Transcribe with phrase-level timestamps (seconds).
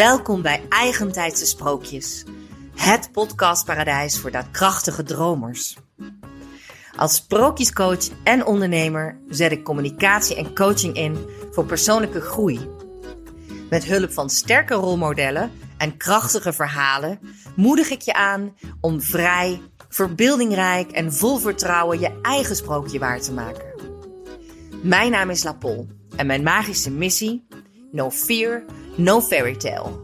[0.00, 2.24] Welkom bij Eigentijdse Sprookjes,
[2.74, 5.76] het podcastparadijs voor daadkrachtige dromers.
[6.96, 11.16] Als sprookjescoach en ondernemer zet ik communicatie en coaching in
[11.50, 12.60] voor persoonlijke groei.
[13.70, 17.20] Met hulp van sterke rolmodellen en krachtige verhalen
[17.56, 23.32] moedig ik je aan om vrij, verbeeldingrijk en vol vertrouwen je eigen sprookje waar te
[23.32, 23.74] maken.
[24.82, 27.46] Mijn naam is Lapol en mijn magische missie:
[27.90, 28.64] No Fear,
[29.00, 29.98] No Fairy Tale.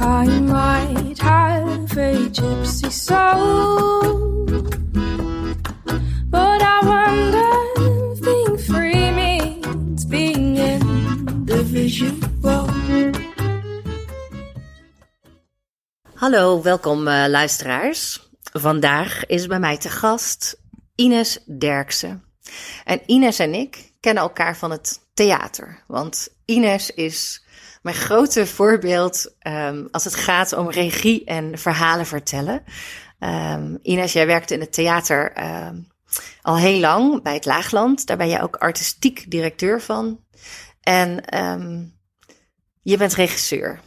[0.00, 4.46] I might have a gypsy soul,
[6.30, 12.16] but I wonder if being free means being individual.
[16.14, 18.28] Hallo, welkom uh, luisteraars.
[18.52, 20.60] Vandaag is bij mij te gast
[20.94, 22.24] Ines Derksen.
[22.84, 25.82] En Ines en ik kennen elkaar van het theater.
[25.86, 27.44] Want Ines is
[27.82, 32.64] mijn grote voorbeeld um, als het gaat om regie en verhalen vertellen.
[33.18, 35.32] Um, Ines, jij werkt in het theater
[35.66, 35.88] um,
[36.42, 38.06] al heel lang bij het Laagland.
[38.06, 40.20] Daar ben jij ook artistiek directeur van.
[40.80, 41.24] En
[42.82, 43.80] je bent regisseur.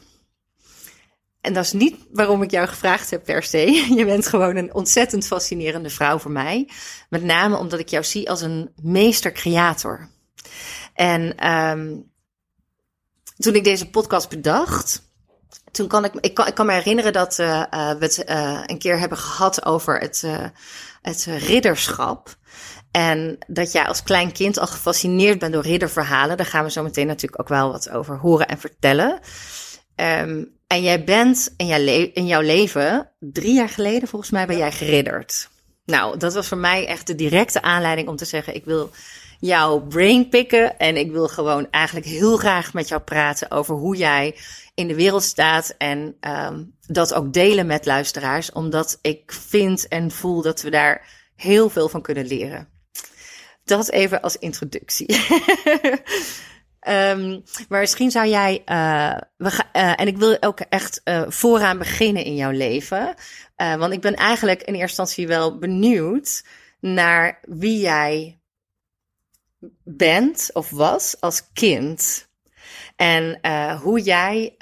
[1.48, 3.72] En dat is niet waarom ik jou gevraagd heb per se.
[3.98, 6.70] Je bent gewoon een ontzettend fascinerende vrouw voor mij.
[7.10, 10.10] Met name omdat ik jou zie als een meester-creator.
[10.94, 12.12] En um,
[13.38, 15.02] toen ik deze podcast bedacht,
[15.72, 18.62] toen kan ik, ik kan, ik kan me herinneren dat uh, uh, we het uh,
[18.66, 20.24] een keer hebben gehad over het,
[21.02, 22.36] het ridderschap.
[22.92, 26.38] En dat jij als klein kind al gefascineerd bent door ridderverhalen.
[26.38, 29.20] Daar gaan we zo meteen natuurlijk ook wel wat over horen en vertellen.
[29.96, 34.58] Um, en jij bent in, jouw in jouw leven, drie jaar geleden volgens mij, ben
[34.58, 35.50] jij geridderd.
[35.86, 38.92] Nou, dat was voor mij echt de directe aanleiding om te zeggen: ik wil
[39.40, 40.80] jouw brain pikken.
[40.80, 44.36] En ik wil gewoon eigenlijk heel graag met jou praten over hoe jij
[44.74, 45.76] in de wereld staat.
[45.78, 48.52] En um, dat ook delen met luisteraars.
[48.52, 52.68] Omdat ik vind en voel dat we daar heel veel van kunnen leren.
[53.64, 55.06] Dat even als introductie.
[56.90, 61.78] Um, maar misschien zou jij, uh, we uh, en ik wil ook echt uh, vooraan
[61.78, 63.16] beginnen in jouw leven.
[63.56, 66.46] want ik ben eigenlijk in eerste instantie wel benieuwd
[66.80, 68.40] naar wie jij
[69.84, 72.28] bent of was als kind.
[72.96, 73.40] En
[73.82, 74.56] hoe jij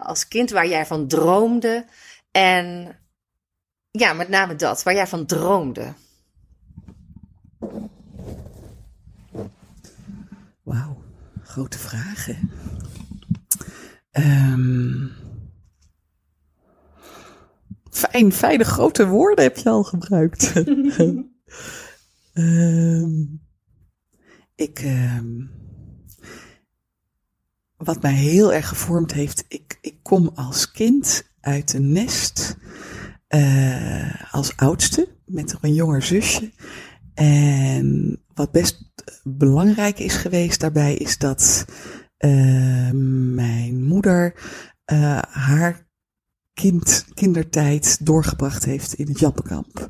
[0.00, 1.84] als kind, waar jij van droomde.
[2.30, 2.96] En
[3.90, 5.92] ja, met name dat, waar jij van droomde.
[10.62, 10.99] Wauw
[11.50, 12.50] grote vragen.
[14.12, 15.12] Um,
[17.90, 20.56] fijn, fijne grote woorden heb je al gebruikt.
[22.34, 23.40] um,
[24.66, 25.50] ik, um,
[27.76, 32.56] wat mij heel erg gevormd heeft, ik, ik kom als kind uit een nest
[33.28, 36.52] uh, als oudste met een jonger zusje.
[37.14, 38.92] En wat best
[39.22, 41.64] belangrijk is geweest daarbij is dat
[42.18, 42.90] uh,
[43.34, 44.34] mijn moeder
[44.92, 45.88] uh, haar
[46.52, 49.88] kind, kindertijd doorgebracht heeft in het Jappenkamp.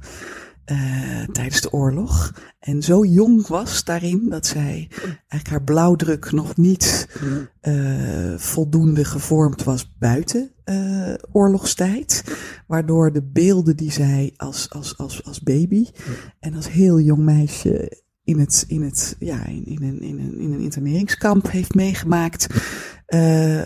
[0.66, 2.34] Uh, tijdens de oorlog.
[2.58, 7.08] En zo jong was daarin dat zij eigenlijk haar blauwdruk nog niet
[7.62, 12.24] uh, voldoende gevormd was buiten uh, oorlogstijd.
[12.66, 15.86] Waardoor de beelden die zij als, als, als, als baby
[16.40, 20.38] en als heel jong meisje in het, in het, ja, in, in, een, in, een,
[20.38, 22.46] in een interneringskamp heeft meegemaakt.
[23.08, 23.56] Uh,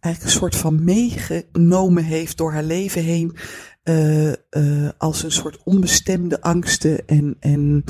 [0.00, 3.36] eigenlijk een soort van meegenomen heeft door haar leven heen.
[3.84, 7.84] Uh, uh, als een soort onbestemde angsten en, en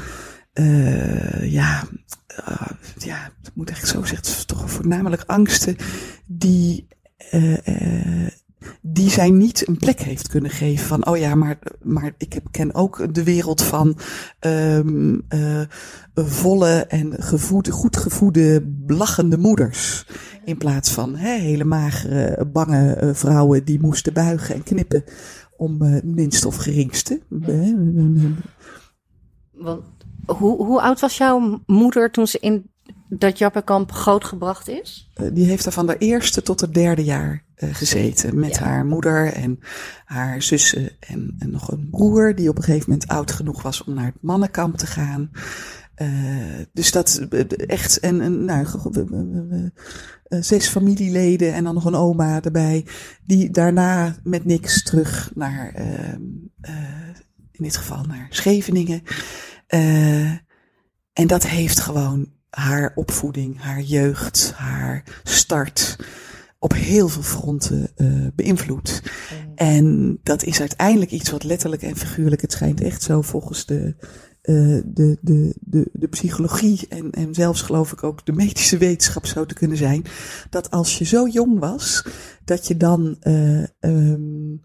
[1.43, 1.89] ja,
[2.99, 5.77] ja, het moet echt zo zeggen, toch voornamelijk angsten
[6.27, 6.87] die
[8.83, 12.75] die zij niet een plek heeft kunnen geven van, oh ja, maar, maar ik ken
[12.75, 13.99] ook de wereld van
[14.41, 15.61] um, uh,
[16.15, 20.07] volle en gevoede, goed gevoede, lachende moeders.
[20.45, 25.05] In plaats van hè, hele magere, bange uh, vrouwen die moesten buigen en knippen
[25.57, 27.21] om uh, minst of geringste.
[29.53, 29.85] Want,
[30.27, 32.71] hoe, hoe oud was jouw moeder toen ze in
[33.09, 35.11] dat Jappenkamp grootgebracht is?
[35.33, 38.39] die heeft er van de eerste tot het derde jaar gezeten.
[38.39, 38.65] Met ja.
[38.65, 39.59] haar moeder en
[40.05, 42.35] haar zussen en, en, nog een broer.
[42.35, 45.31] Die op een gegeven moment oud genoeg was om naar het mannenkamp te gaan.
[45.97, 46.09] Uh,
[46.73, 47.27] dus dat
[47.67, 48.01] echt.
[48.01, 48.67] En, en nou,
[50.29, 52.87] zes familieleden en dan nog een oma erbij.
[53.25, 55.75] Die daarna met niks terug naar.
[57.53, 59.03] in dit geval naar Scheveningen.
[61.13, 65.97] en dat heeft gewoon haar opvoeding, haar jeugd, haar start
[66.63, 69.03] op heel veel fronten uh, beïnvloed.
[69.55, 73.95] En dat is uiteindelijk iets wat letterlijk en figuurlijk, het schijnt echt zo volgens de,
[74.43, 79.27] uh, de, de, de, de psychologie en, en zelfs geloof ik ook de medische wetenschap
[79.27, 80.05] zou te kunnen zijn,
[80.51, 82.07] dat als je zo jong was,
[82.45, 84.63] dat je dan uh, um,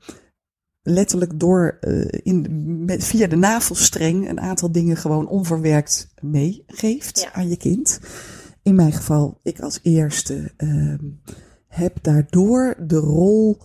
[0.81, 2.45] letterlijk door uh, in,
[2.85, 7.33] met, via de navelstreng een aantal dingen gewoon onverwerkt meegeeft ja.
[7.33, 7.99] aan je kind.
[8.63, 10.93] In mijn geval, ik als eerste uh,
[11.75, 13.61] heb daardoor de rol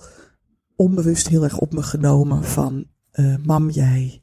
[0.76, 4.22] onbewust heel erg op me genomen van uh, mam, jij,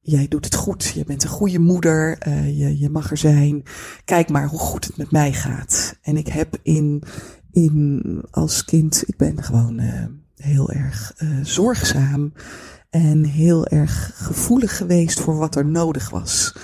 [0.00, 0.84] jij doet het goed.
[0.84, 2.26] Je bent een goede moeder.
[2.28, 3.62] Uh, je, je mag er zijn.
[4.04, 5.98] Kijk maar hoe goed het met mij gaat.
[6.02, 7.02] En ik heb in,
[7.50, 10.04] in als kind, ik ben gewoon uh,
[10.36, 12.32] heel erg zorgzaam
[12.90, 16.54] en heel erg gevoelig geweest voor wat er nodig was.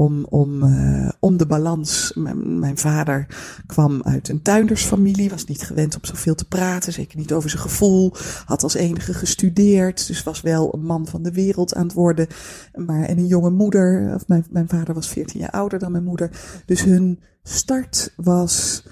[0.00, 2.12] Om, om, uh, om de balans.
[2.14, 3.26] Mijn, vader
[3.66, 7.62] kwam uit een tuindersfamilie, was niet gewend om zoveel te praten, zeker niet over zijn
[7.62, 8.12] gevoel.
[8.44, 12.26] Had als enige gestudeerd, dus was wel een man van de wereld aan het worden.
[12.74, 16.04] Maar, en een jonge moeder, of mijn, mijn vader was 14 jaar ouder dan mijn
[16.04, 16.30] moeder.
[16.66, 18.84] Dus hun start was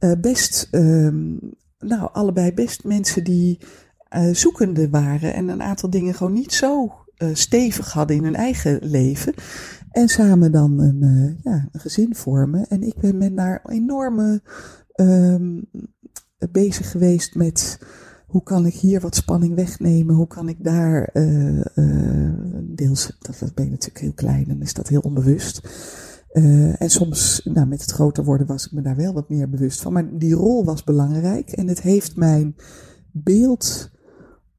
[0.00, 1.38] uh, best um,
[1.78, 3.58] nou, allebei best mensen die
[4.16, 6.92] uh, zoekende waren en een aantal dingen gewoon niet zo
[7.32, 9.34] stevig hadden in hun eigen leven.
[9.94, 12.68] En samen dan een, uh, ja, een gezin vormen.
[12.68, 14.42] En ik ben met daar enorme
[14.96, 15.70] um,
[16.50, 17.78] bezig geweest met
[18.26, 20.14] hoe kan ik hier wat spanning wegnemen?
[20.14, 21.10] Hoe kan ik daar
[22.62, 25.68] deels, dat, dat ben ik natuurlijk heel klein en is dat heel onbewust.
[26.78, 29.82] En soms, nou, met het groter worden was ik me daar wel wat meer bewust
[29.82, 29.92] van.
[29.92, 32.56] Maar die rol was belangrijk en het heeft mijn
[33.12, 33.90] beeld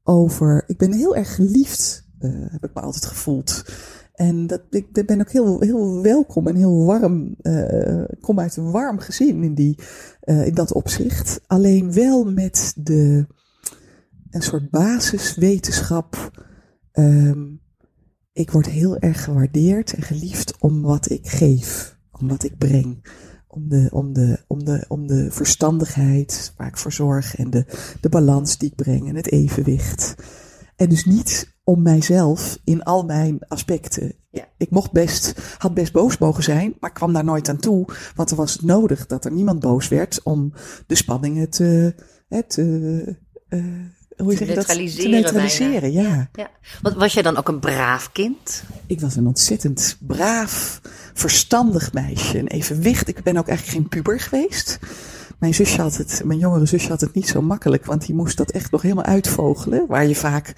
[0.02, 0.64] over.
[0.66, 2.08] Ik ben heel erg geliefd,
[2.50, 3.64] heb ik me altijd gevoeld.
[4.16, 7.36] En dat, ik ben ook heel, heel welkom en heel warm.
[7.42, 9.78] Uh, kom uit een warm gezin in, die,
[10.24, 11.40] in dat opzicht.
[11.46, 13.26] Alleen wel met de,
[14.30, 16.30] een soort basiswetenschap.
[16.92, 17.60] Um,
[18.32, 23.06] ik word heel erg gewaardeerd en geliefd om wat ik geef, om wat ik breng.
[23.46, 27.66] Om de, om de, om de, om de verstandigheid waar ik voor zorg en de,
[28.00, 30.14] de balans die ik breng en het evenwicht.
[30.76, 34.12] En dus niet om mijzelf in al mijn aspecten.
[34.30, 34.48] Ja.
[34.56, 37.86] Ik mocht best, had best boos mogen zijn, maar kwam daar nooit aan toe.
[38.14, 40.52] Want er was nodig dat er niemand boos werd om
[40.86, 41.94] de spanningen te,
[42.48, 42.62] te,
[43.48, 43.64] uh,
[44.16, 45.10] hoe te neutraliseren.
[45.10, 45.26] Dat?
[45.26, 46.02] Te neutraliseren, ja.
[46.02, 46.28] ja.
[46.32, 46.50] ja.
[46.82, 48.64] Want was jij dan ook een braaf kind?
[48.86, 50.80] Ik was een ontzettend braaf,
[51.14, 52.38] verstandig meisje.
[52.38, 53.08] Een evenwicht.
[53.08, 54.78] Ik ben ook eigenlijk geen puber geweest.
[55.38, 58.36] Mijn zusje had het, mijn jongere zusje had het niet zo makkelijk, want die moest
[58.36, 59.86] dat echt nog helemaal uitvogelen.
[59.86, 60.54] Waar je vaak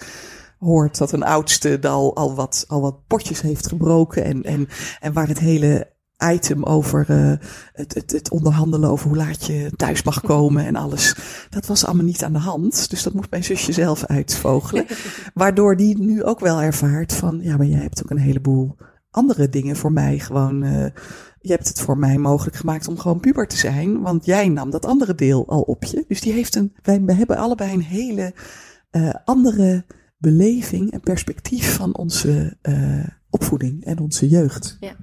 [0.58, 4.69] hoort dat een oudste al, al, wat, al wat potjes heeft gebroken en, en,
[5.00, 5.96] en waar het hele
[6.32, 7.32] item over uh,
[7.72, 11.14] het, het, het onderhandelen over hoe laat je thuis mag komen en alles.
[11.50, 12.90] Dat was allemaal niet aan de hand.
[12.90, 14.87] Dus dat moest mijn zusje zelf uitvogelen.
[15.34, 18.76] Waardoor die nu ook wel ervaart van, ja, maar jij hebt ook een heleboel
[19.11, 20.64] andere dingen voor mij gewoon.
[20.64, 20.87] Uh,
[21.40, 24.00] je hebt het voor mij mogelijk gemaakt om gewoon puber te zijn.
[24.00, 26.04] Want jij nam dat andere deel al op je.
[26.08, 28.34] Dus die heeft een, wij hebben allebei een hele
[28.90, 29.84] uh, andere
[30.19, 34.76] beleving en perspectief van onze uh, opvoeding en onze jeugd.
[34.81, 34.97] Ja.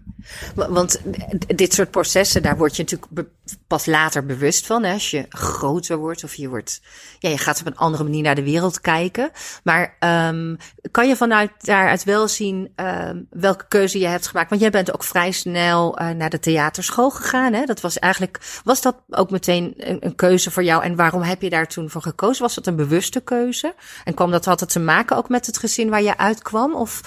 [0.56, 1.02] Want
[1.48, 3.30] dit soort processen, daar word je natuurlijk
[3.68, 4.84] pas later bewust van.
[4.84, 4.94] Hè?
[4.94, 6.82] Als je groter wordt of je wordt,
[7.20, 9.32] ja, je gaat op een andere manier naar de wereld kijken.
[9.64, 9.98] Maar
[10.30, 10.58] um,
[10.92, 14.50] kan je vanuit daaruit wel zien um, welke keuze je hebt gemaakt?
[14.50, 17.54] Want jij bent ook vrij snel uh, naar de theaterschool gegaan.
[17.54, 17.66] Hè?
[17.66, 20.84] Dat was eigenlijk, was dat ook meteen een, een, keuze voor jou?
[20.84, 22.42] En waarom heb je daar toen voor gekozen?
[22.42, 23.76] Was dat een bewuste keuze?
[24.04, 26.76] En kwam dat altijd te maken ook met het gezin waar je uitkwam?
[26.76, 27.02] Of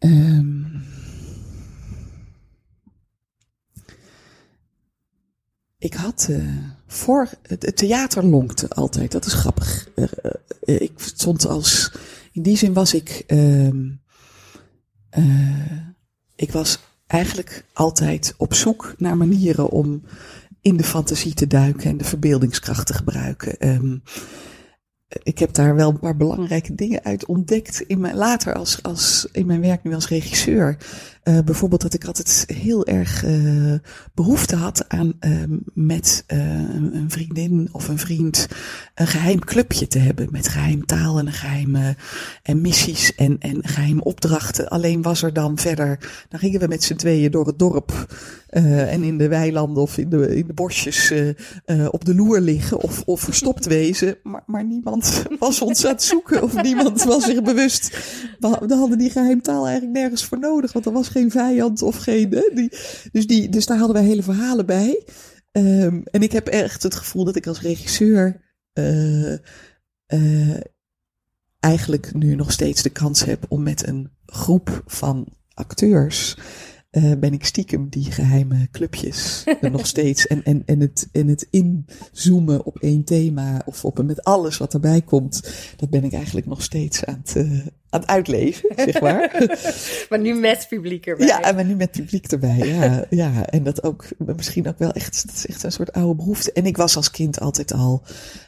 [0.00, 0.82] Um,
[5.78, 9.12] ik had uh, voor het, theater lonkte altijd.
[9.12, 9.88] Dat is grappig.
[9.96, 10.06] Uh,
[10.64, 11.92] uh, ik stond als
[12.32, 13.24] in die zin was ik.
[13.26, 14.00] Um,
[16.36, 20.02] ik was eigenlijk altijd op zoek naar manieren om
[20.60, 23.68] in de fantasie te duiken en de verbeeldingskracht te gebruiken.
[23.68, 24.02] Um,
[25.22, 29.28] ik heb daar wel een paar belangrijke dingen uit ontdekt in mijn, later als, als
[29.32, 30.76] in mijn werk nu als regisseur.
[31.24, 33.74] Uh, bijvoorbeeld dat ik altijd heel erg uh,
[34.14, 35.30] behoefte had aan uh,
[35.74, 38.48] met een vriendin of een vriend
[38.94, 40.28] een geheim clubje te hebben.
[40.30, 41.96] Met geheim taal en geheime
[42.42, 44.68] en missies en, en geheime opdrachten.
[44.68, 48.14] Alleen was er dan verder, dan gingen we met z'n tweeën door het dorp
[48.50, 51.12] en in de weilanden of in de, in de bosjes
[51.90, 54.16] op de loer liggen of, of verstopt wezen.
[54.22, 57.98] Maar, maar niemand was ons aan het zoeken of niemand was zich bewust.
[58.38, 62.30] We, hadden die geheimtaal eigenlijk nergens voor nodig, want er was geen vijand of geen.
[62.54, 62.68] Die,
[63.12, 65.04] dus, die, dus daar hadden wij hele verhalen bij.
[65.52, 68.40] Ehm, en ik heb echt het gevoel dat ik als regisseur
[68.72, 69.32] eh,
[70.06, 70.60] eh,
[71.60, 76.36] eigenlijk nu nog steeds de kans heb om met een groep van acteurs.
[76.90, 80.26] Eh, ben ik stiekem die geheime clubjes nog steeds.
[80.26, 84.74] En, en, en, het, en het inzoomen op één thema of op met alles wat
[84.74, 85.52] erbij komt.
[85.76, 89.48] Dat ben ik eigenlijk nog steeds aan het, eh, aan het uitleven, zeg maar.
[90.08, 91.26] Maar nu met publiek erbij.
[91.26, 92.58] Ja, maar nu met publiek erbij.
[92.58, 96.14] Ja, ja, en dat ook misschien ook wel echt, dat is echt een soort oude
[96.14, 96.52] behoefte.
[96.52, 98.02] En ik was als kind altijd al,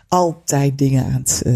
[0.09, 1.55] altijd dingen aan het, eh,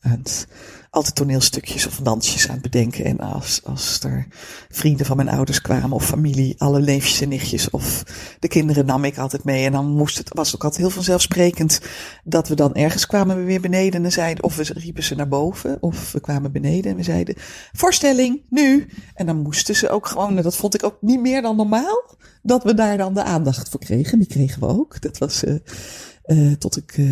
[0.00, 0.46] aan het
[0.90, 3.04] altijd toneelstukjes of dansjes aan het bedenken.
[3.04, 4.26] En als, als er
[4.68, 8.02] vrienden van mijn ouders kwamen of familie, alle neefjes en nichtjes of
[8.38, 9.64] de kinderen nam ik altijd mee.
[9.64, 11.80] En dan moest het, was ook altijd heel vanzelfsprekend
[12.24, 15.28] dat we dan ergens kwamen we weer beneden en zeiden, of we riepen ze naar
[15.28, 17.34] boven, of we kwamen beneden en we zeiden,
[17.72, 18.86] voorstelling, nu.
[19.14, 22.16] En dan moesten ze ook gewoon, en dat vond ik ook niet meer dan normaal,
[22.42, 24.18] dat we daar dan de aandacht voor kregen.
[24.18, 25.00] Die kregen we ook.
[25.00, 27.04] Dat was, eh, tot ik eh,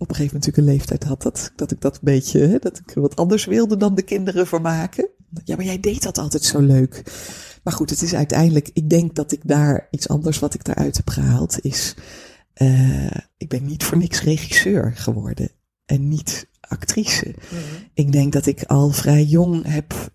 [0.00, 2.58] op een gegeven moment natuurlijk een leeftijd had dat, dat ik dat een beetje, hè,
[2.58, 5.08] dat ik wat anders wilde dan de kinderen vermaken.
[5.44, 7.02] Ja, maar jij deed dat altijd zo leuk.
[7.62, 10.96] Maar goed, het is uiteindelijk, ik denk dat ik daar iets anders wat ik daaruit
[10.96, 11.94] heb gehaald is,
[12.52, 15.50] eh, ik ben niet voor niks regisseur geworden
[15.84, 17.34] en niet actrice.
[17.94, 20.12] Ik denk dat ik al vrij jong heb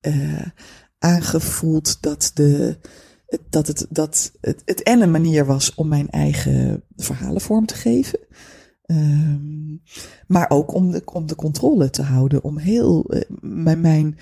[0.00, 0.46] eh,
[0.98, 2.78] aangevoeld dat de
[3.50, 7.74] dat het, dat het, het en een manier was om mijn eigen verhalen vorm te
[7.74, 8.18] geven.
[8.90, 9.76] Ehm,
[10.26, 12.42] maar ook om de, om de controle te houden.
[12.44, 14.18] Om heel eh, mijn, mijn,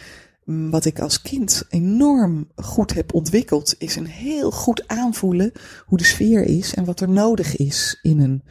[0.70, 5.52] wat ik als kind enorm goed heb ontwikkeld, is een heel goed aanvoelen
[5.86, 8.42] hoe de sfeer is en wat er nodig is in een.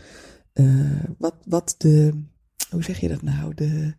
[0.53, 2.23] eh, wat, wat de.
[2.69, 3.53] Hoe zeg je dat nou?
[3.53, 3.93] De,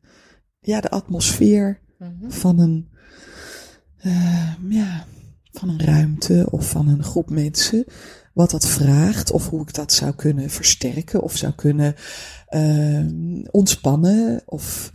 [0.60, 2.30] ja, de atmosfeer Mhm.
[2.30, 2.88] van een.
[3.98, 5.04] eh, ja,
[5.52, 7.84] van een ruimte of van een groep mensen.
[8.38, 11.94] Wat dat vraagt, of hoe ik dat zou kunnen versterken, of zou kunnen
[12.46, 13.06] eh,
[13.50, 14.42] ontspannen.
[14.46, 14.92] Of,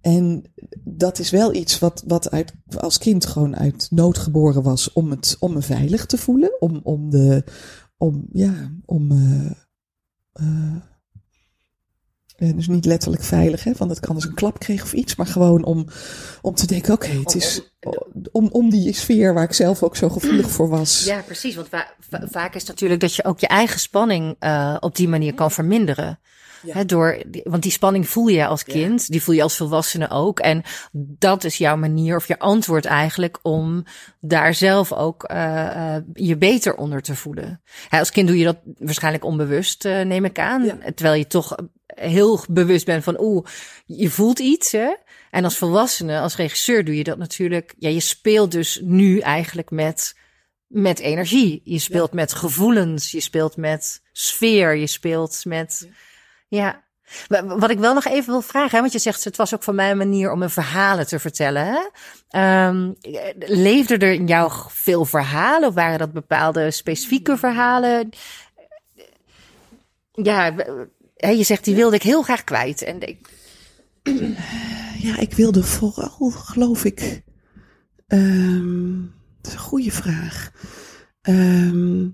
[0.00, 0.42] en
[0.84, 5.10] dat is wel iets wat, wat uit, als kind gewoon uit nood geboren was om,
[5.10, 6.60] het, om me veilig te voelen.
[6.60, 7.44] Om, om de.
[7.96, 9.10] Om, ja, om.
[9.10, 9.50] eh,
[10.32, 10.95] eh,
[12.36, 15.26] dus niet letterlijk veilig, hè, want dat kan als een klap kreeg of iets, maar
[15.26, 15.86] gewoon om,
[16.42, 17.60] om te denken: oké, het is
[18.32, 21.04] om, om die sfeer waar ik zelf ook zo gevoelig voor was.
[21.04, 21.54] Ja, precies.
[21.54, 24.96] Want va- va- vaak is het natuurlijk dat je ook je eigen spanning eh, op
[24.96, 26.18] die manier kan verminderen.
[26.62, 26.84] Ja.
[26.84, 30.40] Door, want die spanning voel je als kind, die voel je als volwassene ook.
[30.40, 30.62] En
[30.92, 33.84] dat is jouw manier of je antwoord eigenlijk om
[34.20, 37.60] daar zelf ook eh, eh, je beter onder te voelen.
[37.88, 40.64] Hè, als kind doe je dat waarschijnlijk onbewust, eh, neem ik aan.
[40.64, 40.78] Ja.
[40.94, 41.54] Terwijl je toch
[41.96, 43.46] heel bewust bent van, oeh,
[43.86, 44.72] je voelt iets.
[44.72, 44.94] Hè?
[45.30, 47.74] En als volwassene, als regisseur doe je dat natuurlijk.
[47.78, 50.14] Ja, je speelt dus nu eigenlijk met
[50.66, 51.60] met energie.
[51.64, 55.88] Je speelt met gevoelens, je speelt met sfeer, je speelt met.
[56.48, 56.84] Ja.
[57.28, 59.62] Wa- Wat ik wel nog even wil vragen, hè, want je zegt het was ook
[59.62, 61.66] voor mij een manier om een verhalen te vertellen.
[61.66, 61.78] Hè?
[62.28, 62.92] Ehm,
[63.38, 68.10] leefde er in jou veel verhalen of waren dat bepaalde specifieke verhalen?
[70.12, 70.54] Ja,
[71.16, 72.82] hè, je zegt die wilde ik heel graag kwijt.
[72.82, 73.28] En ik,
[75.06, 77.22] Ja, ik wilde vooral, geloof ik.
[78.06, 79.00] ehm,
[79.40, 80.50] dat is een goede vraag.
[81.20, 82.04] Ehm,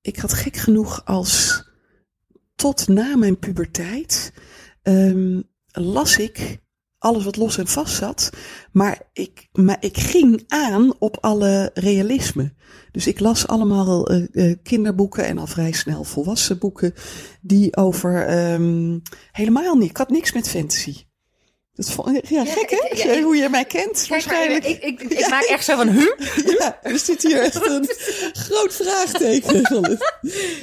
[0.00, 1.64] ik had gek genoeg als
[2.54, 4.32] tot na mijn puberteit
[4.82, 5.40] ehm,
[5.72, 6.58] las ik
[7.02, 8.30] alles wat los en vast zat.
[8.72, 12.52] Maar ik, maar ik ging aan op alle realisme.
[12.92, 16.94] Dus ik las allemaal eh, eh, kinderboeken en al vrij snel volwassen boeken.
[17.40, 18.98] Die over ehm,
[19.32, 19.90] helemaal niet.
[19.90, 20.94] Ik had niks met fantasy.
[21.74, 22.76] Dat vond, ja, gek hè?
[22.90, 24.64] ik- ja, ik- Hoe je mij kent, waarschijnlijk.
[24.64, 26.12] ik, ik, ik, maak echt zo van, huh?
[26.58, 27.88] Ja, er zit hier echt een
[28.32, 29.60] groot vraagteken.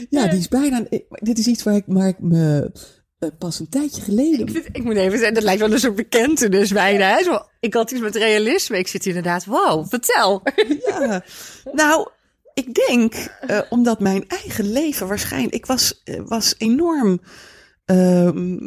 [0.09, 0.83] Ja, die is bijna.
[1.09, 2.71] Dit is iets waar ik, waar ik me
[3.19, 4.39] eh, pas een tijdje geleden.
[4.39, 7.09] Ik, vind- ik moet even zeggen, dat lijkt wel een soort bekentenis bijna.
[7.17, 7.23] Hè?
[7.23, 8.77] Zo, ik had iets met realisme.
[8.77, 10.41] Ik zit hier inderdaad, wow, vertel.
[10.85, 11.23] Ja.
[11.73, 12.07] Nou,
[12.53, 13.13] ik denk,
[13.47, 15.53] eh, omdat mijn eigen leven waarschijnlijk.
[15.53, 17.21] Ik was, eh, was enorm.
[17.85, 18.57] ehm,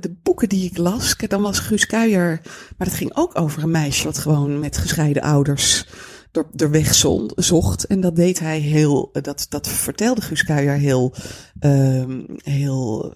[0.00, 2.40] de boeken die ik las, dan was Guus Kuijer.
[2.78, 5.86] Maar dat ging ook over een meisje wat gewoon met gescheiden ouders
[6.30, 6.94] door, door weg
[7.36, 7.84] zocht.
[7.86, 9.08] En dat deed hij heel.
[9.12, 11.14] Dat, dat vertelde Guus Kuijer heel.
[11.60, 13.12] ehm, heel.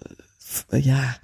[0.69, 1.19] Eh, ja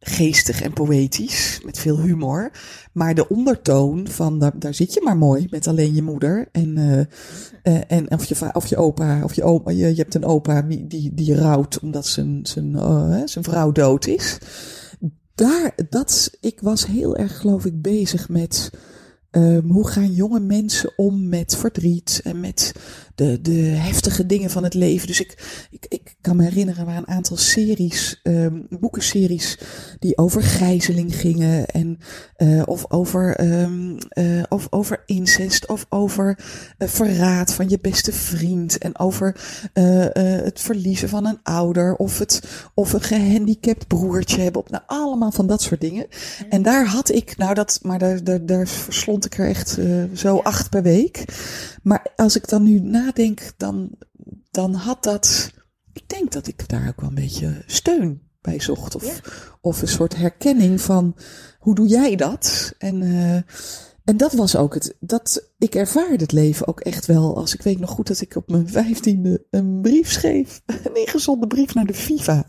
[0.00, 2.50] geestig en poëtisch, met veel humor.
[2.92, 6.48] Maar de ondertoon van daar, daar zit je maar mooi met alleen je moeder.
[6.52, 7.00] En, eh,
[7.62, 10.86] eh, en of, je, of je opa, of je je, je hebt een opa die,
[10.86, 12.72] die, die rouwt omdat zijn, zijn,
[13.28, 14.38] zijn vrouw dood is.
[15.34, 18.70] daar, dat, ik was heel erg, geloof ik, bezig met
[19.30, 22.74] ehm, hoe gaan jonge mensen om met verdriet en met
[23.18, 25.06] de, de heftige dingen van het leven.
[25.06, 29.58] Dus ik, ik, ik kan me herinneren, er waren een aantal series, um, boekenseries,
[29.98, 31.66] die over gijzeling gingen.
[31.66, 31.98] En,
[32.38, 36.38] uh, of, over, um, uh, of over incest, of over
[36.78, 38.78] uh, verraad van je beste vriend.
[38.78, 39.36] En over
[39.72, 42.42] het verliezen van een ouder, of, het,
[42.74, 44.60] of een gehandicapt broertje hebben.
[44.60, 46.06] Op, nou, allemaal van dat soort dingen.
[46.48, 49.78] En daar had ik, nou dat, maar daar, daar, daar verslond ik er echt
[50.14, 51.24] zo acht per week.
[51.82, 53.90] Maar als ik dan nu nadenk, dan,
[54.50, 55.50] dan had dat.
[55.92, 58.94] Ik denk dat ik daar ook wel een beetje steun bij zocht.
[58.94, 59.20] Of,
[59.60, 61.16] of een soort herkenning van
[61.58, 62.72] hoe doe jij dat?
[62.78, 63.34] En, uh,
[64.04, 64.96] en dat was ook het.
[65.00, 67.36] Dat, ik ervaarde het leven ook echt wel.
[67.36, 70.62] Als ik weet nog goed dat ik op mijn vijftiende een brief schreef.
[70.84, 72.46] Een ingezonden brief naar de FIFA.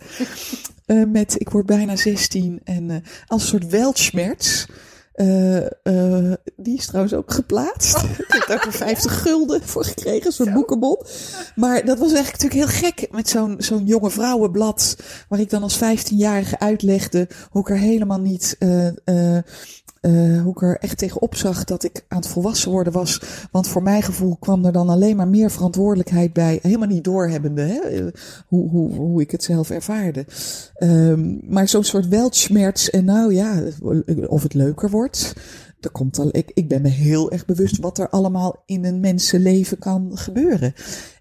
[0.86, 2.96] Uh, met ik word bijna 16 en uh,
[3.28, 4.66] als een soort weltschmerz.
[5.22, 7.98] Uh, uh, die is trouwens ook geplaatst.
[8.04, 10.98] ik heb daar voor 50 gulden voor gekregen, zo'n boekenbon.
[11.56, 14.98] Maar dat was eigenlijk natuurlijk heel gek met zo'n zo'n jonge vrouwenblad.
[15.30, 19.38] Waar ik dan als 15-jarige uitlegde hoe ik er helemaal niet uh,
[20.02, 23.22] uh, hoe ik er echt tegenop zag dat ik aan het volwassen worden was.
[23.52, 26.60] Want voor mijn gevoel kwam er dan alleen maar meer verantwoordelijkheid bij.
[26.62, 28.10] Helemaal niet doorhebbende hè,
[28.48, 30.26] hoe, hoe, hoe ik het zelf ervaarde.
[30.78, 32.88] Um, maar zo'n soort weltschmerz.
[32.88, 33.64] En nou ja,
[34.28, 35.34] of het leuker wordt.
[35.80, 39.00] Er komt al, ik, ik ben me heel erg bewust wat er allemaal in een
[39.00, 40.74] mensenleven kan gebeuren.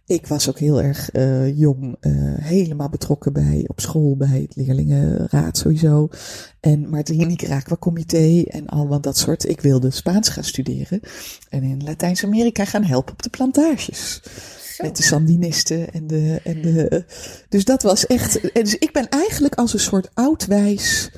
[0.09, 4.57] Ik was ook heel erg uh, jong, uh, helemaal betrokken bij op school, bij het
[4.57, 6.09] leerlingenraad sowieso.
[6.61, 9.49] En maar het Nicaragua-comité en allemaal dat soort.
[9.49, 11.01] Ik wilde Spaans gaan studeren
[11.49, 14.21] en in Latijns-Amerika gaan helpen op de plantages.
[14.75, 14.85] Zo.
[14.85, 17.05] Met de Sandinisten en de, en de.
[17.49, 18.53] Dus dat was echt.
[18.53, 21.11] En dus ik ben eigenlijk als een soort oudwijs,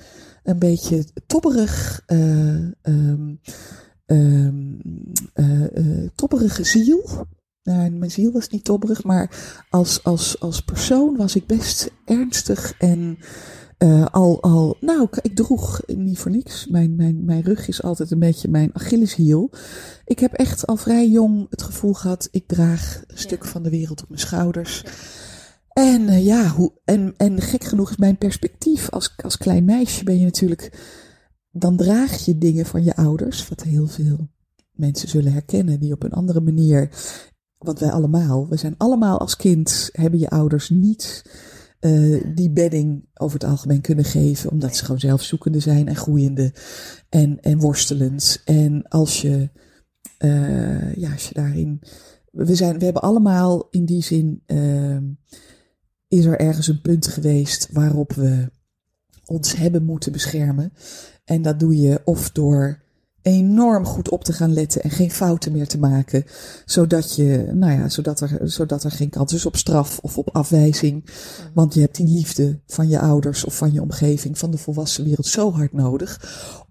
[0.43, 2.03] een beetje tobberig.
[2.07, 2.19] Uh,
[2.83, 3.41] um,
[4.07, 4.81] um,
[6.15, 7.29] tobberige ziel.
[7.63, 9.31] Nou, mijn ziel was niet tobberig, maar
[9.71, 13.19] als, als, als persoon was ik best ernstig en
[13.79, 16.67] uh, al, al, nou, ik droeg niet voor niks.
[16.67, 19.51] Mijn, mijn, mijn rug is altijd een beetje mijn Achilleshiel.
[20.05, 23.71] Ik heb echt al vrij jong het gevoel gehad, ik draag een stuk van de
[23.71, 24.85] wereld op mijn schouders.
[25.73, 30.05] En uh, ja, hoe, en, en gek genoeg is mijn perspectief als, als klein meisje
[30.05, 30.81] ben je natuurlijk,
[31.51, 34.29] dan draag je dingen van je ouders, wat heel veel
[34.73, 36.89] mensen zullen herkennen, die op een andere manier
[37.61, 41.23] want wij allemaal, we zijn allemaal als kind, hebben je ouders niet
[41.81, 46.55] uh, die bedding over het algemeen kunnen geven, omdat ze gewoon zelfzoekende zijn en groeiende
[47.09, 48.43] en, en worstelend.
[48.45, 49.51] En als je,
[50.19, 51.83] uh, ja, als je daarin,
[52.31, 54.99] we zijn, we hebben allemaal in die zin, uh,
[56.09, 58.51] is er ergens een punt geweest waarop we
[59.25, 60.73] ons hebben moeten beschermen.
[61.25, 62.83] En dat doe je of door
[63.23, 66.25] enorm goed op te gaan letten en geen fouten meer te maken.
[66.65, 70.29] Zodat je, nou ja, zodat er, zodat er geen kans is op straf of op
[70.33, 71.05] afwijzing.
[71.55, 75.05] Want je hebt die liefde van je ouders of van je omgeving, van de volwassen
[75.05, 76.19] wereld zo hard nodig.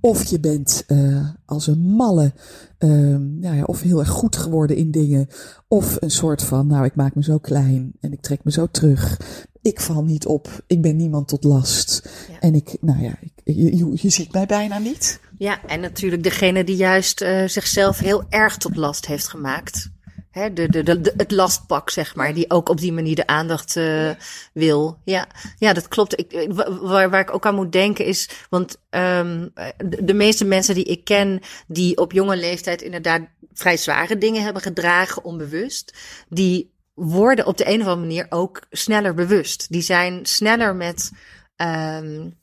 [0.01, 2.33] Of je bent uh, als een malle,
[2.79, 5.27] uh, nou ja, of heel erg goed geworden in dingen.
[5.67, 8.67] Of een soort van, nou, ik maak me zo klein en ik trek me zo
[8.71, 9.19] terug.
[9.61, 12.09] Ik val niet op, ik ben niemand tot last.
[12.31, 12.39] Ja.
[12.39, 15.19] En ik, nou ja, ik, je, je ziet mij bijna niet.
[15.37, 19.89] Ja, en natuurlijk degene die juist uh, zichzelf heel erg tot last heeft gemaakt.
[20.31, 23.27] Hè, de, de, de, de, het lastpak, zeg maar, die ook op die manier de
[23.27, 24.11] aandacht uh,
[24.53, 24.97] wil.
[25.03, 26.19] Ja, ja, dat klopt.
[26.19, 30.75] Ik, waar, waar ik ook aan moet denken is, want um, de, de meeste mensen
[30.75, 33.21] die ik ken, die op jonge leeftijd inderdaad
[33.53, 35.93] vrij zware dingen hebben gedragen, onbewust,
[36.29, 39.71] die worden op de een of andere manier ook sneller bewust.
[39.71, 41.11] Die zijn sneller met.
[41.55, 42.37] Um,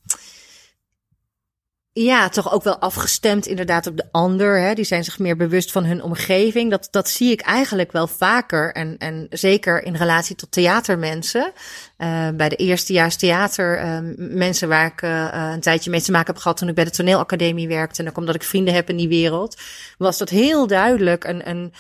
[2.03, 4.61] ja, toch ook wel afgestemd inderdaad op de ander.
[4.61, 4.75] Hè?
[4.75, 6.71] Die zijn zich meer bewust van hun omgeving.
[6.71, 8.73] Dat, dat zie ik eigenlijk wel vaker.
[8.73, 11.53] En, en zeker in relatie tot theatermensen.
[11.99, 16.33] Uh, bij de eerstejaars theater uh, mensen waar ik uh, een tijdje mee te maken
[16.33, 18.03] heb gehad toen ik bij de toneelacademie werkte.
[18.03, 19.61] En ook omdat ik vrienden heb in die wereld.
[19.99, 21.73] Was dat heel duidelijk een, een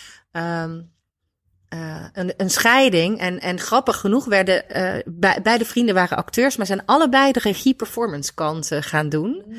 [1.74, 3.20] uh, een, een scheiding.
[3.20, 7.40] En, en grappig genoeg werden uh, bij, beide vrienden waren acteurs, maar zijn allebei de
[7.40, 9.42] regie-performance kant uh, gaan doen.
[9.46, 9.55] Mm.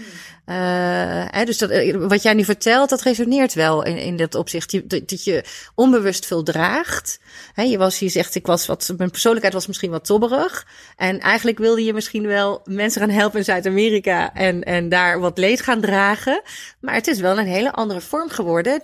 [1.32, 4.90] hè, dus dat, wat jij nu vertelt, dat resoneert wel in, in dat opzicht.
[4.90, 5.44] Dat, dat je
[5.76, 7.20] onbewust veel draagt.
[7.54, 10.68] Hè, je, was, je zegt, ik was wat, mijn persoonlijkheid was misschien wat tobberig.
[10.96, 15.38] En eigenlijk wilde je misschien wel mensen gaan helpen in Zuid-Amerika en, en daar wat
[15.38, 16.42] leed gaan dragen.
[16.80, 18.84] Maar het is wel een hele andere vorm geworden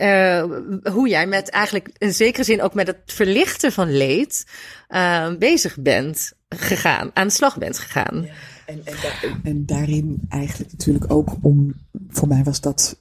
[0.00, 0.44] uh,
[0.92, 4.46] hoe jij met eigenlijk in zekere zin ook met het verlichten van leed
[4.88, 8.26] uh, bezig bent gegaan, aan de slag bent gegaan.
[8.66, 11.74] En, en, da- en daarin eigenlijk natuurlijk ook om,
[12.08, 13.00] voor mij was dat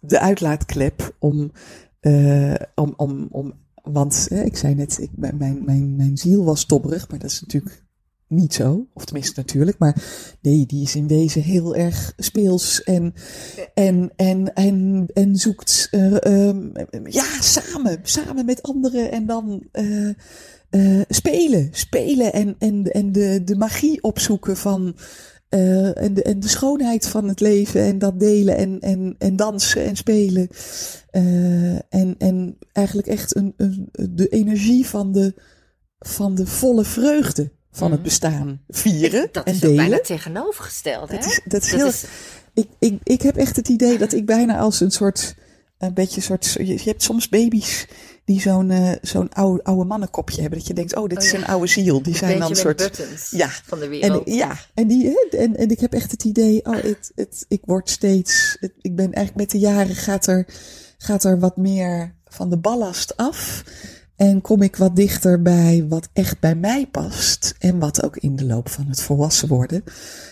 [0.00, 1.52] de uitlaatklep om,
[2.00, 6.44] eh, om, om, om want hè, ik zei net, ik, mijn, mijn, mijn, mijn ziel
[6.44, 7.86] was tobberig, maar dat is natuurlijk
[8.28, 8.86] niet zo.
[8.92, 9.96] Of tenminste natuurlijk, maar
[10.40, 13.14] nee, die is in wezen heel erg speels en,
[13.74, 16.68] en, en, en, en zoekt, eh, ehm,
[17.04, 20.08] ja, samen, samen met anderen en dan eh,
[20.70, 24.96] eh, spelen, spelen en, en, en de, de magie opzoeken van,
[25.48, 29.84] en, de, en de schoonheid van het leven en dat delen en, en, en dansen
[29.84, 30.48] en spelen.
[31.88, 35.34] En, en eigenlijk echt een, een, de energie van de,
[35.98, 39.28] van de volle vreugde van het bestaan vieren Mhm.
[39.32, 39.76] Dat en is ook delen.
[39.76, 41.16] bijna tegenovergesteld, hè?
[41.16, 41.90] Dat is, dat is heel,
[42.54, 45.34] ik, ik, ik heb echt het idee dat ik bijna als een soort,
[45.78, 47.86] een beetje een soort, je, je hebt soms baby's
[48.24, 50.58] die zo'n eh, zo'n oude, oude mannenkopje hebben.
[50.58, 51.38] Dat je denkt, oh, dit is Oh ja.
[51.38, 52.02] een oude ziel.
[52.02, 53.48] Die zijn dan een soort, ja.
[53.66, 54.22] van de en, wereld.
[54.34, 57.90] ja, en, die, en, en ik heb echt het idee, oh, het, het, ik word
[57.90, 60.46] steeds, het- ik ben eigenlijk met de jaren gaat er,
[60.98, 63.64] gaat er wat meer van de ballast af.
[64.18, 67.54] En kom ik wat dichter bij wat echt bij mij past.
[67.58, 69.82] En wat ook in de loop van het volwassen worden.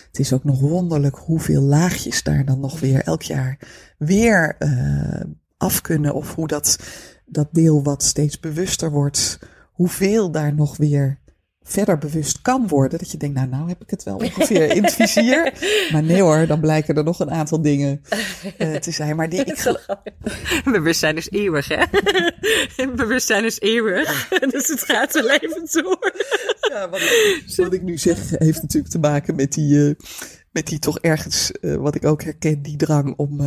[0.07, 3.59] Het is ook nog wonderlijk hoeveel laagjes daar dan nog weer elk jaar
[3.97, 5.21] weer eh,
[5.57, 6.13] af kunnen.
[6.13, 6.79] Of hoe dat,
[7.25, 9.39] dat deel wat steeds bewuster wordt,
[9.71, 11.19] hoeveel daar nog weer
[11.67, 12.99] verder bewust kan worden.
[12.99, 15.53] Dat je denkt, nou, nou heb ik het wel ongeveer in het vizier.
[15.91, 18.01] Maar nee hoor, dan blijken er nog een aantal dingen
[18.57, 19.15] eh, te zijn.
[19.15, 19.75] Maar die, ik,
[20.77, 21.83] Bewustzijn is eeuwig, hè?
[22.95, 24.29] Bewustzijn is eeuwig.
[24.49, 26.13] dus het gaat zo leven door.
[26.69, 29.95] Ja, wat, ik, wat ik nu zeg heeft natuurlijk te maken met die, eh,
[30.51, 33.41] met die toch ergens, eh, wat ik ook herken, die drang om.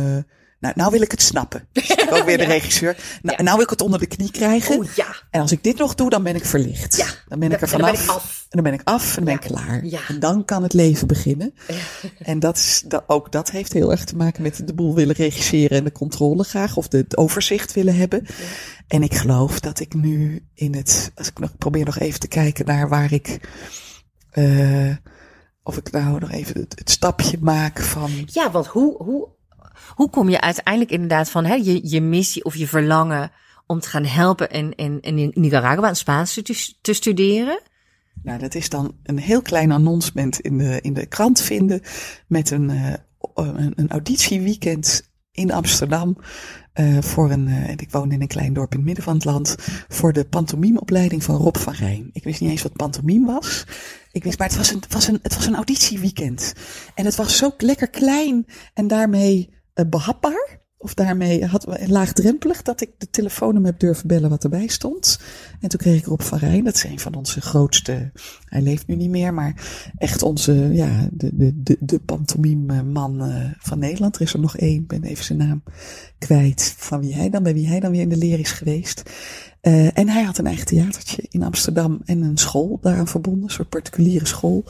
[0.61, 1.67] Nou, nou wil ik het snappen.
[1.71, 2.97] Dus ik ook weer de regisseur.
[3.21, 3.43] Nou, Ja.
[3.43, 4.77] nou wil ik het onder de knie krijgen.
[4.77, 5.15] Oh ja.
[5.31, 6.97] En als ik dit nog doe, dan ben ik verlicht.
[6.97, 7.05] Ja.
[7.27, 8.15] Dan ben ik er Dan- dan ben vanaf.
[8.17, 8.39] ik af.
[8.49, 9.85] En dan ben ik af en dan ben ik klaar.
[9.85, 9.99] Ja.
[10.07, 11.53] En dan kan het leven beginnen.
[12.19, 15.15] En dat is, dat, ook dat heeft heel erg te maken met de boel willen
[15.15, 16.77] regisseren en de controle graag.
[16.77, 18.25] Of de, het overzicht willen hebben.
[18.87, 22.27] En ik geloof dat ik nu in het, als ik nog probeer nog even te
[22.27, 23.39] kijken naar waar ik,
[24.31, 24.95] eh,
[25.63, 29.27] of ik nou nog even het, het stapje maak van, Ja, want hoe, hoe,
[29.89, 33.31] hoe kom je uiteindelijk inderdaad van hè, je, je missie of je verlangen
[33.67, 37.61] om te gaan helpen in, in, in Nicaragua en Spaans te, te studeren?
[38.23, 41.81] nou dat is dan een heel klein announcement in de, in de krant vinden
[42.27, 42.93] met een, eh,
[43.75, 46.17] een, auditieweekend in Amsterdam.
[46.73, 49.25] eh, voor een, eh, ik woon in een klein dorp in het midden van het
[49.25, 49.55] land,
[49.87, 52.09] voor de pantomimeopleiding van Rob van Rijn.
[52.13, 53.65] Ik wist niet eens wat pantomime was.
[54.11, 56.53] Ik wist, maar het was een, het was een, het was een auditieweekend.
[56.95, 59.49] En het was zo lekker klein en daarmee
[59.89, 60.59] behapbaar.
[60.77, 65.19] Of daarmee had, laagdrempelig dat ik de telefoonnummer heb durven bellen wat erbij stond.
[65.59, 68.11] En toen kreeg ik Rob van Rijn, dat is een van onze grootste,
[68.45, 73.23] hij leeft nu niet meer, maar echt onze, ja, de, de, de, de pantomime man
[73.23, 74.15] eh, van Nederland.
[74.15, 75.63] Er is er nog één, ik ben even zijn naam
[76.17, 79.03] kwijt, van wie hij dan, bij wie hij dan weer in de leer is geweest.
[79.61, 83.49] Eh, en hij had een eigen theatertje in Amsterdam en een school daaraan verbonden, een
[83.49, 84.63] soort particuliere school.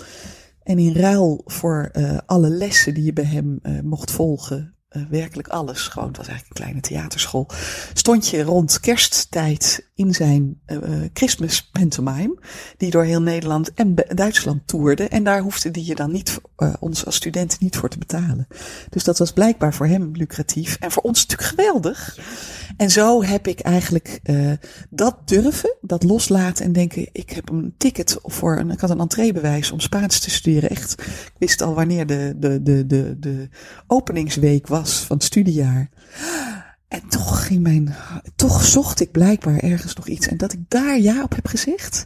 [0.64, 5.02] En in ruil voor eh, alle lessen die je bij hem eh, mocht volgen, eh,
[5.10, 7.48] werkelijk alles, gewoon, het was eigenlijk een kleine theaterschool,
[7.94, 12.38] stond je rond kersttijd in zijn eh eh, Christmas pantomime,
[12.78, 15.08] die door heel Nederland en Duitsland toerde.
[15.08, 18.48] En daar hoefde die je dan niet, eh, ons als studenten niet voor te betalen.
[18.90, 22.18] Dus dat was blijkbaar voor hem lucratief en voor ons natuurlijk geweldig.
[22.78, 24.20] En zo heb ik eigenlijk
[24.90, 29.00] dat durven, dat loslaten en denken, ik heb een ticket voor een, ik had een
[29.00, 30.70] entreebewijs om Spaans te studeren.
[30.70, 33.50] Echt, ik wist al wanneer de, de, de, de, de
[33.88, 35.90] openingsweek was van het studiejaar.
[36.88, 37.96] En toch ging mijn,
[38.36, 40.28] toch zocht ik blijkbaar ergens nog iets.
[40.28, 42.04] En dat ik daar ja op heb gezegd.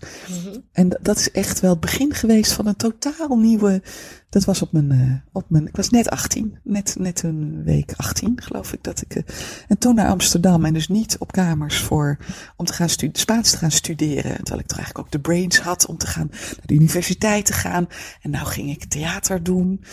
[0.72, 3.82] En dat- is echt wel het begin geweest van een totaal nieuwe.
[4.30, 6.58] Dat was op mijn, eh, op mijn ik was net 18.
[6.64, 8.84] Net, net een week 18, geloof ik.
[8.84, 9.24] Dat ik, eh,
[9.68, 10.66] en toen naar Amsterdam.
[10.66, 12.18] En dus niet op kamers voor,
[12.56, 14.36] om te gaan stu- Spaans te gaan studeren.
[14.36, 17.54] Terwijl ik toch eigenlijk ook de brains had om te gaan naar de universiteit te
[17.54, 17.88] gaan.
[18.22, 19.84] En nou ging ik theater doen.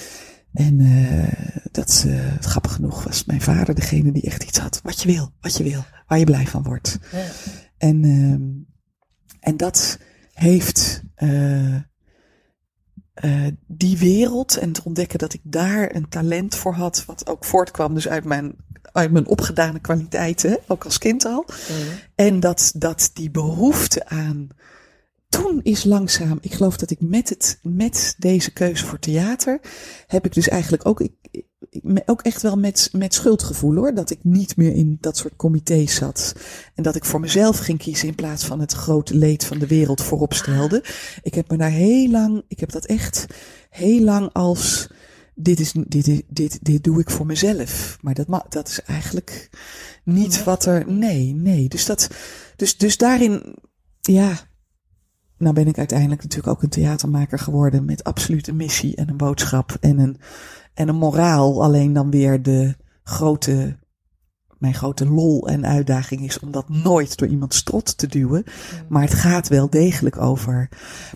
[0.52, 4.80] En eh, dat is eh, grappig genoeg was mijn vader degene die echt iets had.
[4.82, 6.98] Wat je wil, wat je wil, waar je blij van wordt.
[7.78, 8.50] En, ehm,
[9.40, 9.98] en dat
[10.32, 11.02] heeft
[13.14, 17.44] eh, die wereld en het ontdekken dat ik daar een talent voor had, wat ook
[17.44, 21.44] voortkwam dus uit mijn, uit mijn opgedane kwaliteiten, ook als kind al.
[22.14, 24.48] En dat, dat die behoefte aan.
[25.32, 29.60] Toen is langzaam, ik geloof dat ik met, het, met deze keuze voor theater,
[30.06, 31.12] heb ik dus eigenlijk ook, ik,
[32.06, 35.94] ook echt wel met, met schuldgevoel hoor, dat ik niet meer in dat soort comité's
[35.94, 36.34] zat.
[36.74, 39.66] En dat ik voor mezelf ging kiezen in plaats van het grote leed van de
[39.66, 40.84] wereld voorop stelde.
[41.22, 43.26] Ik heb me daar heel lang, ik heb dat echt
[43.70, 44.88] heel lang als
[45.34, 47.98] dit, is, dit, is- dit, dit doe ik voor mezelf.
[48.00, 49.50] Maar dat, dat is eigenlijk
[50.04, 50.92] niet wat er.
[50.92, 51.68] Nee, nee.
[51.68, 52.08] Dus, dat,
[52.56, 53.54] dus, dus daarin,
[54.00, 54.50] ja.
[55.42, 59.16] Nou ben ik uiteindelijk natuurlijk ook een theatermaker geworden met absoluut een missie en een
[59.16, 60.16] boodschap en een,
[60.74, 61.62] en een moraal.
[61.62, 63.78] Alleen dan weer de grote,
[64.58, 68.44] mijn grote lol en uitdaging is om dat nooit door iemand strot te duwen.
[68.88, 70.68] Maar het gaat wel degelijk over.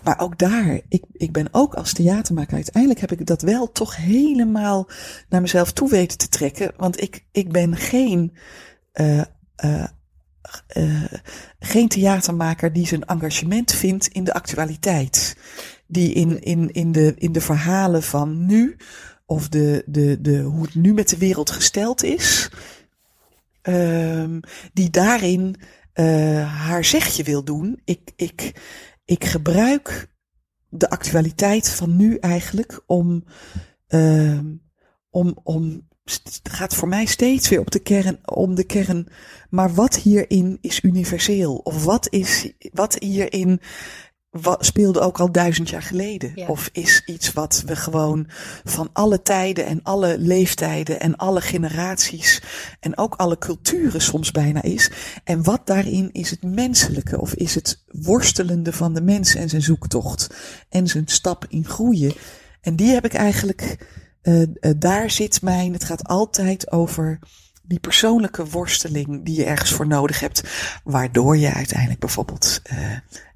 [0.02, 3.96] Maar ook daar, ik, ik ben ook als theatermaker, uiteindelijk heb ik dat wel toch
[3.96, 4.88] helemaal
[5.28, 6.72] naar mezelf toe weten te trekken.
[6.76, 8.36] Want ik, ik ben geen,
[8.92, 9.20] eh,
[9.56, 9.86] eh,
[10.66, 11.04] eh,
[11.58, 15.36] geen theatermaker die zijn engagement vindt in de actualiteit.
[15.86, 18.76] Die in, in, in, de, in de verhalen van nu,
[19.26, 22.50] of de, de, de, hoe het nu met de wereld gesteld is,
[23.62, 24.40] ehm,
[24.72, 25.56] die daarin
[25.92, 27.80] eh, haar zegje wil doen.
[27.84, 28.62] Ik, ik,
[29.04, 30.08] ik gebruik
[30.68, 33.24] de actualiteit van nu eigenlijk om,
[33.86, 34.54] ehm,
[35.10, 35.88] om, om,
[36.42, 39.08] gaat voor mij steeds weer op de kern, om de kern,
[39.50, 41.54] maar wat hierin is universeel?
[41.54, 43.60] Of wat is, wat hierin
[44.42, 46.32] wat speelde ook al duizend jaar geleden?
[46.34, 46.46] Ja.
[46.46, 48.26] Of is iets wat we gewoon
[48.64, 52.42] van alle tijden en alle leeftijden en alle generaties
[52.80, 54.90] en ook alle culturen soms bijna is?
[55.24, 59.62] En wat daarin is het menselijke of is het worstelende van de mens en zijn
[59.62, 60.34] zoektocht
[60.68, 62.14] en zijn stap in groeien?
[62.60, 63.86] En die heb ik eigenlijk,
[64.26, 67.18] eh, eh, daar zit mijn, het gaat altijd over
[67.62, 70.42] die persoonlijke worsteling die je ergens voor nodig hebt,
[70.84, 72.76] waardoor je uiteindelijk bijvoorbeeld eh,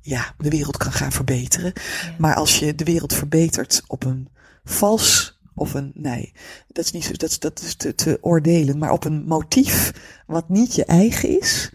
[0.01, 1.73] ja, de wereld kan gaan verbeteren.
[2.19, 4.29] Maar als je de wereld verbetert op een
[4.65, 6.33] vals of een, nee,
[6.69, 9.93] dat is niet zo, dat, is- dat is te, te oordelen, maar op een motief
[10.27, 11.71] wat niet je eigen is,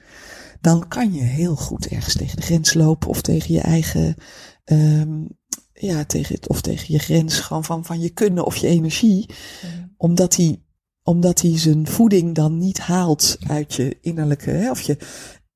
[0.61, 4.15] dan kan je heel goed ergens tegen de grens lopen of tegen je eigen,
[4.65, 5.23] ehm,
[5.79, 9.29] ja, tegen het, of tegen je grens gewoon van, van je kunnen of je energie,
[9.97, 10.59] omdat hij
[11.03, 14.97] omdat hij zijn voeding dan niet haalt uit je innerlijke, hè, of je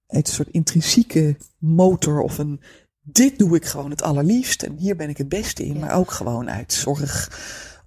[0.08, 2.62] uit een soort intrinsieke motor of een,
[3.02, 5.80] dit doe ik gewoon het allerliefst en hier ben ik het beste in, Ja.
[5.80, 7.30] maar ook gewoon uit zorg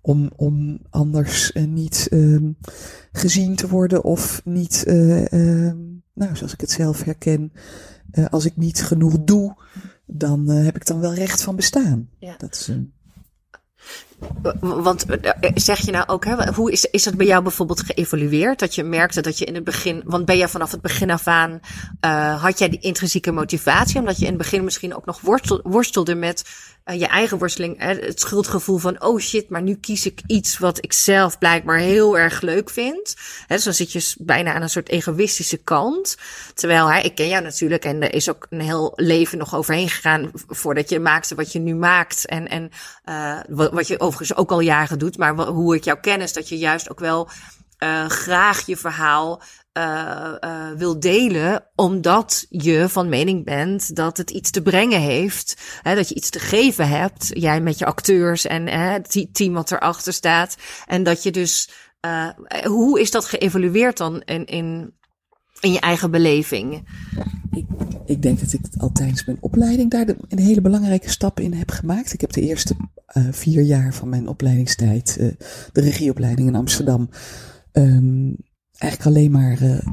[0.00, 2.50] om, om anders eh, niet ehm,
[3.12, 5.78] gezien te worden of niet, eh, ehm,
[6.14, 7.52] nou, zoals ik het zelf herken,
[8.10, 9.54] eh, als ik niet genoeg doe,
[10.12, 12.08] dan eh, heb ik dan wel recht van bestaan.
[12.18, 12.34] Ja.
[12.36, 12.92] Dat is een
[14.60, 18.58] Want eh, zeg je nou ook, hè, hoe is, is dat bij jou bijvoorbeeld geëvalueerd?
[18.58, 21.26] Dat je merkte dat je in het begin, want ben je vanaf het begin af
[21.26, 21.60] aan,
[22.00, 23.98] eh, had jij die intrinsieke motivatie?
[23.98, 26.44] Omdat je in het begin misschien ook nog worstel, worstelde met
[26.84, 30.58] eh, je eigen worsteling, hè, het schuldgevoel van, oh shit, maar nu kies ik iets
[30.58, 33.16] wat ik zelf blijkbaar heel erg leuk vind.
[33.46, 36.16] Hè, dan zit je bijna aan een soort egoïstische kant.
[36.54, 39.88] Terwijl, hè, ik ken jou natuurlijk en er is ook een heel leven nog overheen
[39.88, 42.26] gegaan voordat je maakte wat je nu maakt.
[42.26, 42.70] En, en
[43.04, 46.32] eh, wat, wat je overigens ook al jaren doet, maar hoe ik jou ken is
[46.32, 47.28] dat je juist ook wel
[47.78, 54.30] eh, graag je verhaal eh, eh, wil delen, omdat je van mening bent dat het
[54.30, 58.46] iets te brengen heeft, hè, dat je iets te geven hebt, jij met je acteurs
[58.46, 61.70] en hè, het te- team wat erachter staat, en dat je dus,
[62.64, 64.94] hoe is dat geëvalueerd dan in, in,
[65.62, 66.88] in je eigen beleving?
[67.50, 67.66] Ik,
[68.04, 71.70] ik denk dat ik al tijdens mijn opleiding daar een hele belangrijke stap in heb
[71.70, 72.12] gemaakt.
[72.12, 75.28] Ik heb de eerste eh, vier jaar van mijn opleidingstijd, eh,
[75.72, 77.08] de regieopleiding in Amsterdam,
[77.72, 78.32] ehm,
[78.78, 79.86] eigenlijk alleen maar eh,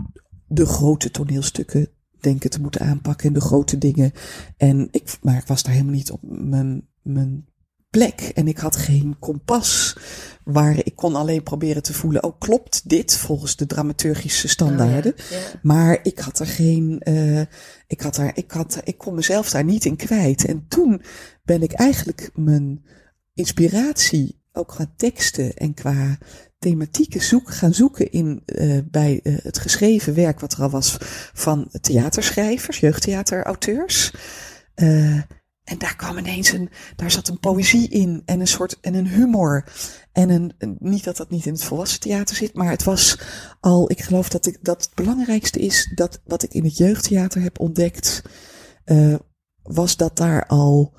[0.47, 1.87] de grote toneelstukken
[2.19, 4.11] denken te moeten aanpakken en de grote dingen.
[4.57, 7.45] En ik, maar ik was daar helemaal niet op mijn, mijn
[7.89, 9.95] plek en ik had geen kompas
[10.43, 15.13] waar ik kon alleen proberen te voelen, oh klopt dit volgens de dramaturgische standaarden.
[15.61, 17.41] Maar ik had er geen, eh,
[17.87, 20.45] ik had daar, ik had, ik kon mezelf daar niet in kwijt.
[20.45, 21.01] En toen
[21.43, 22.85] ben ik eigenlijk mijn
[23.33, 26.17] inspiratie, ook qua teksten en qua
[26.59, 30.97] thematieken zoek, gaan zoeken in, eh, bij eh, het geschreven werk wat er al was
[31.33, 34.13] van theaterschrijvers, jeugdtheaterauteurs.
[35.69, 39.07] En daar kwam ineens een, daar zat een poëzie in en een soort, en een
[39.07, 39.65] humor.
[40.11, 43.19] En een, een- niet dat dat niet in het volwassen theater zit, maar het was
[43.59, 47.41] al, ik geloof dat ik, dat het belangrijkste is dat wat ik in het jeugdtheater
[47.41, 48.21] heb ontdekt,
[48.85, 49.15] eh,
[49.63, 50.93] was dat daar al,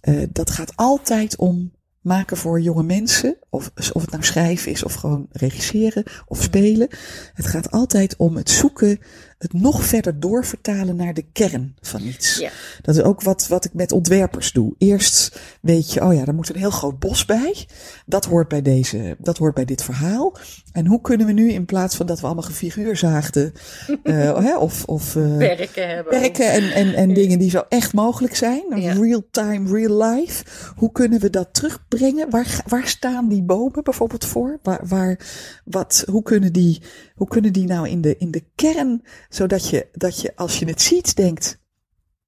[0.00, 4.82] eh, dat gaat altijd om maken voor jonge mensen, of, of het nou schrijven is
[4.82, 6.88] of gewoon regisseren of spelen.
[7.32, 8.98] Het gaat altijd om het zoeken
[9.42, 12.38] het nog verder doorvertalen naar de kern van iets.
[12.38, 12.50] Ja.
[12.82, 14.74] Dat is ook wat, wat ik met ontwerpers doe.
[14.78, 17.66] Eerst weet je, oh ja, er moet een heel groot bos bij.
[18.06, 20.36] Dat hoort bij deze, dat hoort bij dit verhaal.
[20.72, 23.52] En hoe kunnen we nu in plaats van dat we allemaal gefiguur zaagden,
[24.02, 26.20] eh, hè, of, of eh, Werken hebben.
[26.20, 28.64] werken en, en, en dingen die zo echt mogelijk zijn.
[28.74, 28.92] Ja.
[28.92, 30.44] Real time, real life.
[30.76, 32.30] Hoe kunnen we dat terugbrengen?
[32.30, 34.58] Waar, waar staan die bomen bijvoorbeeld voor?
[34.62, 35.18] Waar, waar,
[35.64, 36.82] wat, hoe, kunnen die,
[37.14, 40.66] hoe kunnen die nou in de, in de kern, zodat je, dat je als je
[40.66, 41.58] het ziet denkt,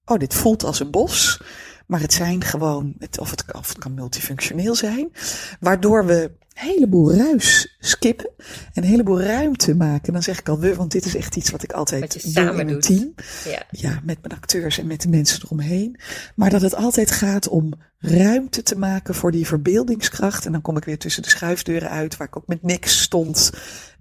[0.05, 1.41] oh dit voelt als een bos.
[1.87, 5.13] Maar het zijn gewoon, het, of, het, of het kan multifunctioneel zijn.
[5.61, 6.23] Waardoor we
[6.55, 8.31] een heleboel ruis skippen.
[8.73, 10.13] En een heleboel ruimte maken.
[10.13, 12.33] Dan zeg ik al we, want dit is echt iets wat ik Wat altijd doe
[12.33, 12.83] samen in een doet.
[12.83, 13.63] team Ja.
[13.71, 16.01] ja, met mijn acteurs en met de mensen eromheen.
[16.35, 20.47] Maar dat het altijd gaat om ruimte te maken voor die verbeeldingskracht.
[20.47, 23.51] En dan kom ik weer tussen de schuifdeuren uit, waar ik ook met niks stond.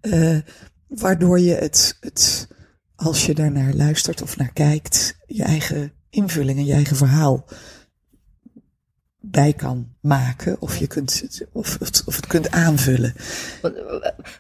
[0.01, 0.37] Eh,
[0.95, 2.47] waardoor je het, het,
[2.95, 7.45] als je daarnaar luistert of naar kijkt, je eigen invulling en je eigen verhaal
[9.19, 10.61] bij kan maken.
[10.61, 13.13] Of je kunt, het- of, het- of het kunt aanvullen.
[13.61, 13.71] Eh,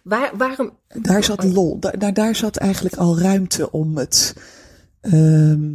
[0.03, 0.77] Waar, waarom?
[1.01, 4.35] Daar zat lol, daar, daar, daar zat eigenlijk al ruimte om het.
[5.01, 5.71] ehm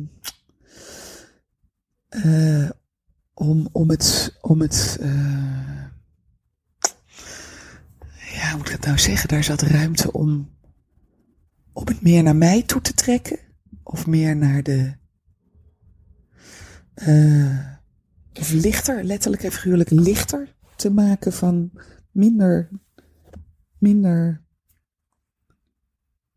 [2.09, 2.71] eh,
[3.35, 4.37] om, om het.
[4.41, 5.83] Om het eh,
[8.35, 9.29] ja, hoe moet ik het nou zeggen?
[9.29, 10.57] Daar zat ruimte om.
[11.79, 13.39] Om het meer naar mij toe te trekken.
[13.83, 14.97] Of meer naar de.
[16.95, 17.77] eh,
[18.41, 21.71] of lichter, letterlijk en figuurlijk lichter te maken van
[22.13, 22.69] minder.
[23.79, 24.45] Minder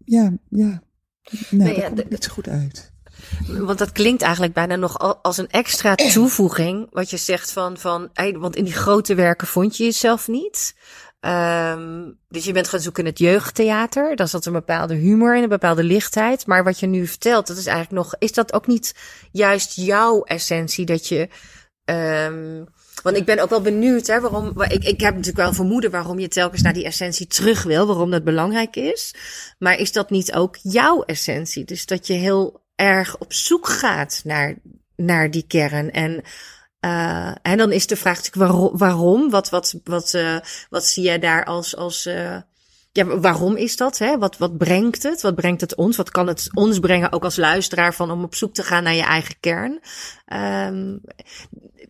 [0.05, 0.83] ja, ja.
[1.49, 2.93] Nee, ja, daar komt niet zo goed uit.
[3.47, 6.87] Want dat klinkt eigenlijk bijna nog al- als een extra toevoeging.
[6.91, 10.75] Wat je zegt van, van want in die grote werken vond je jezelf niet.
[11.21, 14.15] Ehm, dus je bent gaan zoeken in het jeugdtheater.
[14.15, 16.45] Daar zat een bepaalde humor in, een bepaalde lichtheid.
[16.45, 18.15] Maar wat je nu vertelt, dat is eigenlijk nog.
[18.19, 18.95] Is dat ook niet
[19.31, 21.27] juist jouw essentie dat je.
[21.85, 22.63] ehm,
[23.03, 24.53] want ik ben ook wel benieuwd, hè, waarom.
[24.53, 27.87] wa- Ik, ik heb natuurlijk wel vermoeden waarom je telkens naar die essentie terug wil,
[27.87, 29.13] waarom dat belangrijk is.
[29.59, 31.63] Maar is dat niet ook jouw essentie?
[31.65, 34.55] Dus dat je heel erg op zoek gaat naar,
[34.95, 35.91] naar die kern.
[35.91, 36.21] En,
[36.81, 39.29] eh, en dan is de vraag natuurlijk waarom?
[39.29, 40.37] Wat, wat, wat, eh,
[40.69, 41.75] wat zie jij daar als.
[41.75, 42.37] als eh,
[42.91, 43.97] ja, waarom is dat?
[43.97, 44.17] Hè?
[44.17, 45.21] Wat, wat brengt het?
[45.21, 45.97] Wat brengt het ons?
[45.97, 48.93] Wat kan het ons brengen, ook als luisteraar, van om op zoek te gaan naar
[48.93, 49.79] je eigen kern?
[50.25, 50.95] Ehm,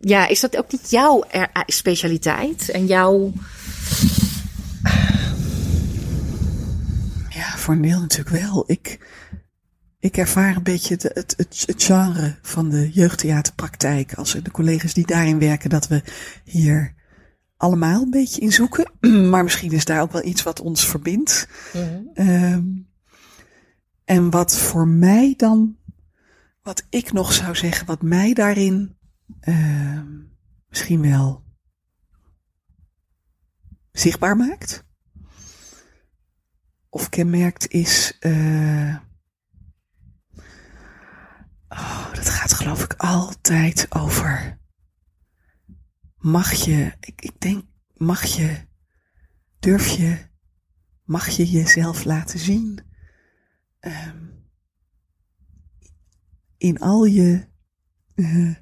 [0.00, 1.24] ja, is dat ook niet jouw
[1.66, 3.32] specialiteit en jouw.
[7.28, 8.64] Ja, deel natuurlijk wel.
[8.66, 8.98] Ik,
[10.02, 14.14] ik ervaar een beetje het, het, het genre van de jeugdtheaterpraktijk.
[14.14, 16.02] Als de collega's die daarin werken, dat we
[16.44, 16.94] hier
[17.56, 18.92] allemaal een beetje in zoeken.
[19.30, 21.48] Maar misschien is daar ook wel iets wat ons verbindt.
[22.14, 22.64] Ehm,
[24.04, 25.76] en wat voor mij dan,
[26.62, 28.96] wat ik nog zou zeggen, wat mij daarin
[29.40, 30.08] ehm,
[30.68, 31.44] misschien wel
[33.92, 34.84] zichtbaar maakt.
[36.88, 38.16] Of kenmerkt is.
[38.20, 38.96] eh
[41.72, 44.60] oh, dat gaat geloof ik altijd over.
[46.16, 48.56] Mag je, ik, ik denk, mag je,
[49.58, 50.18] durf je,
[51.04, 52.78] mag je jezelf laten zien?
[53.80, 54.16] Ehm,
[56.56, 57.48] in al je,
[58.14, 58.54] eh,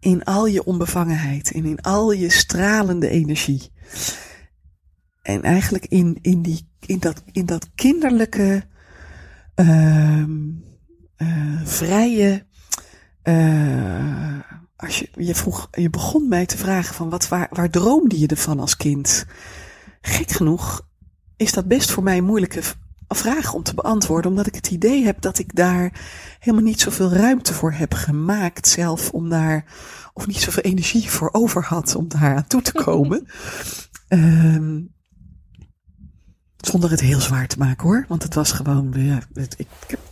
[0.00, 3.72] in al je onbevangenheid en in al je stralende energie.
[5.22, 8.68] En eigenlijk in, in, die, in, dat, in dat kinderlijke,
[9.54, 10.50] ehm,
[11.18, 12.46] eh, vrije.
[13.22, 14.38] eh,
[14.76, 18.26] als je, je, vroeg, je begon mij te vragen van wat, waar, waar droomde je
[18.26, 19.26] ervan als kind?
[20.00, 20.86] Gek genoeg
[21.36, 22.62] is dat best voor mij een moeilijke
[23.08, 25.92] vraag om te beantwoorden, omdat ik het idee heb dat ik daar
[26.38, 29.64] helemaal niet zoveel ruimte voor heb gemaakt zelf om daar,
[30.12, 33.26] of niet zoveel energie voor over had om daar aan toe te komen.
[34.08, 34.80] Ehm,
[36.56, 40.07] zonder het heel zwaar te maken hoor, want het was gewoon, ja, ik, ik heb-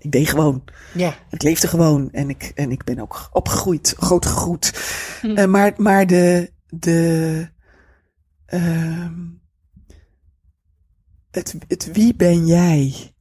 [0.00, 0.64] ik deed gewoon.
[0.94, 1.14] Ja.
[1.30, 4.72] Ik leefde gewoon en ik, en ik ben ook opgegroeid, groot gegroeid.
[5.22, 7.48] Eh, maar, maar de, de,
[8.46, 9.14] ehm,
[11.30, 13.14] het, het wie ben jij?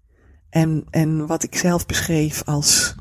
[0.50, 2.96] En, en wat ik zelf beschreef als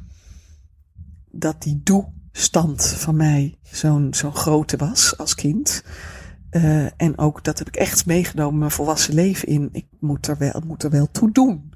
[1.31, 5.83] dat die doe-stand van mij zo'n zo'n grote was als kind.
[6.51, 9.69] Eh, en ook dat heb ik echt meegenomen mijn volwassen leven in.
[9.73, 11.73] Ik moet er wel, moet er wel toe doen.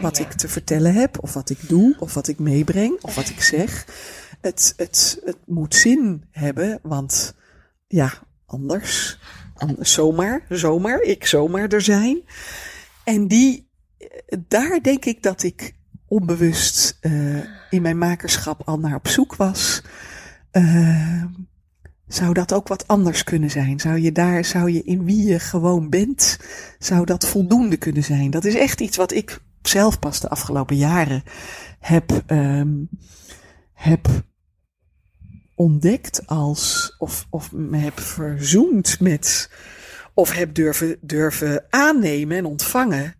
[0.00, 0.24] wat ja.
[0.24, 3.42] ik te vertellen heb, of wat ik doe, of wat ik meebreng, of wat ik
[3.42, 3.86] zeg.
[4.40, 7.34] Het, het, het moet zin hebben, want
[7.86, 8.12] ja,
[8.46, 9.18] anders,
[9.54, 12.20] anders zomaar, zomaar, ik zomaar er zijn.
[13.04, 13.68] En die,
[14.48, 15.74] daar denk ik dat ik
[16.08, 17.36] onbewust eh,
[17.70, 19.82] in mijn makerschap al naar op zoek was.
[20.50, 21.22] Eh,
[22.06, 23.80] zou dat ook wat anders kunnen zijn?
[23.80, 26.38] Zou je daar, zou je in wie je gewoon bent,
[26.78, 28.30] zou dat voldoende kunnen zijn?
[28.30, 31.22] Dat is echt iets wat ik zelf pas de afgelopen jaren
[31.78, 32.74] heb, ehm,
[33.72, 34.08] heb
[35.54, 39.50] ontdekt als, of, of me heb verzoend met,
[40.14, 43.14] of heb durven, durven aannemen en ontvangen.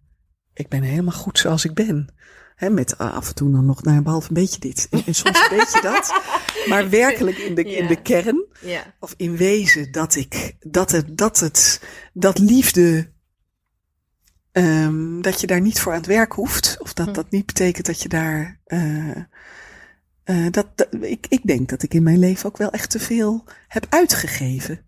[0.54, 2.14] Ik ben helemaal goed zoals ik ben.
[2.56, 4.86] Hè, met af en toe dan nog, nou, behalve een beetje dit.
[4.90, 6.20] En, en soms een beetje dat.
[6.68, 8.44] Maar werkelijk in de, in de kern.
[8.60, 8.94] Ja.
[9.00, 11.80] Of in wezen dat ik, dat het, dat het,
[12.12, 13.10] dat liefde,
[14.52, 16.76] ehm, dat je daar niet voor aan het werk hoeft.
[16.80, 17.12] Of dat Hm.
[17.12, 19.10] dat niet betekent dat je daar, eh,
[20.24, 22.98] eh, dat, dat- ik, ik denk dat ik in mijn leven ook wel echt te
[23.00, 24.80] veel heb uitgegeven.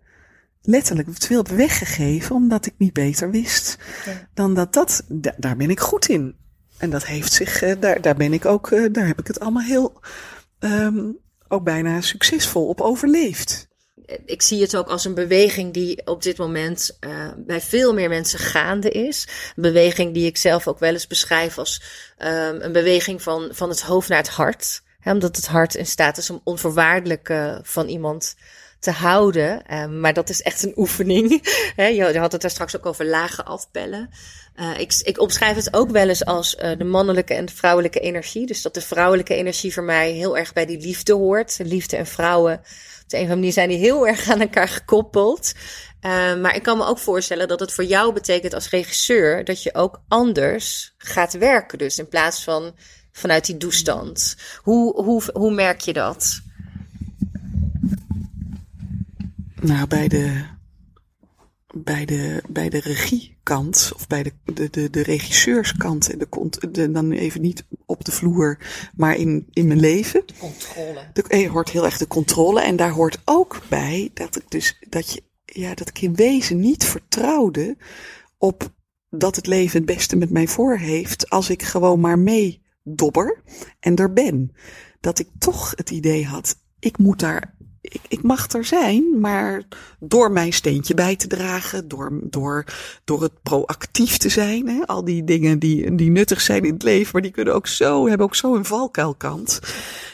[0.62, 4.28] Letterlijk te veel heb weggegeven, omdat ik niet beter wist Ja.
[4.34, 6.34] dan dat dat, da- daar ben ik goed in.
[6.78, 9.40] En dat heeft zich, eh, daar, daar ben ik ook, eh, daar heb ik het
[9.40, 10.00] allemaal heel,
[10.58, 11.10] ehm,
[11.48, 13.66] ook bijna succesvol op overleefd.
[14.24, 18.08] ik zie het ook als een beweging die op dit moment eh, bij veel meer
[18.08, 19.28] mensen gaande is.
[19.56, 21.82] Een beweging die ik zelf ook wel eens beschrijf als
[22.16, 24.82] ehm, een beweging van, van het hoofd naar het hart.
[25.04, 28.34] Omdat het hart in staat is om onvoorwaardelijk van iemand
[28.78, 29.66] te houden.
[29.66, 31.30] Ehm, maar dat is echt een oefening.
[31.76, 34.10] Je had het daar straks ook over lage afpellen.
[34.54, 38.46] Eh, ik, ik het ook wel eens als eh, de mannelijke en de vrouwelijke energie.
[38.46, 41.58] Dus dat de vrouwelijke energie voor mij heel erg bij die liefde hoort.
[41.62, 44.68] Liefde en vrouwen op de een of andere manier zijn die heel erg aan elkaar
[44.68, 45.52] gekoppeld.
[46.02, 49.62] Uh, maar ik kan me ook voorstellen dat het voor jou betekent als regisseur dat
[49.62, 51.78] je ook anders gaat werken.
[51.78, 52.74] Dus in plaats van
[53.12, 54.36] vanuit die toestand.
[54.62, 56.40] Hoe, hoe, hoe merk je dat?
[59.60, 60.44] Nou, bij de,
[61.74, 66.90] bij de, bij de regiekant, of bij de, de, de, de regisseurskant, en de, de,
[66.90, 68.58] dan even niet op de vloer,
[68.96, 70.24] maar in, in mijn leven.
[70.38, 71.00] Controle.
[71.12, 72.60] De, hoort heel erg de controle.
[72.60, 76.60] En daar hoort ook bij dat ik dus, dat je, ja, dat ik in wezen
[76.60, 77.76] niet vertrouwde
[78.38, 78.72] op
[79.10, 83.42] dat het leven het beste met mij voor heeft als ik gewoon maar mee dobber
[83.80, 84.52] en er ben.
[85.00, 87.54] Dat ik toch het idee had, ik moet daar,
[87.88, 89.62] ik, ik mag er zijn, maar
[90.00, 92.64] door mijn steentje bij te dragen, door, door,
[93.04, 96.82] door het proactief te zijn, hè, al die dingen die, die nuttig zijn in het
[96.82, 99.60] leven, maar die kunnen ook zo, hebben ook zo een valkuilkant.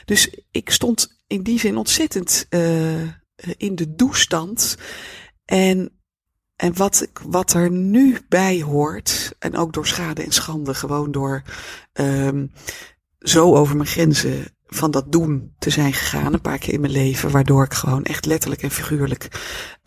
[0.05, 3.03] Dus ik stond in die zin ontzettend uh,
[3.57, 4.77] in de doestand.
[5.45, 6.01] En,
[6.57, 11.13] en wat, ik, wat er nu bij hoort, en ook door schade en schande, gewoon
[11.13, 11.43] door
[11.93, 12.53] um,
[13.19, 16.93] zo over mijn grenzen van dat doen te zijn gegaan, een paar keer in mijn
[16.93, 19.29] leven, waardoor ik gewoon echt letterlijk en figuurlijk,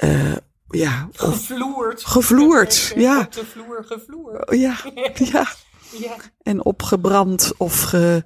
[0.03, 0.35] uh,
[0.69, 1.09] ja.
[1.11, 2.05] Gevloerd.
[2.05, 3.19] Gevloerd, ja.
[3.19, 4.55] Op de vloer gevloerd.
[4.55, 4.77] Ja,
[5.13, 5.47] ja.
[5.91, 6.15] Ja.
[6.43, 8.23] En opgebrand of, ge,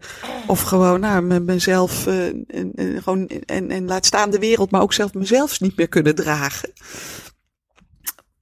[0.48, 4.72] of gewoon nou, me, mezelf uh, en, en, gewoon, en, en laat staan de wereld,
[4.72, 6.74] maar ook zelf mezelf niet meer kunnen dragen.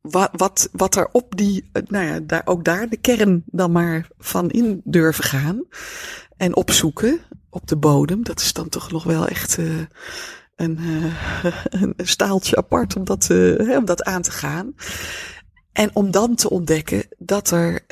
[0.01, 4.07] Wat, wat, wat er op die, nou ja, daar, ook daar de kern dan maar
[4.17, 5.63] van in durven gaan.
[6.37, 7.19] En opzoeken
[7.49, 8.23] op de bodem.
[8.23, 9.85] Dat is dan toch nog wel echt uh,
[10.55, 14.75] een, uh, een staaltje apart om dat, uh, om dat aan te gaan.
[15.71, 17.85] En om dan te ontdekken dat er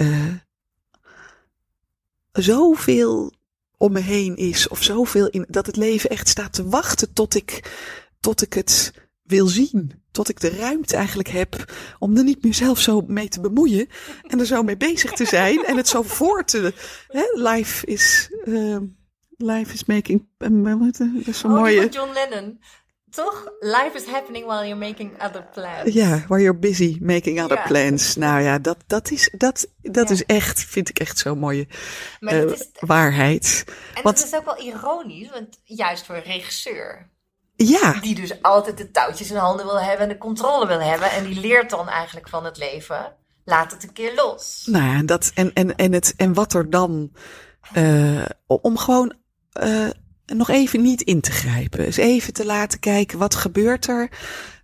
[2.31, 3.33] zoveel
[3.77, 7.35] om me heen is, of zoveel in, dat het leven echt staat te wachten tot
[7.35, 7.71] ik,
[8.19, 8.93] tot ik het
[9.23, 10.03] wil zien.
[10.11, 13.87] Tot ik de ruimte eigenlijk heb om er niet meer zelf zo mee te bemoeien
[14.21, 16.73] en er zo mee bezig te zijn en het zo voor te.
[17.07, 17.23] Hè?
[17.33, 18.77] Life is, uh,
[19.37, 20.27] life is making.
[20.37, 21.89] Uh, wat, dat is zo'n oh, mooie.
[21.89, 22.61] John Lennon.
[23.09, 23.51] Toch?
[23.59, 25.93] Life is happening while you're making other plans.
[25.93, 27.63] Ja, while you're busy making other Ja.
[27.67, 28.15] plans.
[28.15, 30.13] Nou ja, dat, dat, is, dat, dat Ja.
[30.13, 31.67] is echt, vind ik echt zo'n mooie
[32.19, 33.63] Maar uh, het is, waarheid.
[33.93, 37.09] en want- het is ook wel ironisch, want juist voor een regisseur,
[37.55, 41.11] Ja, die dus altijd de touwtjes in handen wil hebben en de controle wil hebben,
[41.11, 43.15] en die leert dan eigenlijk van het leven,
[43.45, 44.63] laat het een keer los.
[44.65, 47.11] Nou ja, dat, en, en, en, het, en wat er dan,
[47.77, 49.13] uh, om gewoon
[49.63, 49.89] uh,
[50.25, 51.85] nog even niet in te grijpen.
[51.85, 54.09] Dus even te laten kijken, wat gebeurt er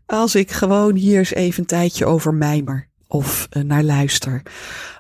[0.06, 2.88] als ik gewoon hier eens even een tijdje over mijmer.
[3.08, 4.42] Of uh, naar luister.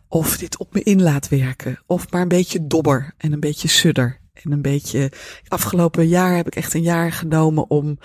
[0.07, 1.79] Of dit op me in laat werken.
[1.85, 4.21] Of maar een beetje dobber en een beetje sudder.
[4.33, 5.11] En een beetje,
[5.47, 7.97] afgelopen jaar heb ik echt een jaar genomen om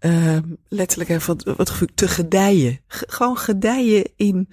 [0.00, 0.38] uh,
[0.68, 2.80] letterlijk even wat, wat te gedijen.
[2.88, 4.48] G gewoon gedijen in,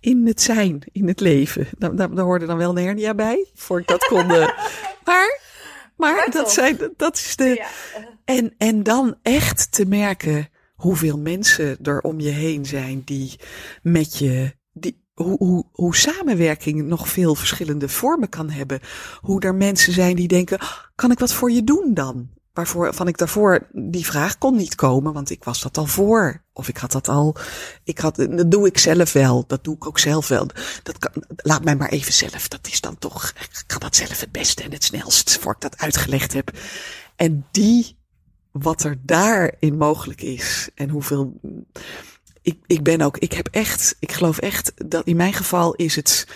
[0.00, 1.68] in het zijn, in het leven.
[1.78, 4.30] Daar, daar, daar hoorde dan wel een hernia bij, voor ik dat kon.
[4.32, 4.48] Uh,
[5.96, 7.44] maar, dat, zijn, dat is de.
[7.44, 7.66] Ja.
[8.24, 13.40] En, en dan echt te merken hoeveel mensen er om je heen zijn die
[13.82, 18.80] met je, die, hoe, hoe, hoe samenwerking nog veel verschillende vormen kan hebben.
[19.20, 20.58] Hoe er mensen zijn die denken,
[20.94, 22.28] kan ik wat voor je doen dan?
[22.52, 26.42] Waarvoor van ik daarvoor die vraag kon niet komen, want ik was dat al voor.
[26.52, 27.36] Of ik had dat al,
[27.84, 29.44] ik had, dat doe ik zelf wel.
[29.46, 30.46] Dat doe ik ook zelf wel.
[30.82, 32.48] Dat kan, laat mij maar even zelf.
[32.48, 35.60] Dat is dan toch, ik kan dat zelf het beste en het snelst, voor ik
[35.60, 36.50] dat uitgelegd heb.
[37.16, 37.96] En die,
[38.50, 41.40] wat er daarin mogelijk is en hoeveel,
[42.42, 45.96] ik, ik ben ook, ik heb echt, ik geloof echt dat in mijn geval is
[45.96, 46.26] het,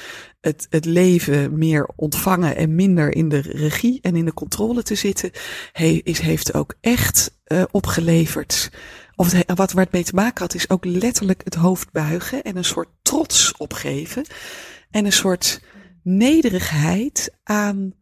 [0.46, 4.94] het, het leven meer ontvangen en minder in de regie en in de controle te
[4.94, 5.30] zitten,
[6.02, 8.70] is, heeft ook echt uh, opgeleverd.
[9.14, 12.56] Of wat waar het mee te maken had, is ook letterlijk het hoofd buigen en
[12.56, 14.24] een soort trots opgeven.
[14.90, 15.60] En een soort
[16.02, 17.94] nederigheid aan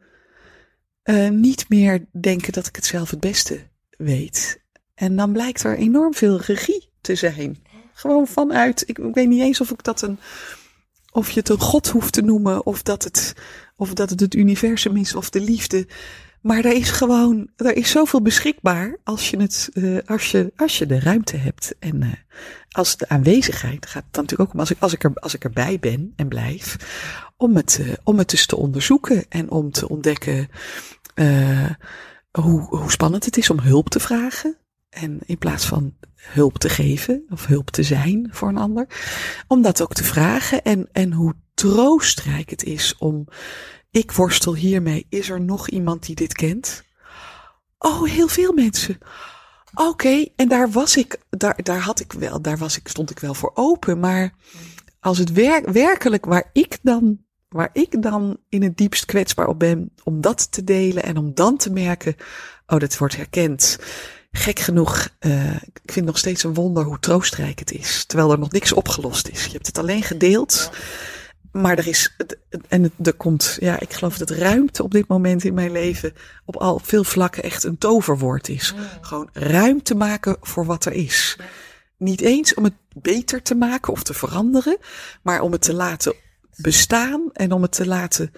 [1.05, 4.63] uh, niet meer denken dat ik het zelf het beste weet.
[4.95, 7.57] En dan blijkt er enorm veel regie te zijn.
[7.93, 10.19] Gewoon vanuit, ik weet niet eens of ik dat een,
[11.15, 13.35] of je het een god hoeft te noemen, of dat het,
[13.77, 15.89] of dat het het universum is, of de liefde.
[16.41, 20.79] Maar er is gewoon, er is zoveel beschikbaar als je het, uh, als je, als
[20.79, 21.75] je de ruimte hebt.
[21.79, 22.13] En uh,
[22.71, 25.45] als de aanwezigheid gaat het natuurlijk ook om, als ik, als ik er, als ik
[25.45, 26.77] erbij ben en blijf,
[27.37, 30.49] om het, uh, om het dus te onderzoeken en om te ontdekken,
[32.31, 34.57] hoe, hoe spannend het is om hulp te vragen.
[34.89, 35.95] En in plaats van
[36.25, 38.87] hulp te geven of hulp te zijn voor een ander,
[39.47, 43.27] om dat ook te vragen en, en hoe troostrijk het is om,
[43.91, 46.85] ik worstel hiermee, is er nog iemand die dit kent?
[47.79, 48.99] Oh, heel veel mensen.
[49.75, 53.19] Oké, en daar was ik, daar, daar had ik wel, daar was ik, stond ik
[53.19, 54.35] wel voor open, maar
[55.01, 57.19] als het wer werkelijk waar ik dan,
[57.49, 61.35] waar ik dan in het diepst kwetsbaar op ben, om dat te delen en om
[61.35, 62.15] dan te merken,
[62.67, 63.79] oh, dat wordt herkend
[64.37, 68.05] gek genoeg, uh, ik vind nog steeds een wonder hoe troostrijk het is.
[68.05, 69.45] Terwijl er nog niks opgelost is.
[69.45, 70.71] Je hebt het alleen gedeeld.
[71.53, 72.17] Maar er is,
[72.69, 76.13] en er komt, ja, ik geloof dat ruimte op dit moment in mijn leven
[76.45, 78.75] op al veel vlakken echt een toverwoord is.
[79.01, 81.39] Gewoon ruimte maken voor wat er is.
[81.97, 84.79] Niet eens om het beter te maken of te veranderen,
[85.23, 86.15] maar om het te laten
[86.57, 88.33] bestaan en om het te laten,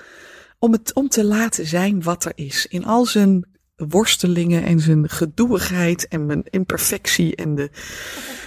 [0.58, 2.66] om het, om te laten zijn wat er is.
[2.66, 7.70] In al zijn worstelingen en zijn gedoeigheid en mijn imperfectie en de,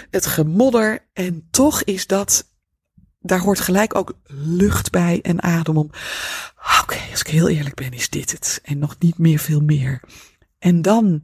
[0.09, 1.07] het gemodder.
[1.13, 2.51] En toch is dat,
[3.19, 5.89] daar hoort gelijk ook lucht bij en adem om.
[6.81, 8.59] Oké, als ik heel eerlijk ben, is dit het.
[8.63, 10.01] En nog niet meer veel meer.
[10.59, 11.23] En dan,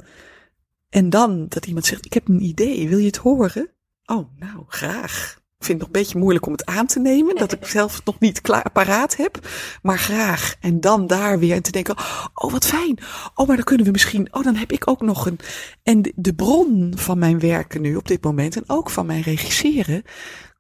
[0.90, 3.70] en dan dat iemand zegt, ik heb een idee, wil je het horen?
[4.06, 5.44] Oh, nou, graag.
[5.58, 7.36] Ik vind het nog een beetje moeilijk om het aan te nemen.
[7.36, 9.48] Dat ik zelf nog niet klaar paraat heb.
[9.82, 10.56] Maar graag.
[10.60, 11.96] En dan daar weer en te denken.
[12.34, 12.98] Oh, wat fijn.
[13.36, 14.28] Oh, maar dan kunnen we misschien.
[14.32, 15.40] Oh, dan heb ik ook nog een.
[15.84, 18.56] En de, de bron van mijn werken nu op dit moment.
[18.56, 20.04] En ook van mijn regisseren.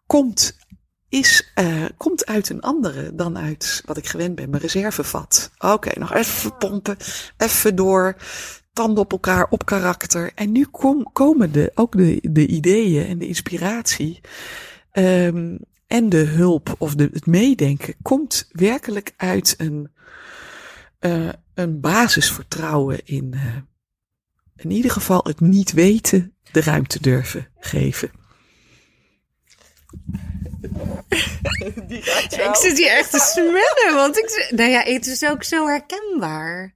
[0.05, 0.57] Komt
[1.09, 5.51] is, uh, komt uit een andere dan uit wat ik gewend ben, mijn reservevat.
[5.57, 6.97] Oké, okay, nog even pompen,
[7.37, 8.15] even door,
[8.73, 10.31] tanden op elkaar, op karakter.
[10.35, 14.21] En nu kom, komen de, ook de, de ideeën en de inspiratie
[14.97, 19.91] Um, en de hulp of de, het meedenken komt werkelijk uit een,
[20.99, 23.55] uh, een basisvertrouwen in, uh,
[24.55, 28.11] in ieder geval het niet weten de ruimte durven geven.
[32.29, 36.73] ik zit hier echt te smellen, want ik, nou ja, het is ook zo herkenbaar.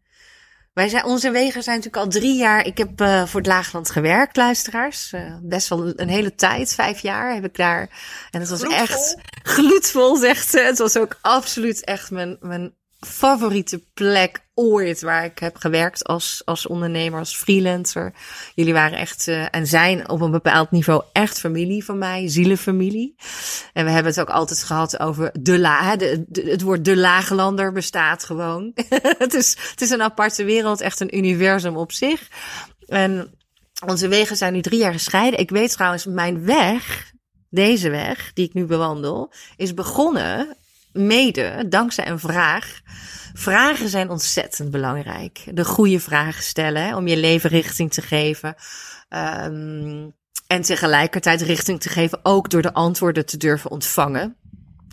[0.80, 2.66] Wij zijn, onze wegen zijn natuurlijk al drie jaar.
[2.66, 5.12] Ik heb uh, voor het Laagland gewerkt, luisteraars.
[5.14, 7.90] Uh, best wel een hele tijd, vijf jaar heb ik daar.
[8.32, 8.82] En het was gloedvol.
[8.82, 10.60] echt gloedvol, zegt ze.
[10.60, 16.42] Het was ook absoluut echt mijn, mijn favoriete plek ooit waar ik heb gewerkt als,
[16.46, 18.14] als ondernemer, als freelancer.
[18.56, 23.16] Jullie waren echt uh, en zijn op een bepaald niveau echt familie van mij, zielenfamilie.
[23.74, 27.72] En we hebben het ook altijd gehad over de la, de, het woord de lagelander
[27.72, 28.72] bestaat gewoon.
[29.18, 32.28] het, is, het is een aparte wereld, echt een universum op zich.
[32.88, 33.34] En
[33.86, 35.40] onze wegen zijn nu drie jaar gescheiden.
[35.40, 37.12] Ik weet trouwens, mijn weg,
[37.50, 40.58] deze weg die ik nu bewandel, is begonnen
[41.00, 42.80] mede dankzij een vraag.
[43.34, 45.44] Vragen zijn ontzettend belangrijk.
[45.54, 48.56] De goede vragen stellen hè, om je leven richting te geven.
[49.10, 50.14] Um,
[50.48, 54.36] en tegelijkertijd richting te geven, ook door de antwoorden te durven ontvangen.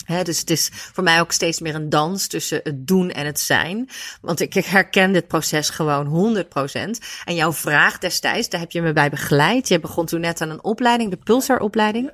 [0.07, 3.41] Dus het is voor mij ook steeds meer een dans tussen het doen en het
[3.41, 3.89] zijn.
[4.21, 6.79] Want ik herken dit proces gewoon 100%.
[7.25, 9.69] En jouw vraag destijds, daar heb je me bij begeleid.
[9.69, 12.11] Je begon toen net aan een opleiding, de Pulsar-opleiding.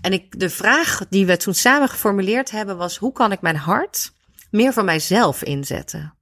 [0.00, 3.56] En ik, de vraag die we toen samen geformuleerd hebben was: hoe kan ik mijn
[3.56, 4.12] hart
[4.50, 6.21] meer voor mijzelf inzetten?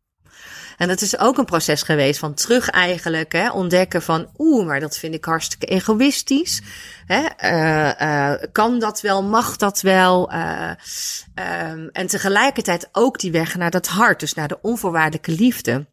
[0.81, 4.81] En dat is ook een proces geweest van terug eigenlijk, hè, ontdekken van, oeh, maar
[4.81, 6.63] dat vind ik hartstikke egoïstisch.
[7.07, 10.33] Hè, uh, uh, kan dat wel, mag dat wel?
[10.33, 10.71] Uh,
[11.93, 15.87] en tegelijkertijd ook die weg naar dat hart, dus naar de onvoorwaardelijke liefde.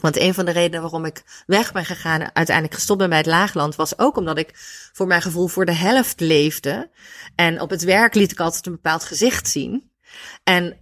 [0.00, 3.26] Want een van de redenen waarom ik weg ben gegaan, uiteindelijk gestopt ben bij het
[3.26, 4.50] Laagland, was ook omdat ik
[4.92, 6.90] voor mijn gevoel voor de helft leefde.
[7.34, 9.90] En op het werk liet ik altijd een bepaald gezicht zien.
[10.44, 10.76] En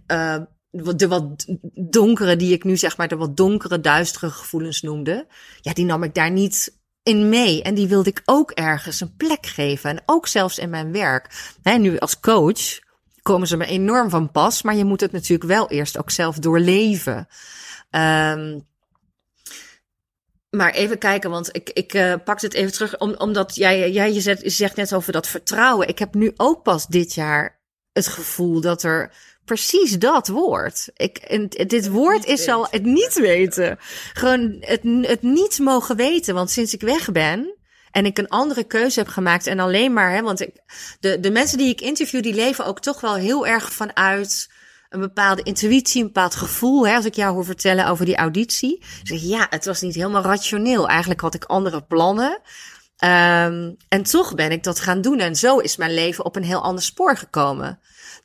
[0.71, 5.27] de wat donkere, die ik nu zeg maar de wat donkere, duistere gevoelens noemde,
[5.61, 7.63] ja, die nam ik daar niet in mee.
[7.63, 9.89] En die wilde ik ook ergens een plek geven.
[9.89, 11.53] En ook zelfs in mijn werk.
[11.61, 12.79] Hè, nu als coach
[13.21, 16.39] komen ze me enorm van pas, maar je moet het natuurlijk wel eerst ook zelf
[16.39, 17.27] doorleven.
[17.91, 18.67] Um,
[20.49, 24.13] maar even kijken, want ik, ik uh, pak het even terug, om, omdat jij, jij
[24.13, 25.87] je zegt, je zegt net over dat vertrouwen.
[25.87, 27.59] Ik heb nu ook pas dit jaar
[27.93, 29.11] het gevoel dat er
[29.49, 30.89] precies dat woord.
[30.95, 33.77] Ik, en dit woord is al het niet weten.
[34.13, 36.33] Gewoon het, het niet mogen weten.
[36.33, 37.55] Want sinds ik weg ben
[37.91, 40.49] en ik een andere keuze heb gemaakt en alleen maar, hè, want ik,
[40.99, 44.49] de, de mensen die ik interview, die leven ook toch wel heel erg vanuit
[44.89, 46.87] een bepaalde intuïtie, een bepaald gevoel.
[46.87, 48.83] Hè, als ik jou hoor vertellen over die auditie.
[49.03, 50.87] Zeg ja, het was niet helemaal rationeel.
[50.87, 52.31] Eigenlijk had ik andere plannen.
[53.03, 55.19] Um, en toch ben ik dat gaan doen.
[55.19, 57.79] En zo is mijn leven op een heel ander spoor gekomen.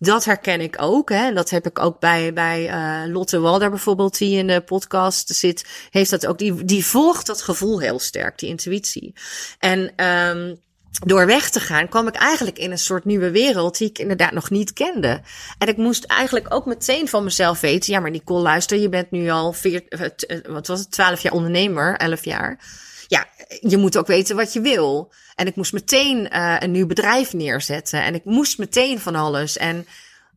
[0.05, 1.09] Dat herken ik ook.
[1.09, 1.33] Hè.
[1.33, 5.65] Dat heb ik ook bij, bij uh, Lotte Walder bijvoorbeeld, die in de podcast zit.
[5.91, 6.39] Heeft dat ook.
[6.39, 9.15] Die, die volgt dat gevoel heel sterk, die intuïtie.
[9.59, 10.63] En um,
[11.03, 14.33] door weg te gaan, kwam ik eigenlijk in een soort nieuwe wereld die ik inderdaad
[14.33, 15.21] nog niet kende.
[15.59, 19.11] En ik moest eigenlijk ook meteen van mezelf weten, ja, maar Nicole, luister, je bent
[19.11, 22.59] nu al vier, eh, eh, wat was het, twaalf jaar ondernemer, elf jaar.
[23.07, 23.27] Ja,
[23.61, 25.13] je moet ook weten wat je wil.
[25.35, 28.03] En ik moest meteen uh, een nieuw bedrijf neerzetten.
[28.03, 29.57] En ik moest meteen van alles.
[29.57, 29.87] En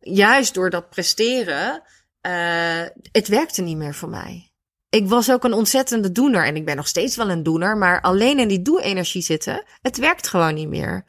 [0.00, 1.82] juist door dat presteren,
[2.22, 2.82] uh,
[3.12, 4.48] het werkte niet meer voor mij
[4.90, 6.44] ik was ook een ontzettende doener.
[6.44, 7.76] En ik ben nog steeds wel een doener.
[7.76, 11.04] Maar alleen in die doe-energie zitten, het werkt gewoon niet meer.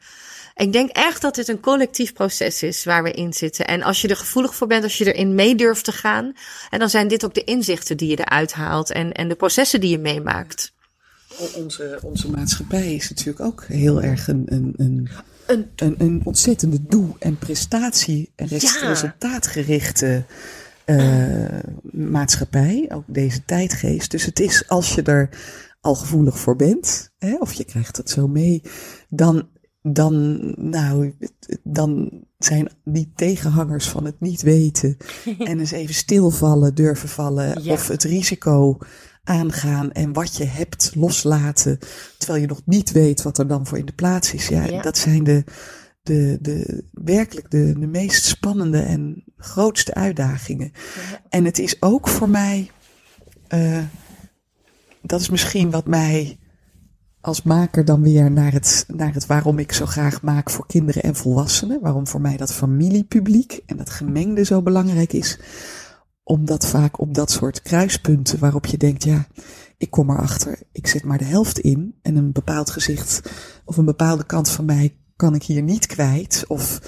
[0.54, 3.66] Ik denk echt dat dit een collectief proces is waar we in zitten.
[3.66, 6.32] En als je er gevoelig voor bent, als je erin mee durft te gaan.
[6.70, 8.90] En dan zijn dit ook de inzichten die je eruit haalt.
[8.90, 10.72] En, en de processen die je meemaakt.
[11.56, 15.08] Onze, onze maatschappij is natuurlijk ook heel erg een, een, een,
[15.76, 20.24] een, een ontzettende doe- en prestatie- en resultaatgerichte
[20.86, 21.58] uh,
[21.92, 24.10] maatschappij, ook deze tijdgeest.
[24.10, 25.28] Dus het is als je er
[25.80, 28.62] al gevoelig voor bent, hè, of je krijgt het zo mee,
[29.08, 29.48] dan,
[29.82, 31.14] dan, nou,
[31.62, 34.96] dan zijn die tegenhangers van het niet weten
[35.38, 37.72] en eens even stilvallen, durven vallen, ja.
[37.72, 38.78] of het risico
[39.30, 41.78] aangaan en wat je hebt loslaten,
[42.18, 44.48] terwijl je nog niet weet wat er dan voor in de plaats is.
[44.48, 44.82] Ja, ja.
[44.82, 45.44] dat zijn de,
[46.02, 50.72] de, de, werkelijk de, de meest spannende en grootste uitdagingen.
[50.74, 51.20] Ja.
[51.28, 52.70] En het is ook voor mij,
[53.54, 53.78] uh,
[55.02, 56.38] dat is misschien wat mij
[57.20, 61.02] als maker dan weer naar het, naar het waarom ik zo graag maak voor kinderen
[61.02, 61.80] en volwassenen.
[61.80, 65.38] Waarom voor mij dat familiepubliek en dat gemengde zo belangrijk is.
[66.30, 69.26] Omdat vaak op dat soort kruispunten waarop je denkt, ja,
[69.76, 73.30] ik kom erachter, ik zet maar de helft in en een bepaald gezicht
[73.64, 76.44] of een bepaalde kant van mij kan ik hier niet kwijt.
[76.48, 76.80] Of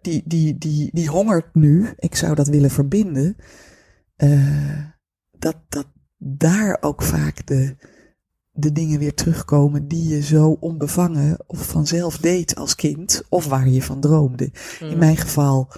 [0.00, 1.88] die, die, die, die hongert nu.
[1.96, 3.36] Ik zou dat willen verbinden.
[4.16, 4.84] Uh,
[5.38, 5.86] dat, dat
[6.18, 7.76] daar ook vaak de,
[8.50, 13.22] de dingen weer terugkomen die je zo onbevangen of vanzelf deed als kind.
[13.28, 14.50] Of waar je van droomde.
[14.80, 14.88] Mm.
[14.88, 15.72] In mijn geval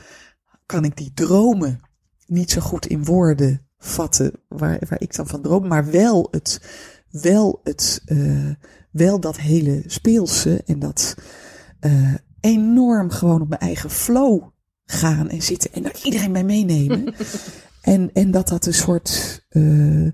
[0.66, 1.80] kan ik die dromen
[2.32, 5.66] niet zo goed in woorden vatten waar, waar ik dan van droom.
[5.68, 6.60] Maar wel het,
[7.10, 8.50] wel het, uh,
[8.90, 11.16] wel dat hele speelse en dat,
[11.80, 14.42] uh, enorm gewoon op mijn eigen flow
[14.84, 17.14] gaan en zitten en daar iedereen bij meenemen.
[17.82, 20.10] en, en dat dat een soort, uh,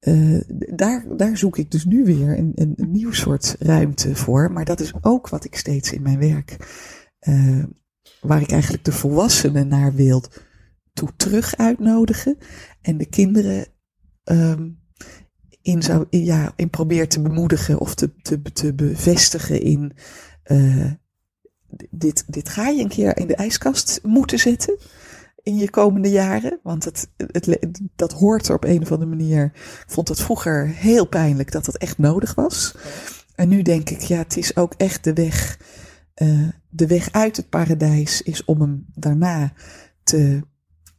[0.00, 0.40] uh,
[0.74, 4.52] daar, daar zoek ik dus nu weer een, een, een, nieuw soort ruimte voor.
[4.52, 6.56] Maar dat is ook wat ik steeds in mijn werk,
[8.20, 10.22] waar ik eigenlijk de volwassenen naar wil
[10.98, 12.38] toe terug uitnodigen.
[12.80, 13.66] En de kinderen
[14.24, 14.80] um,
[15.62, 19.92] in, zou, ja, in probeer te bemoedigen of te, te, te bevestigen in
[20.44, 20.92] uh,
[21.90, 24.76] dit, dit ga je een keer in de ijskast moeten zetten
[25.42, 26.60] in je komende jaren.
[26.62, 29.44] Want het, het, dat hoort er op een of andere manier.
[29.54, 32.74] Ik vond het vroeger heel pijnlijk dat dat echt nodig was.
[33.34, 35.60] En nu denk ik, ja, het is ook echt de weg.
[36.22, 39.52] Uh, de weg uit het paradijs is om hem daarna
[40.02, 40.42] te,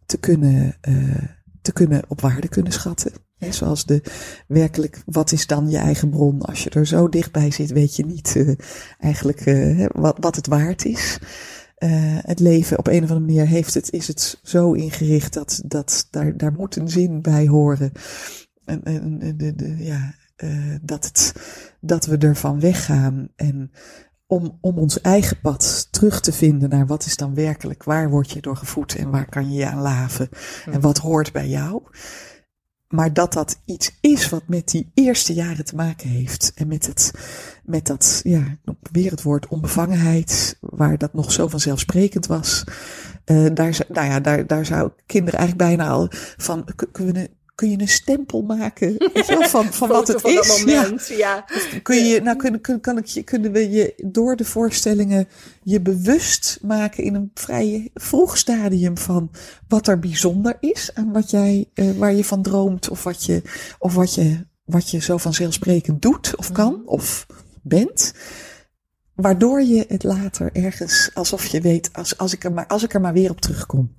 [0.10, 1.24] te, kunnen, uh,
[1.62, 3.12] te kunnen op waarde kunnen schatten.
[3.49, 4.03] Zoals de
[4.47, 6.41] werkelijk, wat is dan je eigen bron?
[6.41, 8.55] Als je er zo dichtbij zit, weet je niet uh,
[8.99, 11.20] eigenlijk uh, wat, wat het waard is.
[12.26, 16.07] Het leven op een of andere manier heeft het, is het zo ingericht dat, dat
[16.12, 17.91] daar, daar moet een zin bij horen.
[18.66, 21.34] en, en, de, de, ja, eh, dat, het,
[21.82, 23.72] dat we ervan weggaan en
[24.30, 28.32] om, om ons eigen pad terug te vinden naar wat is dan werkelijk, waar word
[28.32, 30.30] je door gevoed en waar kan je je aan laven
[30.66, 31.82] en wat hoort bij jou.
[32.88, 36.52] Maar dat dat iets is wat met die eerste jaren te maken heeft.
[36.56, 37.12] En met, het,
[37.64, 38.58] met dat, ja,
[38.92, 42.64] weer het woord onbevangenheid, waar dat nog zo vanzelfsprekend was.
[43.26, 46.08] Uh, daar, nou ja, daar, daar zou kinderen eigenlijk bijna al
[46.38, 47.28] van, kunnen
[47.60, 50.64] kun je een stempel maken van, van wat het van is?
[50.64, 50.93] Ja.
[51.07, 51.45] ja.
[51.84, 55.28] Kun je, nou, kun, kun, kan ik je, kunnen we je door de voorstellingen
[55.64, 59.32] je bewust maken in een vrij vroeg stadium van
[59.68, 63.41] wat er bijzonder is aan wat jij, eh, waar je van droomt of wat je,
[63.80, 67.26] of wat je, wat je zo vanzelfsprekend doet of kan of
[67.64, 68.14] bent.
[69.16, 72.93] Waardoor je het later ergens, alsof je weet, als, als, ik er maar, als ik
[72.93, 73.95] er maar weer op terugkom.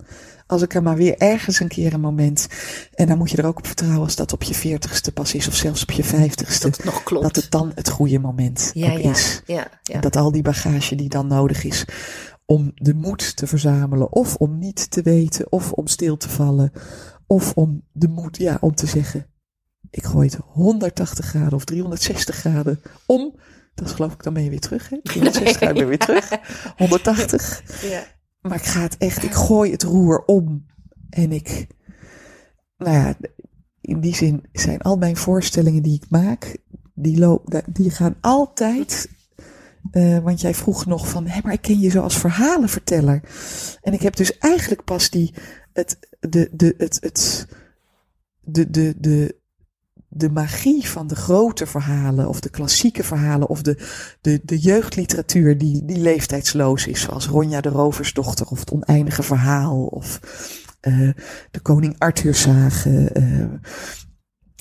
[0.51, 2.49] Als ik er maar weer ergens een keer een moment.
[2.95, 5.49] En dan moet je er ook op vertrouwen als dat op je veertigste pas is,
[5.49, 6.67] of zelfs op je vijftigste.
[6.67, 7.25] Dat het nog klopt.
[7.25, 9.43] Dat het dan het goede moment ja, ook ja, is.
[9.47, 10.01] ja, ja.
[10.01, 11.85] Dat al die bagage die dan nodig is
[12.47, 16.73] om de moed te verzamelen, of om niet te weten, of om stil te vallen,
[17.27, 19.27] of om de moed, ja, om te zeggen:
[19.91, 23.35] ik gooi het 180 graden of 360 graden om.
[23.75, 24.99] Dat is geloof ik, dan ben je weer terug, hè?
[25.03, 26.31] 360 graden ben je weer terug.
[26.77, 27.83] 180.
[27.83, 28.19] ja.
[28.43, 30.67] Maar ik ga het echt, ik gooi het roer om.
[31.11, 31.67] En ik,
[32.77, 33.15] nou ja,
[33.81, 36.57] in die zin zijn al mijn voorstellingen die ik maak,
[36.95, 39.09] die, loop, die gaan altijd.
[39.91, 43.23] eh, want jij vroeg nog van, hé, maar ik ken je zo als verhalenverteller.
[43.83, 45.35] En ik heb dus eigenlijk pas die,
[45.73, 47.47] het, de, de, het, het,
[48.41, 49.40] de, de, de,
[50.13, 53.77] de magie van de grote verhalen, of de klassieke verhalen, of de,
[54.21, 59.85] de, de jeugdliteratuur die, die leeftijdsloos is, zoals Ronja de Roversdochter, of het oneindige verhaal,
[59.85, 60.21] of
[60.81, 61.11] eh,
[61.51, 63.15] de Koning Arthur zagen.
[63.15, 63.45] eh,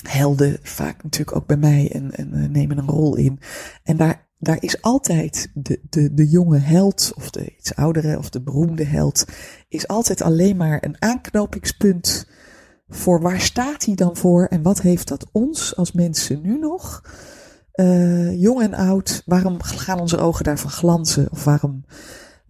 [0.07, 3.39] helden vaak natuurlijk ook bij mij en, eh, nemen een rol in.
[3.83, 8.29] En daar, daar is altijd de, de, de jonge held, of de iets oudere, of
[8.29, 9.25] de beroemde held,
[9.67, 12.27] is altijd alleen maar een aanknopingspunt
[12.89, 17.03] voor waar staat hij dan voor en wat heeft dat ons als mensen nu nog,
[17.71, 21.27] eh, jong en oud, waarom gaan onze ogen daarvan glanzen?
[21.31, 21.85] Of waarom,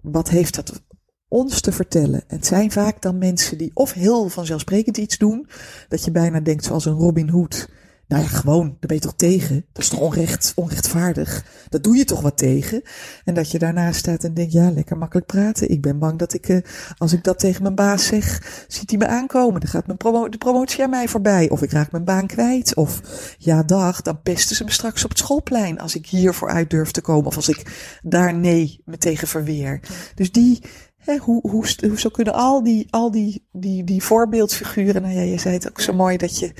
[0.02, 0.84] wat heeft dat
[1.28, 2.24] ons te vertellen?
[2.28, 5.48] Het zijn vaak dan mensen die of heel vanzelfsprekend iets doen,
[5.88, 7.70] dat je bijna denkt zoals een Robin Hood.
[8.10, 9.66] Nou ja, gewoon, daar ben je toch tegen?
[9.74, 11.46] Dat is toch onrecht, onrechtvaardig?
[11.70, 12.82] Dat doe je toch wat tegen?
[13.26, 15.70] En dat je daarnaast staat en denkt, ja, lekker makkelijk praten.
[15.70, 16.58] Ik ben bang dat ik, eh,
[16.98, 19.60] als ik dat tegen mijn baas zeg, ziet hij me aankomen.
[19.60, 21.50] Dan gaat mijn promo de promotie aan mij voorbij.
[21.50, 22.76] Of ik raak mijn baan kwijt.
[22.76, 23.02] Of,
[23.38, 25.80] ja dag, dan pesten ze me straks op het schoolplein.
[25.80, 27.26] Als ik hiervoor uit durf te komen.
[27.26, 29.80] Of als ik daar nee me tegen verweer.
[30.16, 30.62] Dus die,
[31.00, 35.22] hè, hoe, hoe, hoe, zo kunnen al die, al die, die, die voorbeeldfiguren, nou ja,
[35.22, 36.54] je zei het ook zo mooi dat je,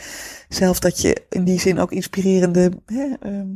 [0.50, 3.48] zelf dat je in die zin ook inspirerende, hè, ehm,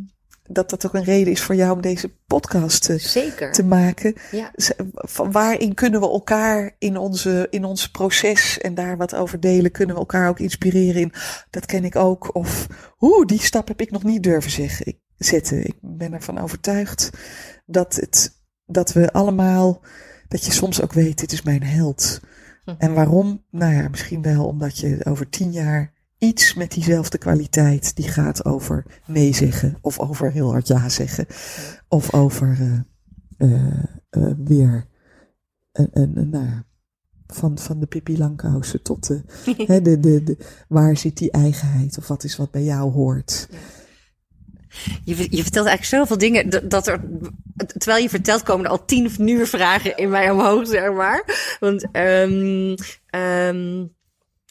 [0.48, 3.52] dat dat ook een reden is voor jou om deze podcast te, Zeker.
[3.52, 4.14] te maken.
[4.32, 4.52] Ja.
[4.94, 9.72] Van waarin kunnen we elkaar in, onze, in ons proces en daar wat over delen,
[9.72, 11.14] kunnen we elkaar ook inspireren in.
[11.50, 12.36] Dat ken ik ook.
[12.36, 12.68] Of,
[13.00, 15.66] oeh, die stap heb ik nog niet durven zeggen, ik, zetten.
[15.66, 17.10] Ik ben ervan overtuigd
[17.66, 19.82] dat, het, dat we allemaal,
[20.34, 22.20] dat je soms ook weet, dit is mijn held.
[22.66, 22.74] Hm.
[22.78, 23.44] En waarom?
[23.50, 28.46] Nou ja, misschien wel omdat je over tien jaar iets met diezelfde kwaliteit, die gaat
[28.46, 31.26] over nee zeggen, of over heel hard ja zeggen,
[31.88, 32.80] of over eh,
[33.38, 34.88] eh, eh, weer
[35.72, 36.66] een, nou ja,
[37.28, 39.22] van, van de Pippi Langkousen tot de,
[39.68, 43.50] hè, de, de, de, waar zit die eigenheid, of wat is wat bij jou hoort.
[45.04, 47.02] Je, je vertelt eigenlijk zoveel dingen dat, er,
[47.78, 51.24] terwijl je vertelt, komen er al tien nieuwe vragen in mij omhoog, zeg maar.
[51.60, 52.76] Want, um,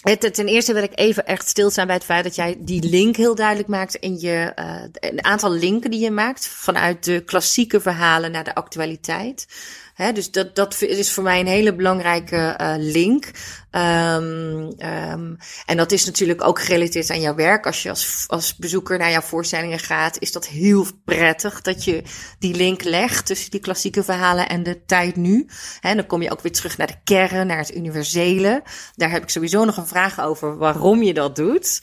[0.02, 3.16] het, ten eerste wil ik even echt stilstaan bij het feit dat jij die link
[3.16, 7.80] heel duidelijk maakt in je, uh, een aantal linken die je maakt vanuit de klassieke
[7.80, 9.46] verhalen naar de actualiteit.
[9.94, 13.30] He, dus dat, dat is voor mij een hele belangrijke uh, link.
[13.70, 15.36] Um, um,
[15.66, 17.66] en dat is natuurlijk ook gerelateerd aan jouw werk.
[17.66, 22.02] Als je als, als bezoeker naar jouw voorstellingen gaat, is dat heel prettig dat je
[22.38, 25.46] die link legt tussen die klassieke verhalen en de tijd nu.
[25.80, 28.62] He, dan kom je ook weer terug naar de kern, naar het universele.
[28.94, 31.82] Daar heb ik sowieso nog een vraag over waarom je dat doet.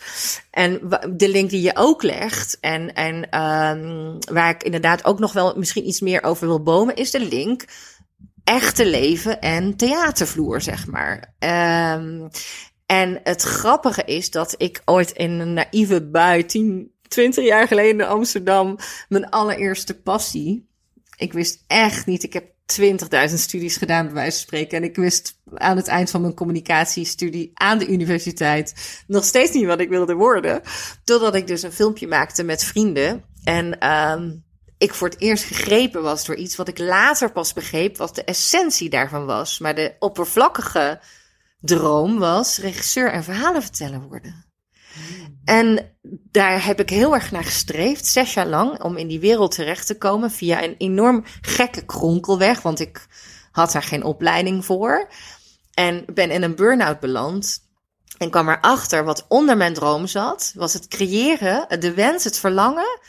[0.52, 0.80] En
[1.10, 5.54] de link die je ook legt, en, en um, waar ik inderdaad ook nog wel
[5.56, 7.66] misschien iets meer over wil bomen, is de link
[8.50, 11.34] echte leven en theatervloer, zeg maar.
[11.40, 12.30] Um,
[12.86, 18.02] en het grappige is dat ik ooit in een naïeve bui, 10, 20 jaar geleden
[18.02, 18.78] in Amsterdam,
[19.10, 20.70] mijn allereerste passie.
[21.18, 22.46] Ik wist echt niet, ik heb
[22.82, 24.78] 20.000 studies gedaan, bij wijze van spreken.
[24.78, 29.66] En ik wist aan het eind van mijn communicatiestudie aan de universiteit nog steeds niet
[29.66, 30.62] wat ik wilde worden.
[31.04, 33.24] Totdat ik dus een filmpje maakte met vrienden.
[33.44, 34.30] En ehm
[34.80, 38.24] ik voor het eerst gegrepen was door iets wat ik later pas begreep, wat de
[38.24, 39.60] essentie daarvan was.
[39.60, 41.00] Maar de oppervlakkige
[41.62, 44.46] droom was regisseur en verhalenverteller worden.
[45.46, 45.96] En
[46.32, 49.88] daar heb ik heel erg naar gestreefd, zes jaar lang, om in die wereld terecht
[49.88, 53.08] te komen via een enorm gekke kronkelweg, want ik
[53.52, 55.10] had daar geen opleiding voor.
[55.74, 57.68] En ben in een burn-out beland.
[58.18, 63.00] En kwam erachter wat onder mijn droom zat, was het creëren, de wens, het verlangen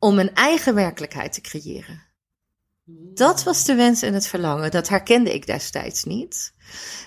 [0.00, 2.08] om een eigen werkelijkheid te creëren.
[3.14, 4.70] Dat was de wens en het verlangen.
[4.70, 6.54] Dat herkende ik destijds niet.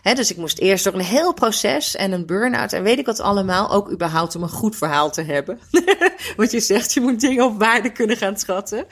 [0.02, 3.20] Dus ik moest eerst door een heel proces en een burn-out en weet ik wat
[3.20, 3.72] allemaal.
[3.72, 5.60] Ook überhaupt om een goed verhaal te hebben.
[6.38, 8.86] Want je zegt, je moet dingen op waarde kunnen gaan schatten.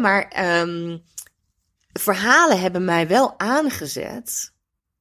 [0.00, 0.98] Maar ehm,
[1.92, 4.52] verhalen hebben mij wel aangezet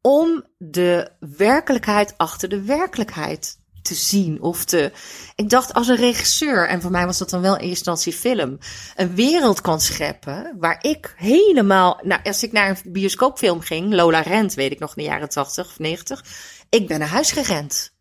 [0.02, 4.92] om de werkelijkheid achter de werkelijkheid te zien of te.
[5.36, 8.14] Ik dacht als een regisseur, en voor mij was dat dan wel in eerste instantie
[8.14, 8.58] film,
[8.96, 12.00] een wereld kan scheppen waar ik helemaal.
[12.04, 15.30] Nou, als ik naar een bioscoopfilm ging, Lola Rent, weet ik nog in de jaren
[15.30, 16.26] 80 of 90,
[16.70, 17.92] ik ben naar huis gerend.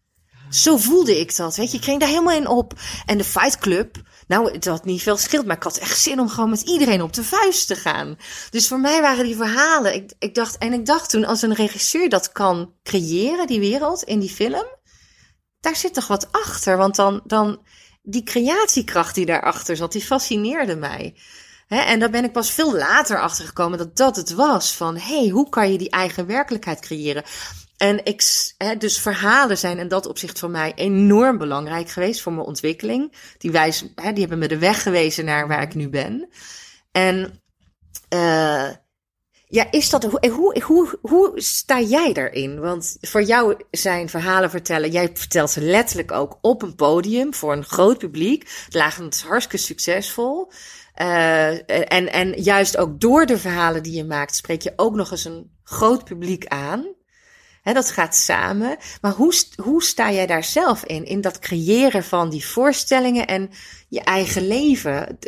[0.50, 1.76] Zo voelde ik dat, weet je.
[1.76, 2.72] Ik ging daar helemaal in op.
[3.06, 6.28] En de Fight Club, nou, had niet veel schild, maar ik had echt zin om
[6.28, 8.16] gewoon met iedereen op de vuist te gaan.
[8.50, 11.54] Dus voor mij waren die verhalen, ik, ik dacht, en ik dacht toen, als een
[11.54, 14.66] regisseur dat kan creëren, die wereld, in die film,
[15.60, 16.76] daar zit toch wat achter.
[16.76, 17.60] Want dan, dan
[18.02, 21.14] die creatiekracht die daarachter zat, die fascineerde mij.
[21.68, 24.76] En daar ben ik pas veel later achter gekomen dat dat het was.
[24.76, 27.24] Van hey, hoe kan je die eigen werkelijkheid creëren?
[27.76, 28.22] En ik,
[28.58, 33.14] hè, dus verhalen zijn in dat opzicht voor mij enorm belangrijk geweest voor mijn ontwikkeling.
[33.38, 36.28] Die, wijs, hè, die hebben me de weg gewezen naar waar ik nu ben.
[36.92, 37.42] En
[38.14, 38.68] uh,
[39.52, 42.60] ja, is dat, hoe, hoe, hoe, sta jij daarin?
[42.60, 47.52] Want voor jou zijn verhalen vertellen, jij vertelt ze letterlijk ook op een podium voor
[47.52, 48.66] een groot publiek.
[48.68, 50.52] Lagend is hartstikke succesvol.
[50.96, 51.48] Uh,
[51.92, 55.24] en, en juist ook door de verhalen die je maakt, spreek je ook nog eens
[55.24, 56.86] een groot publiek aan.
[57.62, 58.76] He, dat gaat samen.
[59.00, 61.04] Maar hoe, hoe sta jij daar zelf in?
[61.04, 63.50] In dat creëren van die voorstellingen en
[63.88, 65.18] je eigen leven?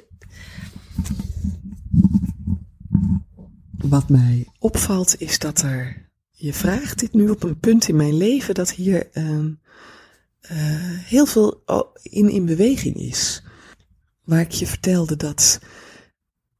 [3.83, 8.17] Wat mij opvalt is dat er, je vraagt dit nu op een punt in mijn
[8.17, 9.47] leven dat hier uh,
[11.05, 11.63] heel veel
[12.03, 13.43] in, in beweging is.
[14.25, 15.61] Waar ik je vertelde dat,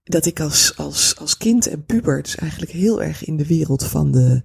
[0.05, 3.85] dat ik als, als, als kind en puber dus eigenlijk heel erg in de wereld
[3.85, 4.43] van de,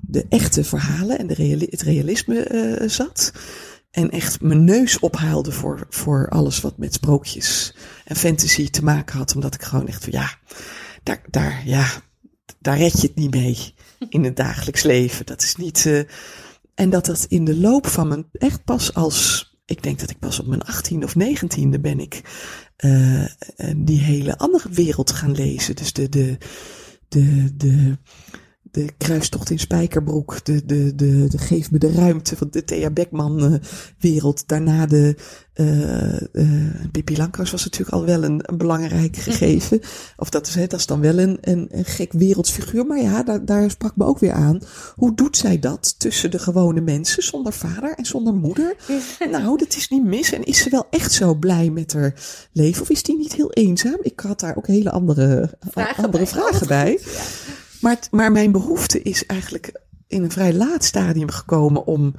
[0.00, 3.32] de echte verhalen en de het realisme uh, zat.
[3.90, 7.74] En echt mijn neus ophaalde voor, voor alles wat met sprookjes
[8.04, 9.34] en fantasy te maken had.
[9.34, 10.38] Omdat ik gewoon echt van ja,
[11.02, 11.86] daar, daar, ja,
[12.58, 13.74] daar red je het niet mee
[14.08, 15.26] in het dagelijks leven.
[15.26, 15.84] Dat is niet.
[15.84, 16.02] Uh,
[16.74, 18.26] en dat dat in de loop van mijn.
[18.32, 19.46] Echt pas als.
[19.64, 22.22] Ik denk dat ik pas op mijn 18 of 19e ben ik.
[22.84, 23.24] Uh,
[23.76, 25.76] die hele andere wereld gaan lezen.
[25.76, 26.08] Dus de.
[26.08, 26.38] de,
[27.08, 27.98] de, de
[28.70, 32.90] de kruistocht in Spijkerbroek, de, de, de, de Geef me de ruimte van de Thea
[32.90, 33.58] Beckman uh,
[33.98, 34.48] wereld.
[34.48, 35.16] Daarna de
[35.54, 39.80] uh, uh, Pippi Lankhuis was natuurlijk al wel een, een belangrijk gegeven.
[40.16, 42.86] of dat is, hè, dat is dan wel een, een, een gek wereldsfiguur.
[42.86, 44.60] Maar ja, daar, daar sprak me ook weer aan.
[44.94, 48.76] Hoe doet zij dat tussen de gewone mensen, zonder vader en zonder moeder?
[49.30, 50.32] nou, dat is niet mis.
[50.32, 52.14] En is ze wel echt zo blij met haar
[52.52, 52.82] leven?
[52.82, 53.98] Of is die niet heel eenzaam?
[54.00, 56.32] Ik had daar ook hele andere vragen andere bij.
[56.32, 56.98] Vragen bij.
[57.04, 57.57] Ja.
[57.80, 62.14] Maar, maar mijn behoefte is eigenlijk in een vrij laat stadium gekomen om.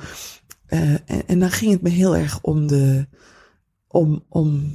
[0.69, 0.93] Uh,
[1.29, 3.07] en, dan ging het me heel erg om de.
[3.87, 4.25] Om.
[4.29, 4.73] om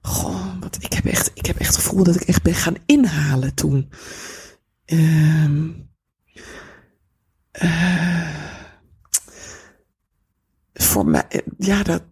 [0.00, 2.76] goh, wat, ik, heb echt, ik heb echt het gevoel dat ik echt ben gaan
[2.86, 3.90] inhalen toen.
[4.86, 5.88] Um,
[7.62, 8.44] uh,
[10.74, 12.02] voor mij, ja, dat,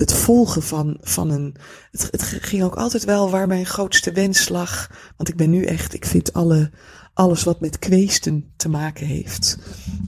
[0.00, 1.56] het volgen van, van een.
[1.90, 4.90] Het, het ging ook altijd wel waar mijn grootste wens lag.
[5.16, 6.70] Want ik ben nu echt, ik vind alle,
[7.14, 9.58] alles wat met kweesten te maken heeft.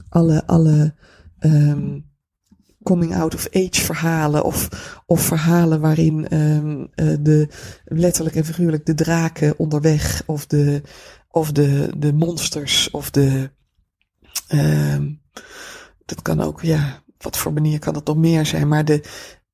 [0.09, 0.95] Alle, alle
[1.39, 2.11] um,
[2.83, 4.43] coming out of age verhalen.
[4.43, 4.69] Of,
[5.05, 7.47] of verhalen waarin um, uh, de
[7.85, 10.23] letterlijk en figuurlijk de draken onderweg.
[10.25, 10.81] Of de,
[11.29, 12.91] of de, de monsters.
[12.91, 13.51] Of de.
[14.53, 15.21] Um,
[16.05, 17.01] dat kan ook, ja.
[17.17, 18.67] Wat voor manier kan dat nog meer zijn?
[18.67, 19.03] Maar de,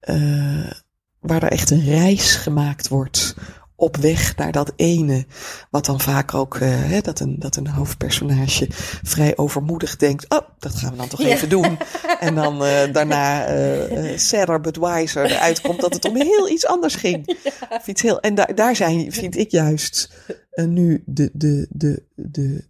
[0.10, 0.72] uh,
[1.20, 3.36] waar er echt een reis gemaakt wordt
[3.76, 5.26] op weg naar dat ene,
[5.70, 8.68] wat dan vaak ook, eh, hè, dat, een, dat een hoofdpersonage
[9.04, 11.28] vrij overmoedig denkt, oh, dat gaan we dan toch Ja.
[11.28, 11.78] even doen.
[12.20, 16.50] En dan eh, daarna eh eh, sadder but wiser eruit komt dat het om heel
[16.50, 17.38] iets anders ging.
[17.70, 20.14] Of iets heel, en daar daar zijn, vind ik juist,
[20.50, 22.68] eh, nu de, de, de, de,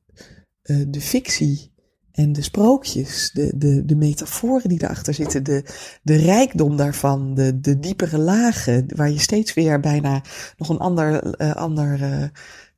[0.61, 1.71] eh, de fictie
[2.19, 5.63] en de sprookjes, de, de, de metaforen die erachter zitten, de,
[6.03, 10.23] de rijkdom daarvan, de, de diepere lagen, waar je steeds weer bijna
[10.57, 12.23] nog een ander, eh, ander, eh,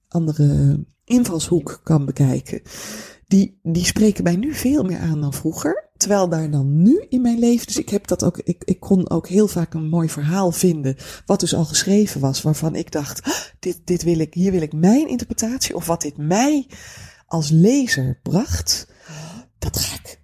[0.08, 2.62] andere invalshoek kan bekijken.
[3.28, 5.90] Die, die spreken mij nu veel meer aan dan vroeger.
[5.98, 9.10] Terwijl daar dan nu in mijn leven, dus ik heb dat ook, ik, ik kon
[9.10, 13.24] ook heel vaak een mooi verhaal vinden, wat dus al geschreven was, waarvan ik dacht,
[13.24, 16.68] "Ah, dit, dit wil ik, hier wil ik mijn interpretatie, of wat dit mij
[17.28, 18.91] als lezer bracht,
[19.62, 20.20] dat ga ik.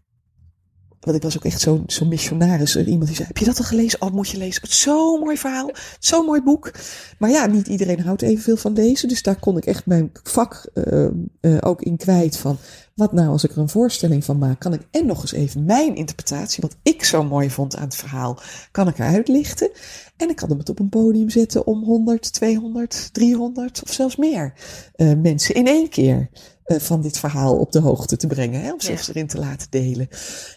[0.99, 2.75] Want ik was ook echt zo'n zo'n missionaris.
[2.75, 4.01] Iemand die zei, heb je dat al gelezen?
[4.01, 4.61] Oh, moet je lezen.
[4.67, 5.71] Zo'n mooi verhaal.
[5.99, 6.71] Zo'n mooi boek.
[7.19, 9.07] Maar ja, niet iedereen houdt evenveel van deze.
[9.07, 11.11] Dus daar kon ik echt mijn vak eh, eh,
[11.59, 12.57] ook in kwijt van.
[12.95, 14.59] Wat nou als ik er een voorstelling van maak?
[14.59, 17.95] Kan ik en nog eens even mijn interpretatie, wat ik zo mooi vond aan het
[17.95, 18.39] verhaal,
[18.71, 19.69] kan ik eruit lichten.
[20.17, 24.15] En ik kan hem het op een podium zetten om 100, 200, 300 of zelfs
[24.15, 24.53] meer
[24.95, 26.29] eh, mensen in één keer
[26.67, 28.61] van dit verhaal op de hoogte te brengen.
[28.61, 29.13] Hè, om zich Ja.
[29.13, 30.07] erin te laten delen.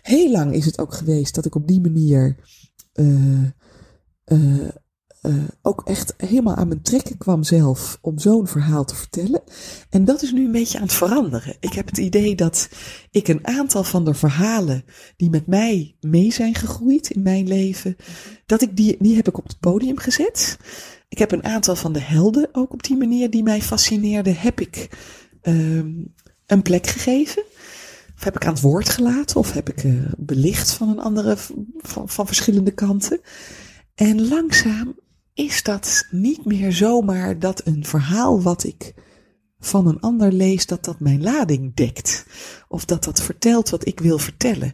[0.02, 2.36] Heel lang is het ook geweest dat ik op die manier
[2.92, 3.42] eh,
[4.24, 4.68] eh,
[5.20, 9.42] eh, ook echt helemaal aan mijn trekken kwam zelf om zo'n verhaal te vertellen.
[9.90, 11.56] En dat is nu een beetje aan het veranderen.
[11.60, 12.68] Ik heb het idee dat
[13.10, 14.84] ik een aantal van de verhalen
[15.16, 17.96] die met mij mee zijn gegroeid in mijn leven,
[18.46, 20.58] dat ik die, die heb ik op het podium gezet.
[21.08, 24.60] Ik heb een aantal van de helden ook op die manier die mij fascineerden, heb
[24.60, 24.88] ik
[25.40, 26.04] ehm,
[26.46, 27.42] een plek gegeven.
[28.16, 31.36] Of heb ik aan het woord gelaten, of heb ik eh, belicht van een andere,
[31.76, 33.20] van, van verschillende kanten.
[33.94, 34.98] En langzaam
[35.34, 38.94] is dat niet meer zomaar dat een verhaal wat ik
[39.58, 42.26] van een ander lees, dat dat mijn lading dekt.
[42.68, 44.72] Of dat dat vertelt wat ik wil vertellen.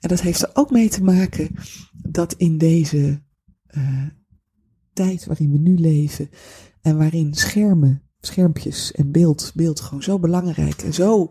[0.00, 1.54] En dat heeft er ook mee te maken
[1.92, 3.22] dat in deze
[3.66, 4.06] eh,
[4.92, 6.30] tijd waarin we nu leven
[6.82, 11.28] en waarin schermen, schermpjes en beeld, beeld gewoon zo belangrijk en zo,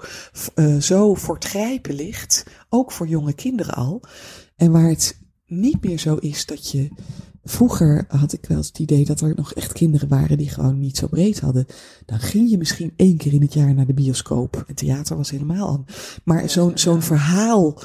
[0.55, 4.03] eh, zo voor het grijpen ligt, ook voor jonge kinderen al.
[4.55, 6.89] En waar het niet meer zo is dat je
[7.49, 10.79] Vroeger had ik wel eens het idee dat er nog echt kinderen waren die gewoon
[10.79, 11.65] niet zo breed hadden.
[12.05, 14.63] Dan ging je misschien één keer in het jaar naar de bioscoop.
[14.67, 15.85] Het theater was helemaal aan.
[16.23, 17.81] Maar zo'n zo'n verhaal.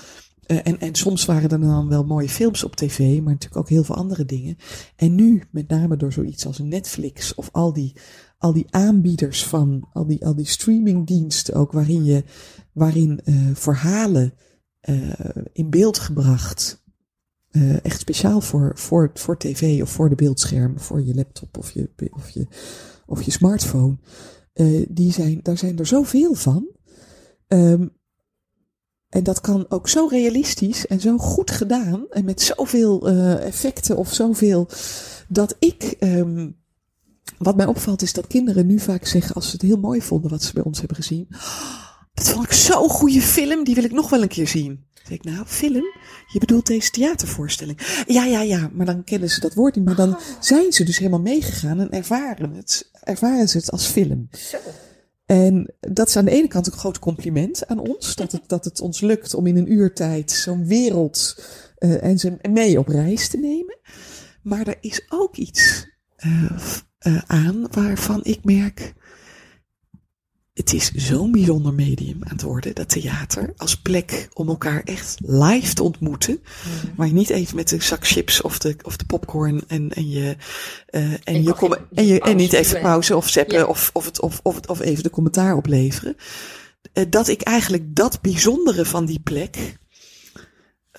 [0.46, 3.68] Eh, en, en soms waren er dan wel mooie films op tv, maar natuurlijk ook
[3.68, 4.56] heel veel andere dingen.
[4.96, 7.96] En nu, met name door zoiets als Netflix of al die,
[8.38, 12.24] al die aanbieders van, al die, al die streamingdiensten ook, waarin je,
[12.72, 14.34] waarin eh, verhalen
[14.80, 15.10] eh,
[15.52, 16.80] in beeld gebracht
[17.82, 21.90] echt speciaal voor, voor, voor tv of voor de beeldscherm, voor je laptop of je,
[22.10, 22.46] of je,
[23.06, 23.96] of je smartphone.
[24.88, 26.68] Die zijn, daar zijn er zoveel van.
[27.46, 27.86] Ehm,
[29.12, 32.06] en dat kan ook zo realistisch en zo goed gedaan.
[32.10, 34.68] En met zoveel eh, effecten of zoveel.
[35.28, 35.82] Dat ik.
[35.82, 36.50] ehm,
[37.38, 40.30] wat mij opvalt is dat kinderen nu vaak zeggen als ze het heel mooi vonden
[40.30, 41.26] wat ze bij ons hebben gezien.
[41.30, 41.72] "Oh,
[42.14, 44.86] dat vond ik zo'n goede film, die wil ik nog wel een keer zien.
[44.94, 45.84] Zeg ik, nou, film?
[46.32, 48.02] Je bedoelt deze theatervoorstelling?
[48.06, 49.84] Ja, ja, ja, maar dan kennen ze dat woord niet.
[49.84, 54.28] Maar dan zijn ze dus helemaal meegegaan en ervaren het, ervaren ze het als film.
[54.30, 54.58] Zo.
[55.32, 58.14] En dat is aan de ene kant een groot compliment aan ons.
[58.14, 61.44] Dat het, dat het ons lukt om in een uurtijd zo'n wereld
[61.78, 63.78] eh, en ze mee op reis te nemen.
[64.42, 66.52] Maar er is ook iets eh,
[66.98, 68.94] eh, aan waarvan ik merk.
[70.52, 75.18] Het is zo'n bijzonder medium aan het worden, dat theater, als plek om elkaar echt
[75.24, 76.40] live te ontmoeten.
[76.96, 80.10] Waar je niet even met de zak chips of de, of de popcorn en, en
[80.10, 80.36] je,
[80.86, 83.64] eh, en, En je, kom- en, je, en niet even pauze of zeppen Ja.
[83.64, 86.16] of, of, het, of, of, het, of even de commentaar opleveren.
[86.92, 89.78] Eh, dat ik eigenlijk dat bijzondere van die plek,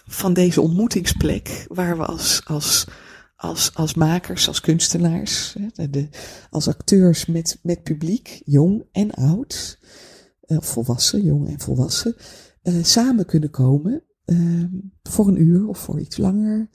[0.07, 2.85] van deze ontmoetingsplek, waar we als, als,
[3.43, 6.09] als, als makers, als kunstenaars, de,
[6.49, 9.79] als acteurs met, met publiek, jong en oud,
[10.41, 12.15] eh, volwassen, jong en volwassen,
[12.61, 14.63] eh, samen kunnen komen eh,
[15.03, 16.69] voor een uur of voor iets langer.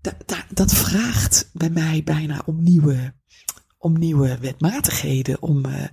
[0.00, 3.14] Da, da, dat vraagt bij mij bijna om nieuwe,
[3.78, 5.42] om nieuwe wetmatigheden.
[5.42, 5.84] Om, eh,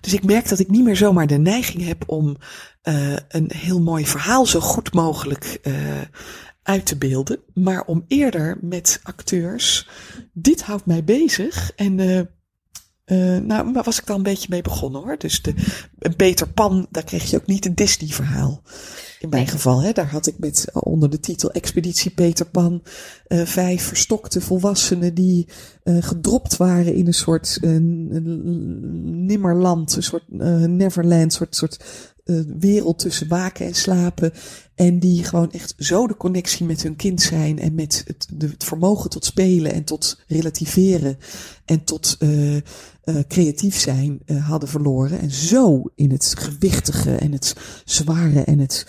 [0.00, 2.36] dus ik merk dat ik niet meer zomaar de neiging heb om
[3.28, 5.60] een heel mooi verhaal zo goed mogelijk
[6.66, 7.38] uit te beelden.
[7.54, 9.88] Maar om eerder met acteurs,
[10.32, 11.72] dit houdt mij bezig.
[11.76, 12.20] En eh,
[13.06, 15.18] Eh, nou, maar was ik dan een beetje mee begonnen hoor.
[15.18, 15.54] Dus de,
[16.16, 18.62] Peter Pan, daar kreeg je ook niet een Disney-verhaal.
[19.20, 22.82] In mijn geval, hè, daar had ik met onder de titel Expeditie Peter Pan
[23.26, 25.48] eh, vijf verstokte volwassenen die
[25.82, 27.70] eh, gedropt waren in een soort eh,
[29.26, 31.86] nimmerland, een soort eh, Neverland, een soort, soort eh,
[32.58, 34.32] wereld tussen waken en slapen.
[34.74, 38.64] En die gewoon echt zo de connectie met hun kind zijn en met het, het
[38.64, 41.18] vermogen tot spelen en tot relativeren
[41.64, 42.62] en tot eh, eh,
[43.28, 45.20] creatief zijn eh, hadden verloren.
[45.20, 48.86] En zo in het gewichtige en het zware en het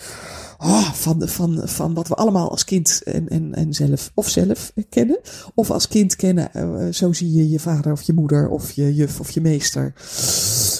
[0.58, 4.72] oh, van, van, van wat we allemaal als kind en, en, en zelf of zelf
[4.88, 5.18] kennen.
[5.54, 8.94] Of als kind kennen, eh, zo zie je je vader of je moeder of je
[8.94, 9.92] juf of je meester.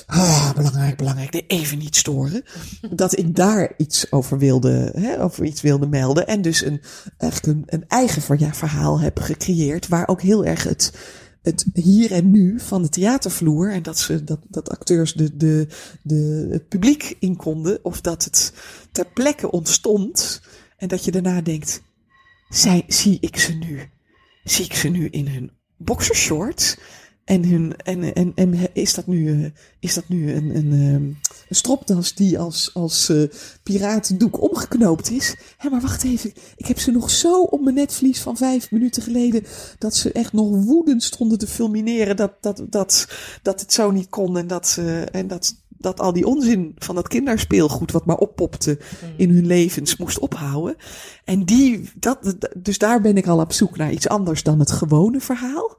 [0.06, 1.44] Ah, belangrijk, belangrijk.
[1.46, 2.42] Even niet storen.
[2.90, 6.26] Dat ik daar iets over wilde, hè, over iets wilde melden.
[6.26, 6.80] En dus een,
[7.18, 8.22] eigenlijk een, een eigen
[8.54, 9.88] verhaal heb gecreëerd.
[9.88, 10.92] Waar ook heel erg het,
[11.48, 13.72] het hier en nu van de theatervloer.
[13.72, 15.68] En dat, ze, dat, dat acteurs de, de,
[16.02, 17.84] de, het publiek in konden.
[17.84, 18.52] Of dat het
[18.92, 20.42] ter plekke ontstond.
[20.76, 21.82] En dat je daarna denkt,
[22.48, 23.90] zij, zie ik ze nu?
[24.44, 26.76] Zie ik ze nu in hun boxershorts?
[27.28, 31.02] En, hun, en, en, en is dat nu, eh, is dat nu een, een, ehm,
[31.48, 33.22] een stropdas die als, als eh,
[33.62, 35.36] piratendoek omgeknoopt is?
[35.56, 36.32] Hé, maar wacht even.
[36.56, 39.44] Ik heb ze nog zo op mijn netvlies van vijf minuten geleden.
[39.78, 42.16] dat ze echt nog woedend stonden te fulmineren.
[42.16, 43.08] dat, dat, dat,
[43.42, 44.38] dat het zo niet kon.
[44.38, 47.92] En dat, ze en dat, dat al die onzin van dat kinderspeelgoed.
[47.92, 48.78] wat maar oppopte
[49.16, 50.76] in hun levens moest ophouden.
[51.24, 54.70] En die, dat, dus daar ben ik al op zoek naar iets anders dan het
[54.70, 55.76] gewone verhaal.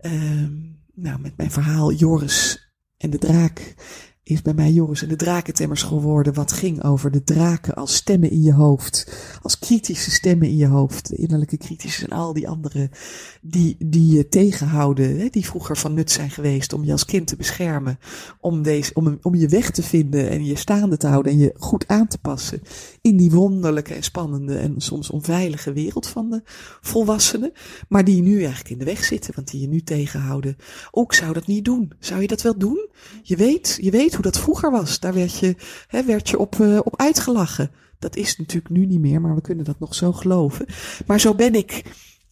[0.00, 3.74] Ehm, nou, met mijn verhaal Joris en de draak
[4.22, 6.34] is bij mij Joris en de drakentemmers geworden.
[6.34, 9.12] Wat ging over de draken als stemmen in je hoofd.
[9.42, 11.08] Als kritische stemmen in je hoofd.
[11.08, 12.90] De innerlijke kritische en al die andere
[13.42, 15.18] die, die je tegenhouden.
[15.18, 17.98] Hè, die vroeger van nut zijn geweest om je als kind te beschermen.
[18.40, 21.32] Om, deze, om, om je weg te vinden en je staande te houden.
[21.32, 22.62] En je goed aan te passen.
[23.08, 26.42] In die wonderlijke en spannende en soms onveilige wereld van de
[26.80, 27.52] volwassenen.
[27.88, 29.34] Maar die nu eigenlijk in de weg zitten.
[29.34, 30.56] Want die je nu tegenhouden.
[30.90, 31.92] Ook zou dat niet doen.
[31.98, 32.88] Zou je dat wel doen?
[33.22, 35.00] Je weet, je weet hoe dat vroeger was.
[35.00, 35.56] Daar werd je,
[35.86, 37.70] hè, werd je op, uh, op uitgelachen.
[37.98, 40.66] Dat is natuurlijk nu niet meer, maar we kunnen dat nog zo geloven.
[41.06, 41.82] Maar zo ben ik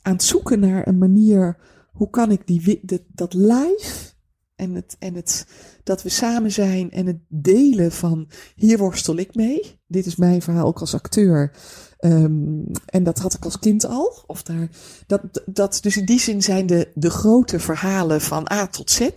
[0.03, 1.57] aan het zoeken naar een manier.
[1.93, 4.15] Hoe kan ik die, de, dat live
[4.57, 5.47] en het, en het,
[5.83, 9.81] dat we samen zijn en het delen van hier worstel ik mee.
[9.87, 11.53] Dit is mijn verhaal ook als acteur.
[12.01, 14.25] Um, en dat had ik als kind al.
[14.27, 14.69] Of daar,
[15.07, 19.11] dat, dat, dus in die zin zijn de, de grote verhalen van A tot Z.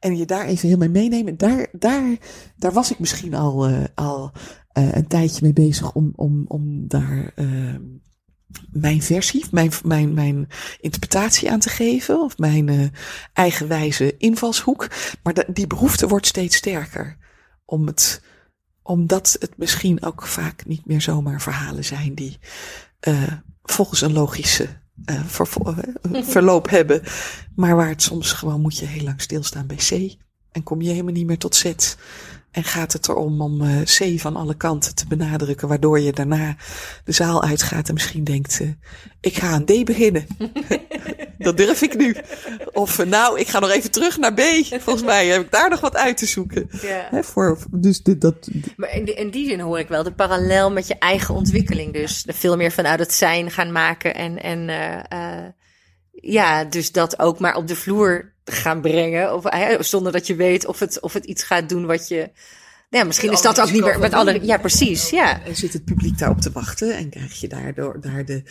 [0.00, 1.36] En je daar even heel mee meenemen.
[1.36, 2.18] Daar, daar,
[2.56, 4.30] daar was ik misschien al, uh, al
[4.78, 7.74] uh, een tijdje mee bezig om, om, om daar uh,
[8.70, 10.48] mijn versie, mijn, mijn, mijn
[10.80, 12.20] interpretatie aan te geven.
[12.20, 12.86] Of mijn uh,
[13.32, 14.88] eigenwijze invalshoek.
[15.22, 17.16] Maar de, die behoefte wordt steeds sterker.
[17.64, 18.22] Om het,
[18.82, 22.38] omdat het misschien ook vaak niet meer zomaar verhalen zijn die
[23.08, 23.32] uh,
[23.62, 24.68] volgens een logische
[25.04, 25.46] uh, ver,
[26.34, 27.02] verloop hebben.
[27.54, 30.16] Maar waar het soms gewoon moet je heel lang stilstaan bij C.
[30.52, 31.96] En kom je helemaal niet meer tot Z.
[32.52, 36.56] En gaat het erom om uh, C van alle kanten te benadrukken, waardoor je daarna
[37.04, 38.68] de zaal uitgaat en misschien denkt, uh,
[39.20, 40.26] ik ga aan D beginnen.
[41.38, 42.16] dat durf ik nu.
[42.72, 44.40] Of uh, nou, ik ga nog even terug naar B.
[44.70, 46.68] Volgens mij heb ik daar nog wat uit te zoeken.
[46.82, 47.06] Ja.
[47.10, 48.48] Hè, voor, dus dit, dat...
[48.76, 51.92] Maar in, die, in die zin hoor ik wel de parallel met je eigen ontwikkeling.
[51.92, 54.68] Dus veel meer vanuit het zijn gaan maken en, en
[56.10, 59.34] ja, dus dat ook maar op de vloer gaan brengen.
[59.34, 59.46] Of,
[59.86, 62.30] zonder dat je weet of het, of het iets gaat doen wat je.
[62.90, 64.44] Ja, misschien is dat ook niet meer met alle.
[64.44, 65.10] Ja, precies.
[65.10, 65.44] Ja.
[65.44, 68.42] En zit het publiek daarop te wachten en krijg je daardoor daar de.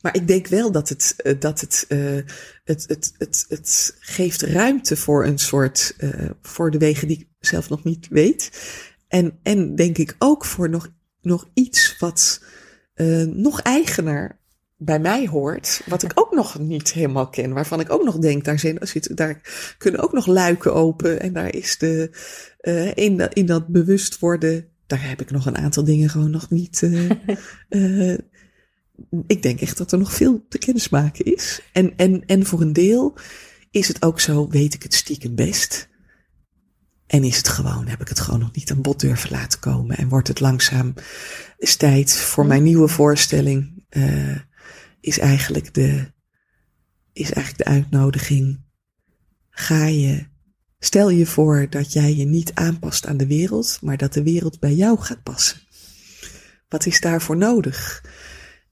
[0.00, 2.20] Maar ik denk wel dat het, dat het, uh,
[2.64, 5.94] het, het, het, het geeft ruimte voor een soort.
[5.98, 8.50] Uh, voor de wegen die ik zelf nog niet weet.
[9.08, 10.88] En, en denk ik ook voor nog,
[11.20, 12.42] nog iets wat
[12.94, 14.38] uh, nog eigener
[14.78, 18.44] bij mij hoort, wat ik ook nog niet helemaal ken, waarvan ik ook nog denk,
[18.44, 18.78] daar, zijn,
[19.14, 19.40] daar
[19.78, 22.10] kunnen ook nog luiken open en daar is de,
[22.62, 26.30] uh, in, dat, in dat bewust worden, daar heb ik nog een aantal dingen gewoon
[26.30, 26.82] nog niet.
[26.82, 27.10] Uh,
[27.68, 28.18] uh,
[29.26, 31.62] ik denk echt dat er nog veel te kennismaken is.
[31.72, 33.16] En, en, en voor een deel
[33.70, 35.88] is het ook zo, weet ik het stiekem best.
[37.06, 39.96] En is het gewoon, heb ik het gewoon nog niet aan bod durven laten komen.
[39.96, 40.94] En wordt het langzaam,
[41.58, 43.84] is tijd voor mijn nieuwe voorstelling.
[43.90, 44.36] Uh,
[45.00, 46.12] is eigenlijk de,
[47.12, 48.60] is eigenlijk de uitnodiging.
[49.50, 50.26] Ga je,
[50.78, 54.60] stel je voor dat jij je niet aanpast aan de wereld, maar dat de wereld
[54.60, 55.60] bij jou gaat passen.
[56.68, 58.04] Wat is daarvoor nodig?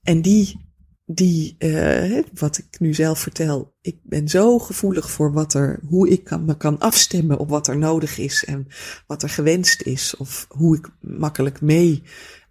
[0.01, 0.67] En die,
[1.05, 6.09] die, eh, wat ik nu zelf vertel, ik ben zo gevoelig voor wat er, hoe
[6.09, 8.67] ik kan, me kan afstemmen op wat er nodig is en
[9.07, 10.15] wat er gewenst is.
[10.15, 12.03] Of hoe ik makkelijk mee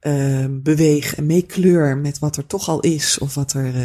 [0.06, 3.18] eh, beweeg en meekleur met wat er toch al is.
[3.18, 3.74] Of wat er.
[3.74, 3.84] eh,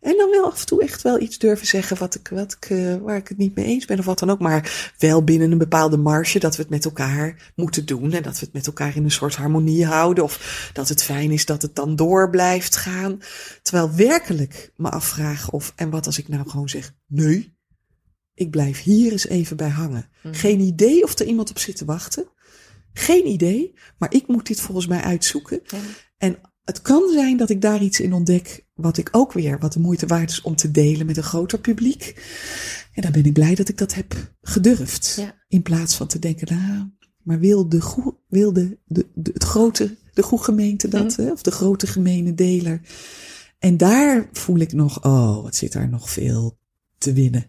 [0.00, 2.70] en dan wel af en toe echt wel iets durven zeggen wat ik, wat ik,
[2.70, 4.38] eh, waar ik het niet mee eens ben of wat dan ook.
[4.38, 8.12] Maar wel binnen een bepaalde marge dat we het met elkaar moeten doen.
[8.12, 10.24] En dat we het met elkaar in een soort harmonie houden.
[10.24, 13.20] Of dat het fijn is dat het dan door blijft gaan.
[13.62, 17.56] Terwijl werkelijk me afvraag of, en wat als ik nou gewoon zeg, nee,
[18.34, 20.08] ik blijf hier eens even bij hangen.
[20.22, 22.28] Geen idee of er iemand op zit te wachten.
[22.92, 25.60] Geen idee, maar ik moet dit volgens mij uitzoeken.
[25.64, 25.78] Ja.
[26.16, 29.72] En het kan zijn dat ik daar iets in ontdek wat ik ook weer, wat
[29.72, 32.14] de moeite waard is om te delen met een groter publiek.
[32.92, 35.14] En dan ben ik blij dat ik dat heb gedurfd.
[35.18, 35.44] Ja.
[35.48, 36.90] In plaats van te denken, nou,
[37.22, 41.30] maar wil de, goe, wil de, de, de, het grote, de goede gemeente dat, hè,
[41.30, 42.80] of de grote gemene deler.
[43.58, 46.58] En daar voel ik nog, oh, wat zit daar nog veel
[46.98, 47.46] te winnen.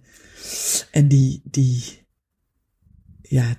[0.91, 1.83] En die, die,
[3.29, 3.55] ja,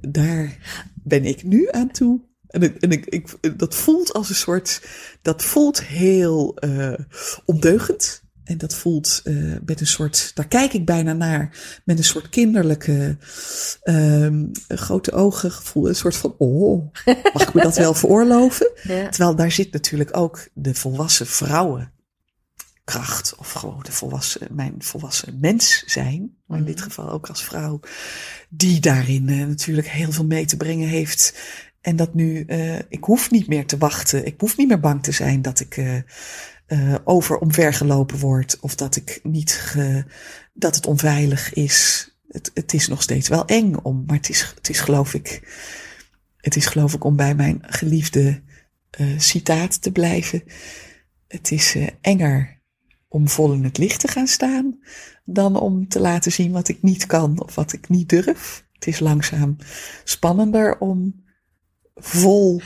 [0.00, 0.58] daar
[0.94, 2.20] ben ik nu aan toe.
[2.48, 4.82] En, ik, en ik, ik, dat voelt als een soort,
[5.22, 6.92] dat voelt heel eh
[7.44, 8.24] ondeugend.
[8.44, 9.34] En dat voelt eh
[9.64, 13.16] met een soort, daar kijk ik bijna naar, met een soort kinderlijke,
[13.82, 15.88] ehm, grote ogen gevoel.
[15.88, 16.92] Een soort van, oh,
[17.32, 18.70] mag ik me dat wel veroorloven?
[18.82, 19.08] Ja.
[19.08, 21.26] Terwijl daar zit natuurlijk ook de volwassen
[22.86, 23.34] vrouwenkracht.
[23.36, 26.36] Of gewoon de volwassen, mijn volwassen mens zijn.
[26.46, 27.80] Maar in dit geval ook als vrouw.
[28.48, 31.34] Die daarin eh, natuurlijk heel veel mee te brengen heeft.
[31.80, 34.26] En dat nu, eh, ik hoef niet meer te wachten.
[34.26, 38.60] Ik hoef niet meer bang te zijn dat ik eh, over omvergelopen word.
[38.60, 40.04] Of dat ik niet, ge,
[40.52, 42.10] dat het onveilig is.
[42.28, 45.40] Het, het is nog steeds wel eng om, maar het is, het is geloof ik,
[46.36, 48.42] het is geloof ik om bij mijn geliefde
[49.16, 50.42] citaat te blijven.
[51.28, 52.55] Het is enger
[53.08, 54.78] om vol in het licht te gaan staan
[55.24, 58.64] dan om te laten zien wat ik niet kan of wat ik niet durf.
[58.72, 59.56] Het is langzaam
[60.04, 61.24] spannender om
[61.94, 62.60] vol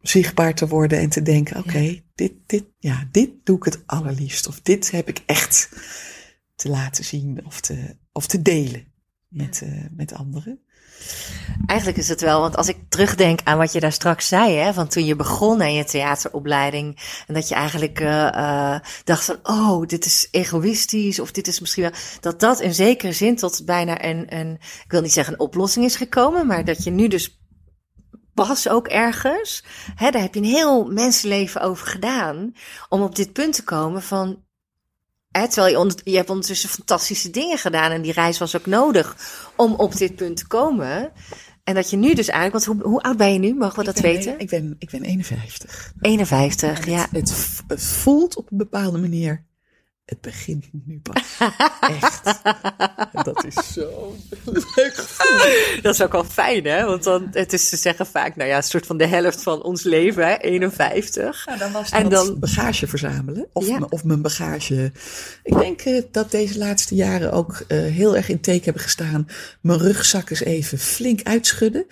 [0.00, 4.46] zichtbaar te worden en te denken: oké, dit, dit, ja, dit doe ik het allerliefst.
[4.46, 5.68] Of dit heb ik echt
[6.54, 8.92] te laten zien of te, of te delen
[9.28, 10.60] met, eh, met anderen.
[11.66, 14.72] Eigenlijk is het wel, want als ik terugdenk aan wat je daar straks zei, hè,
[14.72, 19.38] van toen je begon aan je theateropleiding, en dat je eigenlijk eh, eh, dacht van,
[19.42, 23.64] oh, dit is egoïstisch, of dit is misschien wel, dat dat in zekere zin tot
[23.64, 24.52] bijna een, een,
[24.84, 27.40] ik wil niet zeggen een oplossing is gekomen, maar dat je nu dus
[28.34, 29.64] pas ook ergens,
[29.94, 32.52] hè, daar heb je een heel mensenleven over gedaan,
[32.88, 34.42] om op dit punt te komen van,
[35.30, 38.66] Hè, terwijl je, onder, je hebt ondertussen fantastische dingen gedaan en die reis was ook
[38.66, 39.16] nodig
[39.56, 41.12] om op dit punt te komen.
[41.64, 43.54] En dat je nu dus eigenlijk, want hoe, hoe oud ben je nu?
[43.54, 44.38] Mogen we dat ik ben, weten?
[44.38, 45.92] Ik ben, ik ben 51.
[46.00, 47.00] 51, ja.
[47.00, 49.44] Het, het, v- het voelt op een bepaalde manier.
[50.08, 51.36] Het begint nu pas.
[52.00, 52.40] Echt.
[53.12, 54.14] En dat is zo
[54.44, 55.36] leuk gevoel.
[55.82, 56.84] Dat is ook wel fijn, hè?
[56.84, 59.62] Want dan, het is te zeggen vaak, nou ja, een soort van de helft van
[59.62, 60.36] ons leven, hè?
[60.36, 61.46] 51.
[61.46, 63.46] Nou, dan was En dan- bagage verzamelen.
[63.52, 63.78] Of, Ja.
[63.78, 64.92] m- of mijn bagage.
[65.42, 69.26] Ik denk eh, dat deze laatste jaren ook eh, heel erg in teken hebben gestaan.
[69.60, 71.86] Mijn rugzak eens even flink uitschudden.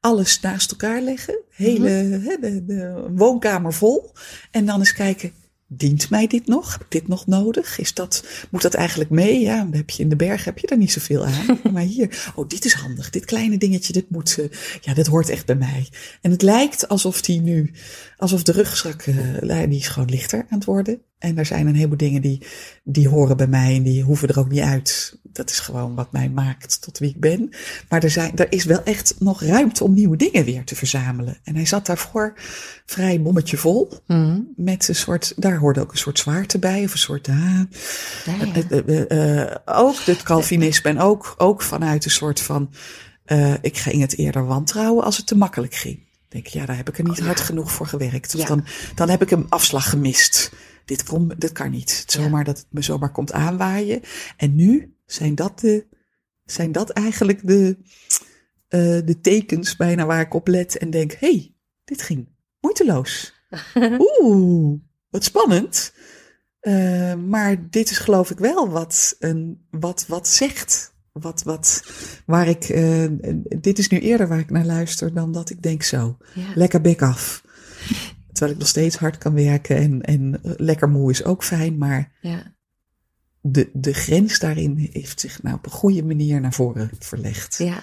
[0.00, 1.38] Alles naast elkaar leggen.
[1.50, 4.12] Hele hè, de, de woonkamer vol.
[4.50, 5.32] En dan eens kijken.
[5.72, 6.72] Dient mij dit nog?
[6.72, 7.78] Heb ik dit nog nodig?
[7.78, 9.40] Is dat, moet dat eigenlijk mee?
[9.40, 11.58] Ja, dan heb je in de berg heb je daar niet zoveel aan.
[11.72, 13.10] Maar hier, oh, dit is handig.
[13.10, 14.46] Dit kleine dingetje, dit moet, eh,
[14.80, 15.88] ja, dit hoort echt bij mij.
[16.20, 17.72] En het lijkt alsof die nu,
[18.16, 21.02] alsof de rugzak, eh, die is gewoon lichter aan het worden.
[21.20, 22.42] En er zijn een heleboel dingen die,
[22.84, 25.18] die horen bij mij en die hoeven er ook niet uit.
[25.22, 27.50] Dat is gewoon wat mij maakt tot wie ik ben.
[27.88, 31.38] Maar er, zijn, er is wel echt nog ruimte om nieuwe dingen weer te verzamelen.
[31.44, 32.34] En hij zat daarvoor
[32.86, 33.92] vrij bommetje vol.
[34.06, 34.40] Mhm.
[34.56, 36.84] Met een soort, daar hoorde ook een soort zwaarte bij.
[36.84, 37.66] Of een soort, ah, Ja,
[38.24, 38.52] ja.
[38.68, 42.70] eh, eh, eh, ook het Calvinisme en ook, ook vanuit een soort van,
[43.60, 46.08] ik ging het eerder wantrouwen als het te makkelijk ging.
[46.30, 48.34] Ik Denk, ja, daar heb ik er niet hard genoeg voor gewerkt.
[48.34, 48.46] Of Ja.
[48.46, 50.52] dan, dan heb ik een afslag gemist.
[50.84, 52.04] Dit, kon, dit kan niet.
[52.06, 52.22] Ja.
[52.22, 54.00] Zomaar dat het me zomaar komt aanwaaien.
[54.36, 55.86] En nu zijn dat, de,
[56.44, 57.76] zijn dat eigenlijk de,
[58.68, 61.54] eh, de tekens bijna waar ik op let en denk, hé, hey,
[61.84, 62.28] dit ging
[62.60, 63.34] moeiteloos.
[64.22, 65.92] Oeh, wat spannend.
[66.60, 70.89] Eh, maar dit is geloof ik wel wat, een, wat, wat zegt.
[71.12, 71.84] Wat, wat,
[72.26, 73.06] waar ik, eh,
[73.60, 76.16] dit is nu eerder waar ik naar luister dan dat ik denk zo.
[76.34, 76.44] Ja.
[76.54, 77.42] Lekker bek af.
[78.32, 81.78] Terwijl ik nog steeds hard kan werken en, en eh, lekker moe is ook fijn.
[81.78, 82.54] Maar ja.
[83.40, 87.58] de, de grens daarin heeft zich nou op een goede manier naar voren verlegd.
[87.58, 87.82] Ja.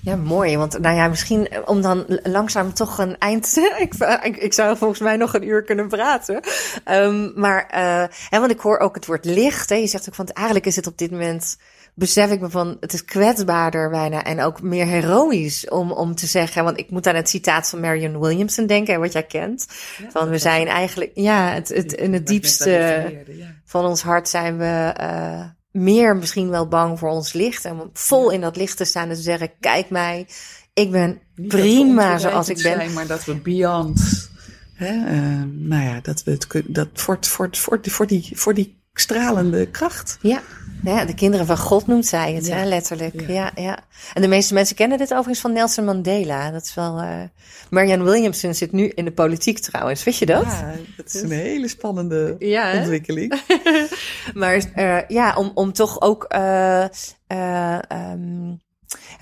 [0.00, 0.56] Ja, mooi.
[0.56, 3.56] Want nou ja, misschien eh, om dan langzaam toch een eind.
[3.78, 6.40] ik, ik, ik zou volgens mij nog een uur kunnen praten.
[6.84, 9.68] Ehm, maar, eh, hè, want ik hoor ook het woord licht.
[9.68, 9.76] Hè.
[9.76, 11.56] Je zegt ook van eigenlijk is het op dit moment.
[11.94, 16.26] Besef ik me van, het is kwetsbaarder bijna en ook meer heroïs om, om te
[16.26, 16.64] zeggen.
[16.64, 19.66] Want ik moet aan het citaat van Marion Williamson denken, wat jij kent.
[20.08, 23.24] van we zijn eigenlijk, ja, het, het, in het diepste
[23.64, 27.64] van ons hart zijn we eh, meer misschien wel bang voor ons licht.
[27.64, 30.26] En vol in dat licht te staan en te zeggen: Kijk mij,
[30.72, 32.76] ik ben prima zoals ik ben.
[32.76, 34.30] Zijn, maar dat we beyond.
[34.74, 36.72] Hè, eh, nou ja, dat we het kunnen.
[36.72, 40.18] Dat voor, voor, voor, voor, die, voor die stralende kracht.
[40.20, 40.42] Ja.
[40.84, 42.56] Ja, de kinderen van God noemt zij het, Ja.
[42.56, 43.20] hè, letterlijk.
[43.20, 43.32] Ja.
[43.34, 43.50] Ja.
[43.54, 43.78] ja,
[44.14, 46.50] En de meeste mensen kennen dit overigens van Nelson Mandela.
[46.50, 46.98] Dat is wel.
[47.00, 47.20] eh
[47.70, 50.04] Marianne Williamson zit nu in de politiek trouwens.
[50.04, 50.42] Wist je dat?
[50.44, 53.40] Ja, dat is een hele spannende Ja, ontwikkeling.
[54.34, 56.24] maar eh, ja, om, om toch ook.
[56.24, 56.82] eh
[57.26, 58.52] eh ehm,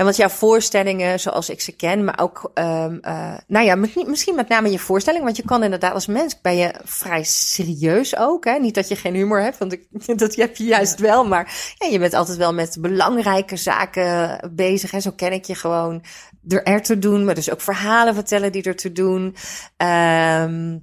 [0.00, 4.34] en want jouw voorstellingen, zoals ik ze ken, maar ook, ehm eh, nou ja, misschien,
[4.34, 8.44] met name je voorstelling, want je kan inderdaad als mens, ben je vrij serieus ook,
[8.44, 8.58] hè?
[8.58, 9.86] Niet dat je geen humor hebt, want ik,
[10.18, 14.90] dat heb je juist wel, maar ja, je bent altijd wel met belangrijke zaken bezig,
[14.90, 15.00] hè?
[15.00, 16.04] Zo ken ik je gewoon
[16.48, 19.36] er er te doen, maar dus ook verhalen vertellen die er te doen.
[19.76, 20.78] Ehm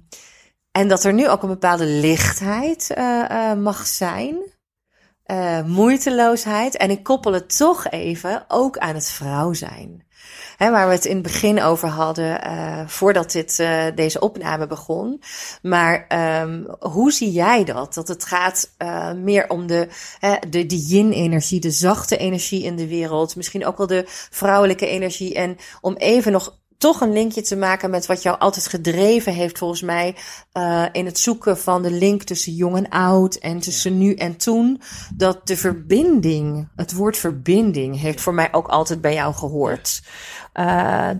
[0.70, 4.36] en dat er nu ook een bepaalde lichtheid eh, eh, mag zijn.
[5.28, 6.76] Eh, moeiteloosheid.
[6.76, 10.06] En ik koppel het toch even ook aan het vrouw zijn.
[10.56, 14.66] Hè, waar we het in het begin over hadden, eh, voordat dit, eh, deze opname
[14.66, 15.22] begon.
[15.62, 17.94] Maar ehm, hoe zie jij dat?
[17.94, 18.70] Dat het gaat
[19.16, 19.88] meer om de,
[20.48, 23.36] de, de yin-energie, de zachte energie in de wereld.
[23.36, 25.34] Misschien ook wel de vrouwelijke energie.
[25.34, 29.58] En om even nog toch een linkje te maken met wat jou altijd gedreven heeft,
[29.58, 30.16] volgens mij,
[30.52, 34.36] uh, in het zoeken van de link tussen jong en oud en tussen nu en
[34.36, 34.80] toen.
[35.14, 40.02] Dat de verbinding, het woord verbinding, heeft voor mij ook altijd bij jou gehoord.
[40.54, 41.10] Uh,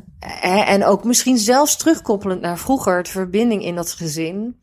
[0.69, 4.57] en ook misschien zelfs terugkoppelend naar vroeger, de verbinding in dat gezin.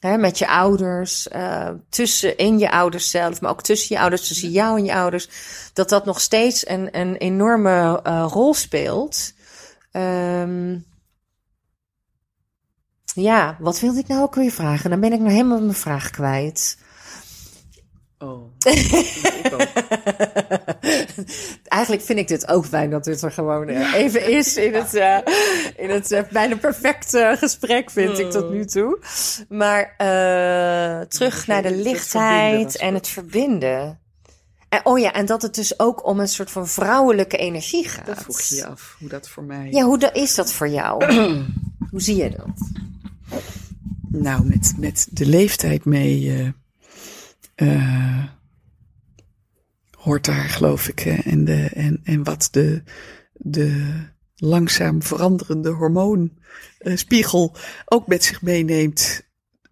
[0.00, 4.28] Hè, met je ouders, uh, tussen in je ouders zelf, maar ook tussen je ouders,
[4.28, 5.28] tussen jou en je ouders.
[5.72, 9.32] Dat dat nog steeds een, een enorme uh, rol speelt.
[9.92, 10.86] Um,
[13.14, 14.90] ja, wat wilde ik nou ook weer vragen?
[14.90, 16.78] Dan ben ik nog helemaal mijn vraag kwijt.
[18.18, 18.42] Oh.
[21.64, 24.94] Eigenlijk vind ik dit ook fijn dat dit er gewoon uh, even is in het,
[24.94, 25.18] uh,
[25.76, 28.98] in het uh, bijna perfecte gesprek, vind ik tot nu toe.
[29.48, 29.94] Maar
[31.08, 34.00] terug naar de lichtheid en het verbinden.
[34.68, 38.06] En, oh ja, en dat het dus ook om een soort van vrouwelijke energie gaat.
[38.06, 39.70] Dat vroeg je je af, hoe dat voor mij...
[39.70, 41.04] Ja, hoe is dat voor jou?
[41.90, 42.70] hoe zie je dat?
[44.08, 46.52] Nou, met, met de leeftijd mee
[47.56, 48.24] uh,
[49.90, 52.82] hoort daar, geloof ik, en, de, en, en wat de,
[53.32, 53.92] de
[54.36, 59.26] langzaam veranderende hormoonspiegel ook met zich meeneemt.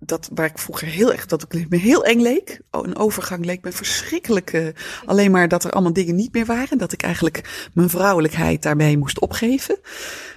[0.07, 2.61] Dat waar ik vroeger heel erg, dat ik me heel eng leek.
[2.71, 4.53] Oh, een overgang leek me verschrikkelijk.
[4.53, 4.69] Uh,
[5.05, 6.79] alleen maar dat er allemaal dingen niet meer waren.
[6.79, 9.79] Dat ik eigenlijk mijn vrouwelijkheid daarmee moest opgeven.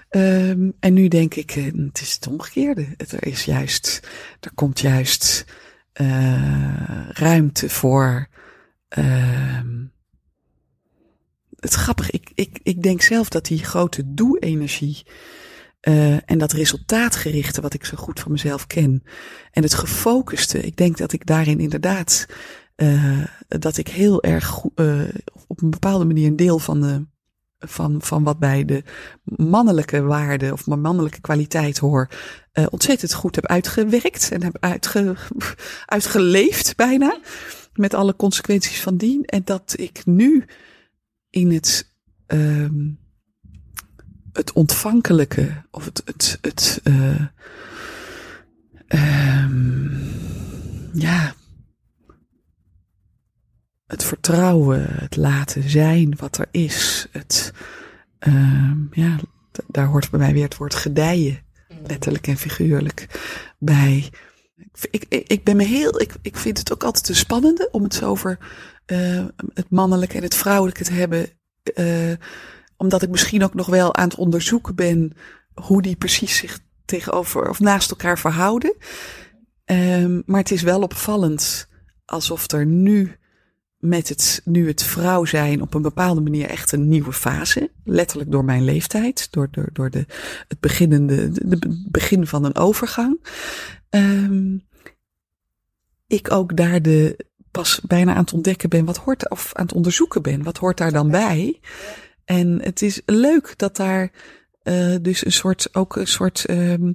[0.10, 2.88] Um, en nu denk ik, uh, het is het omgekeerde.
[2.98, 4.08] Er is juist,
[4.40, 5.46] er komt juist
[6.02, 8.28] uh, ruimte voor.
[8.98, 9.60] Uh,
[11.60, 15.04] het grappig, ik, ik, ik denk zelf dat die grote doe-energie.
[15.88, 19.04] Uh, en dat resultaatgerichte, wat ik zo goed van mezelf ken.
[19.52, 22.26] En het gefocuste, ik denk dat ik daarin inderdaad.
[22.76, 25.02] Uh, dat ik heel erg uh,
[25.48, 27.06] op een bepaalde manier een deel van de
[27.60, 28.84] van, van wat bij de
[29.24, 32.10] mannelijke waarde of mijn mannelijke kwaliteit hoor,
[32.70, 35.16] ontzettend goed heb uitgewerkt en heb uitge,
[35.86, 37.20] uitgeleefd bijna.
[37.74, 39.26] Met alle consequenties van dien.
[39.26, 40.46] En dat ik nu
[41.30, 41.94] in het,
[42.28, 43.00] um,
[44.40, 47.26] het ontvankelijke of het, het, het uh,
[49.44, 50.12] um,
[50.94, 51.34] ja,
[53.88, 57.08] het vertrouwen, het laten zijn wat er is.
[57.12, 57.54] Het,
[58.28, 59.16] uh, ja,
[59.68, 61.40] daar hoort bij mij weer het woord gedijen,
[61.88, 63.08] letterlijk en figuurlijk,
[63.58, 64.10] bij.
[64.92, 67.84] Ik, ik, ik ben me heel, ik, ik vind het ook altijd te spannende om
[67.84, 68.38] het zo over
[68.88, 71.30] uh, het mannelijke en het vrouwelijke te hebben.
[71.76, 72.14] Uh,
[72.80, 75.12] omdat ik misschien ook nog wel aan het onderzoeken ben
[75.54, 78.76] hoe die precies zich tegenover of naast elkaar verhouden.
[79.66, 81.68] Um, maar het is wel opvallend
[82.06, 83.18] alsof er nu
[83.78, 87.72] met het, nu het vrouw zijn op een bepaalde manier echt een nieuwe fase.
[87.84, 90.06] Letterlijk door mijn leeftijd, door, door, door de,
[90.48, 93.20] het beginnende, de, begin van een overgang.
[93.90, 94.68] Um,
[96.08, 99.76] ik ook daar de, pas bijna aan het ontdekken ben, wat hoort, of aan het
[99.76, 101.60] onderzoeken ben, wat hoort daar dan bij?
[102.30, 104.12] En het is leuk dat daar
[104.62, 106.94] eh, dus een soort, ook een soort, ehm,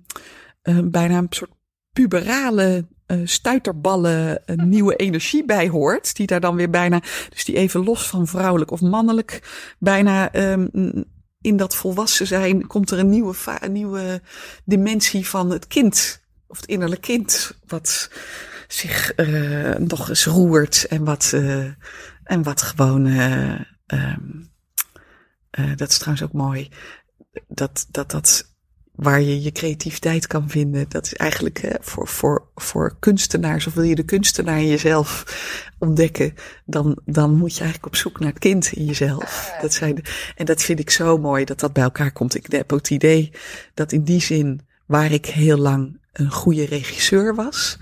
[0.62, 1.50] eh, bijna een soort
[1.92, 6.16] puberale eh, stuiterballen een nieuwe energie bij hoort.
[6.16, 9.42] Die daar dan weer bijna, dus die even los van vrouwelijk of mannelijk,
[9.78, 10.66] bijna ehm,
[11.40, 14.22] in dat volwassen zijn komt er een nieuwe, een nieuwe
[14.64, 16.22] dimensie van het kind.
[16.46, 17.58] Of het innerlijk kind.
[17.66, 18.10] Wat
[18.68, 19.12] zich
[19.78, 21.32] nog eens roert en wat,
[22.24, 23.06] en wat gewoon.
[23.06, 24.16] eh,
[25.54, 26.68] eh, dat is trouwens ook mooi.
[27.48, 28.52] Dat dat, dat
[28.94, 30.86] waar je je creativiteit kan vinden.
[30.88, 35.24] Dat is eigenlijk voor, voor, voor kunstenaars, of wil je de kunstenaar in jezelf
[35.78, 39.54] ontdekken, dan, dan moet je eigenlijk op zoek naar het kind in jezelf.
[39.60, 40.02] Dat zijn de,
[40.36, 42.34] en dat vind ik zo mooi dat dat bij elkaar komt.
[42.34, 43.30] Ik heb ook het idee
[43.74, 47.78] dat in die zin, waar ik heel lang een goede regisseur was,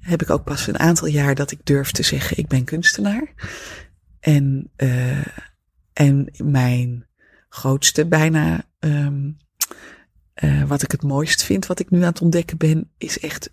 [0.00, 3.32] heb ik ook pas een aantal jaar dat ik durf te zeggen, ik ben kunstenaar.
[4.20, 5.26] En, eh,
[5.92, 7.06] en mijn
[7.48, 9.30] grootste bijna, ehm,
[10.34, 13.52] eh, wat ik het mooist vind, wat ik nu aan het ontdekken ben, is echt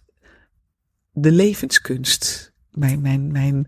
[1.12, 2.54] de levenskunst.
[2.72, 3.68] Mijn, mijn, mijn,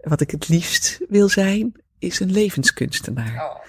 [0.00, 3.60] wat ik het liefst wil zijn, is een levenskunstenaar.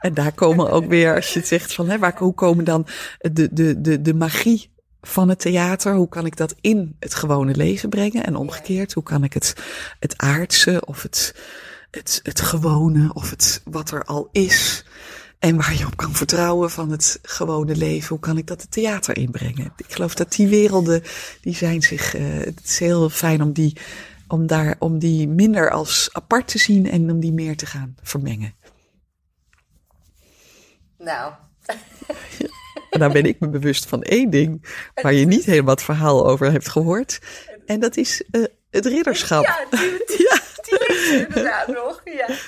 [0.00, 2.86] En daar komen ook weer, als je het zegt van, hè, waar, hoe komen dan
[3.18, 7.54] de, de, de, de magie van het theater, hoe kan ik dat in het gewone
[7.54, 8.24] leven brengen?
[8.24, 9.54] En omgekeerd, hoe kan ik het,
[10.00, 11.34] het aardse of het,
[11.94, 14.84] het, het gewone of het wat er al is,
[15.38, 18.70] en waar je op kan vertrouwen van het gewone leven, hoe kan ik dat het
[18.70, 19.72] theater inbrengen?
[19.76, 21.02] Ik geloof dat die werelden,
[21.40, 23.76] die zijn zich, uh, het is heel fijn om die,
[24.28, 27.96] om daar, om die minder als apart te zien en om die meer te gaan
[28.02, 28.54] vermengen.
[30.98, 31.32] Nou,
[32.90, 34.64] En dan ben ik me bewust van één ding
[34.94, 37.20] waar je niet helemaal het verhaal over hebt gehoord.
[37.66, 39.44] En dat is uh, het ridderschap.
[39.44, 40.40] Ja, die, die, ja.
[40.94, 42.00] Er inderdaad nog.
[42.04, 42.26] Ja.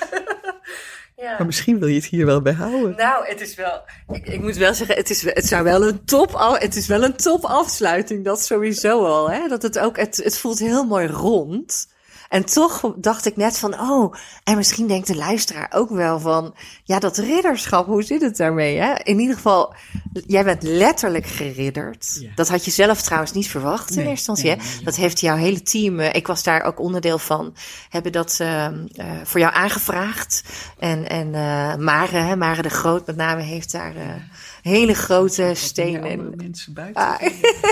[1.16, 1.36] Ja.
[1.36, 2.96] Maar misschien wil je het hier wel bij houden.
[2.96, 3.82] Nou, het is wel.
[4.08, 6.56] Ik, ik moet wel zeggen, het, is, het zou wel een top.
[6.58, 8.24] Het is wel een top afsluiting.
[8.24, 9.30] Dat sowieso al.
[9.30, 9.48] Hè?
[9.48, 9.96] Dat het ook.
[9.96, 11.88] Het, het voelt heel mooi rond.
[12.28, 16.54] En toch dacht ik net van, oh, en misschien denkt de luisteraar ook wel van,
[16.84, 18.78] ja, dat ridderschap, hoe zit het daarmee?
[18.78, 18.94] Hè?
[19.02, 19.74] In ieder geval,
[20.26, 22.18] jij bent letterlijk geridderd.
[22.20, 22.30] Ja.
[22.34, 24.62] Dat had je zelf trouwens niet verwacht in Nee, eerste instantie.
[24.62, 24.84] nee, nee.
[24.84, 27.54] Dat heeft jouw hele team, eh, ik was daar ook onderdeel van,
[27.88, 30.42] hebben dat uh, uh, voor jou aangevraagd.
[30.78, 33.92] En, en uh, Mare, hè, Mare de Groot met name, heeft daar
[34.66, 37.02] hele grote stenen mensen buiten.
[37.02, 37.20] ah,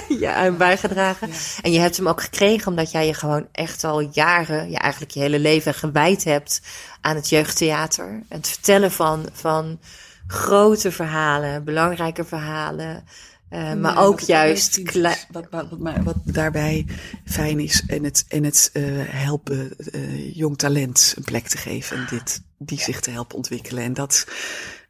[0.21, 1.29] ja, bijgedragen.
[1.29, 1.35] Ja.
[1.63, 5.13] En je hebt hem ook gekregen omdat jij je gewoon echt al jaren, ja, eigenlijk
[5.13, 6.61] je hele leven gewijd hebt
[7.01, 8.23] aan het jeugdtheater.
[8.29, 9.79] Het vertellen van, van
[10.27, 13.05] grote verhalen, belangrijke verhalen.
[13.51, 14.93] Uh, ja, maar ook juist.
[14.93, 16.87] Wat, wat, wat, wat, daarbij
[17.25, 21.97] fijn is en het, en het uh, helpen uh, jong talent een plek te geven
[21.97, 23.83] en dit, die zich te helpen ontwikkelen.
[23.83, 24.27] En dat,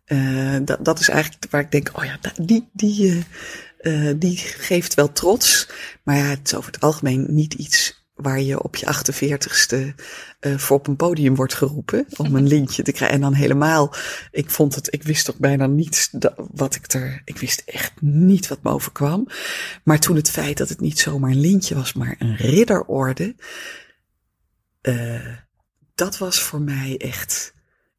[0.07, 3.25] uh, dat, dat is eigenlijk waar ik denk, oh ja, die, die,
[3.81, 5.69] uh, die geeft wel trots.
[6.03, 9.77] Maar ja, het is over het algemeen niet iets waar je op je 48ste
[10.41, 13.17] uh, voor op een podium wordt geroepen om een lintje te krijgen.
[13.17, 13.95] En dan helemaal,
[14.31, 18.49] ik vond het, ik wist toch bijna niet wat ik er, ik wist echt niet
[18.49, 19.27] wat me overkwam.
[19.85, 23.35] Maar toen het feit dat het niet zomaar een lintje was, maar een ridderorde,
[25.95, 27.54] dat was voor mij echt,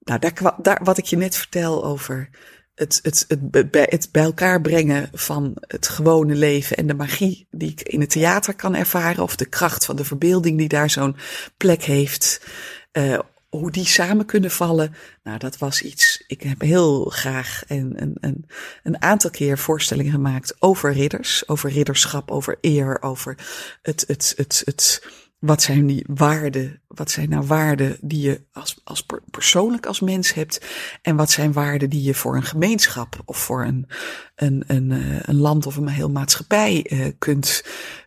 [0.06, 2.30] nou, daar, daar, wat ik je net vertel over
[2.76, 3.40] het, het, het,
[3.72, 8.10] het bij elkaar brengen van het gewone leven en de magie die ik in het
[8.10, 11.16] theater kan ervaren, of de kracht van de verbeelding die daar zo'n
[11.58, 12.46] plek heeft,
[12.94, 13.20] uh,
[13.50, 14.96] hoe die samen kunnen vallen.
[15.24, 16.24] Nou, dat was iets.
[16.28, 18.46] Ik heb heel graag een, een, een,
[18.84, 23.38] een aantal keer voorstellingen gemaakt over ridders, over ridderschap, over eer, over
[23.82, 25.08] het, het, het, het,
[25.46, 26.82] wat zijn die waarden?
[26.88, 30.66] Wat zijn nou waarden die je als, als persoonlijk als mens hebt?
[31.02, 33.88] En wat zijn waarden die je voor een gemeenschap of voor een,
[34.36, 34.92] een, een,
[35.22, 37.64] een land of een heel maatschappij uh, kunt,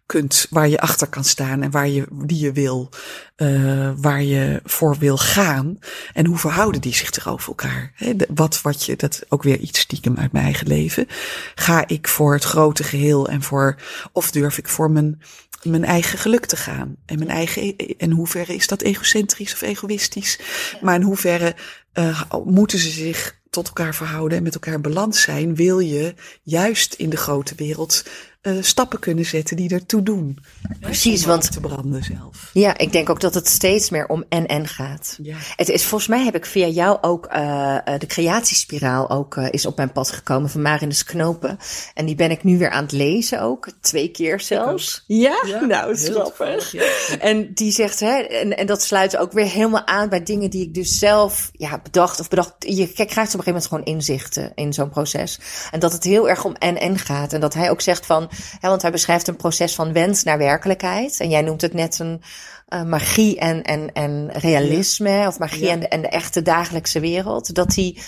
[0.07, 2.91] kunt, waar je achter kan staan en waar je, die je wil,
[3.37, 5.79] uh, waar je voor wil gaan.
[6.13, 7.93] En hoe verhouden die zich tegenover elkaar?
[8.29, 11.07] Wat, wat je, dat ook weer iets stiekem uit mijn eigen leven.
[11.55, 13.77] Ga ik voor het grote geheel en voor,
[14.13, 15.21] of durf ik voor mijn,
[15.63, 16.97] mijn eigen geluk te gaan.
[17.07, 20.39] En mijn eigen, in hoeverre is dat egocentrisch of egoïstisch?
[20.73, 20.79] Ja.
[20.81, 21.55] Maar in hoeverre
[21.95, 25.55] uh, moeten ze zich tot elkaar verhouden en met elkaar in balans zijn?
[25.55, 28.05] Wil je juist in de grote wereld
[28.49, 30.39] eh, stappen kunnen zetten die ertoe doen.
[30.81, 32.51] Precies, want- te branden zelf.
[32.53, 35.19] Ja, ik denk ook dat het steeds meer om en-en gaat.
[35.23, 35.37] Ja.
[35.57, 39.67] Het is, volgens mij heb ik via jou ook eh, eh, de creatiespiraal ook is
[39.67, 41.59] op mijn pad gekomen van Marinus Knopen.
[41.95, 43.69] En die ben ik nu weer aan het lezen ook.
[43.81, 45.05] Twee keer zelfs.
[45.07, 45.39] Ja?
[45.67, 46.73] nou, grappig.
[46.73, 46.83] ja.
[47.19, 50.63] En die zegt, hè, en, en dat sluit ook weer helemaal aan bij dingen die
[50.63, 52.53] ik dus zelf ja, bedacht of bedacht.
[52.59, 55.39] Je krijgt op een gegeven moment gewoon inzichten in zo'n proces.
[55.71, 57.33] En dat het heel erg om en-en gaat.
[57.33, 60.39] En dat hij ook zegt van, hè, want hij beschrijft een proces van wens naar
[60.39, 61.21] werkelijkheid.
[61.21, 62.23] En jij noemt het net een
[62.69, 65.73] eh, magie en, en, en realisme, of magie Ja.
[65.73, 67.55] en, de, en de echte dagelijkse wereld.
[67.55, 67.99] Dat die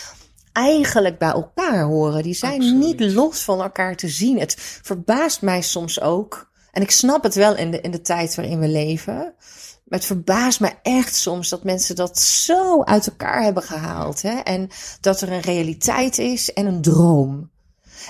[0.52, 2.23] eigenlijk bij elkaar horen.
[2.23, 2.98] Die zijn Absoluut.
[3.01, 4.39] niet los van elkaar te zien.
[4.40, 6.51] Het verbaast mij soms ook.
[6.73, 9.15] En ik snap het wel in de, in de tijd waarin we leven.
[9.85, 14.23] Maar het verbaast me echt soms dat mensen dat zo uit elkaar hebben gehaald.
[14.23, 14.35] Hè?
[14.39, 14.69] En
[15.01, 17.51] dat er een realiteit is en een droom.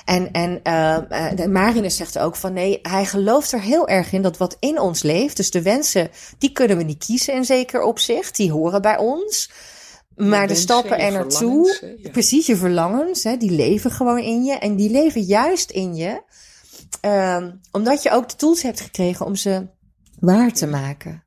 [0.05, 4.37] En, en uh, Marinus zegt ook van nee, hij gelooft er heel erg in dat
[4.37, 8.37] wat in ons leeft, dus de wensen, die kunnen we niet kiezen in zeker opzicht,
[8.37, 9.51] die horen bij ons.
[10.17, 12.11] Maar de stappen er naartoe, ja.
[12.11, 14.53] precies je verlangens, hè, die leven gewoon in je.
[14.53, 16.23] En die leven juist in je,
[17.05, 19.67] uh, omdat je ook de tools hebt gekregen om ze
[20.19, 21.25] waar te maken.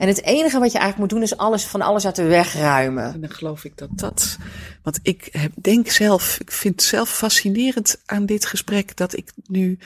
[0.00, 2.54] En het enige wat je eigenlijk moet doen is alles van alles uit de weg
[2.54, 3.12] ruimen.
[3.12, 4.38] En dan geloof ik dat dat.
[4.82, 9.78] Want ik heb, denk zelf, ik vind zelf fascinerend aan dit gesprek dat ik nu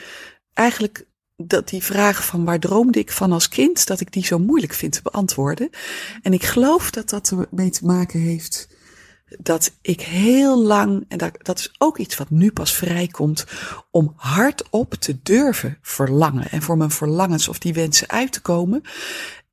[0.53, 1.05] eigenlijk
[1.35, 4.73] dat die vraag van waar droomde ik van als kind, dat ik die zo moeilijk
[4.73, 5.69] vind te beantwoorden.
[6.21, 8.67] En ik geloof dat dat ermee te maken heeft
[9.39, 13.45] dat ik heel lang, en dat, dat is ook iets wat nu pas vrijkomt,
[13.91, 18.81] om hardop te durven verlangen en voor mijn verlangens of die wensen uit te komen.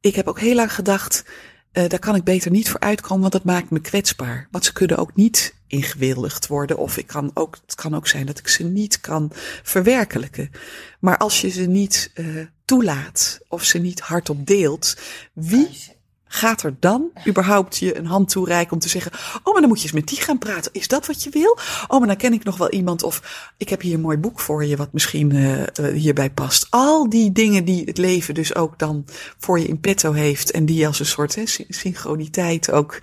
[0.02, 1.24] Ik heb ook heel lang gedacht,
[1.72, 4.48] uh, daar kan ik beter niet voor uitkomen, want dat maakt me kwetsbaar.
[4.50, 8.26] Want ze kunnen ook niet ingewilligd worden, of ik kan ook, het kan ook zijn
[8.26, 9.30] dat ik ze niet kan
[9.62, 10.50] verwerkelijken.
[11.00, 14.96] Maar als je ze niet uh, toelaat of ze niet hardop deelt,
[15.32, 15.68] wie
[16.34, 19.78] gaat er dan überhaupt je een hand toereiken om te zeggen: Oh, maar dan moet
[19.78, 20.72] je eens met die gaan praten.
[20.72, 21.58] Is dat wat je wil?
[21.88, 23.02] Oh, maar dan ken ik nog wel iemand.
[23.02, 26.66] Of ik heb hier een mooi boek voor je, wat misschien uh, uh, hierbij past.
[26.70, 29.04] Al die dingen die het leven dus ook dan
[29.38, 30.50] voor je in petto heeft.
[30.50, 32.98] En die als een soort hè, synchroniteit ook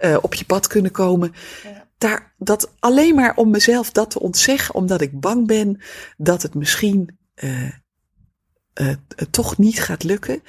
[0.00, 1.34] uh, op je pad kunnen komen.
[1.62, 1.88] Ja.
[1.98, 5.80] Daar, dat alleen maar om mezelf dat te ontzeggen, omdat ik bang ben
[6.16, 7.18] dat het misschien
[9.30, 10.42] toch niet gaat lukken.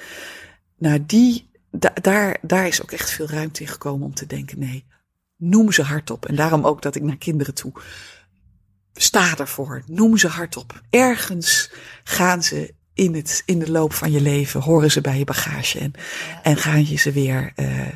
[0.78, 4.58] Nou, die da daar, daar is ook echt veel ruimte in gekomen om te denken,
[4.58, 4.84] nee,
[5.36, 6.26] noem ze hardop.
[6.26, 7.72] En daarom ook dat ik naar kinderen toe
[8.94, 9.82] sta ervoor.
[9.86, 10.80] Noem ze hardop.
[10.90, 11.70] Ergens
[12.04, 15.78] gaan ze in, het, in de loop van je leven, horen ze bij je bagage
[15.78, 15.92] en,
[16.28, 16.42] ja.
[16.42, 17.88] en gaan je ze weer, uh,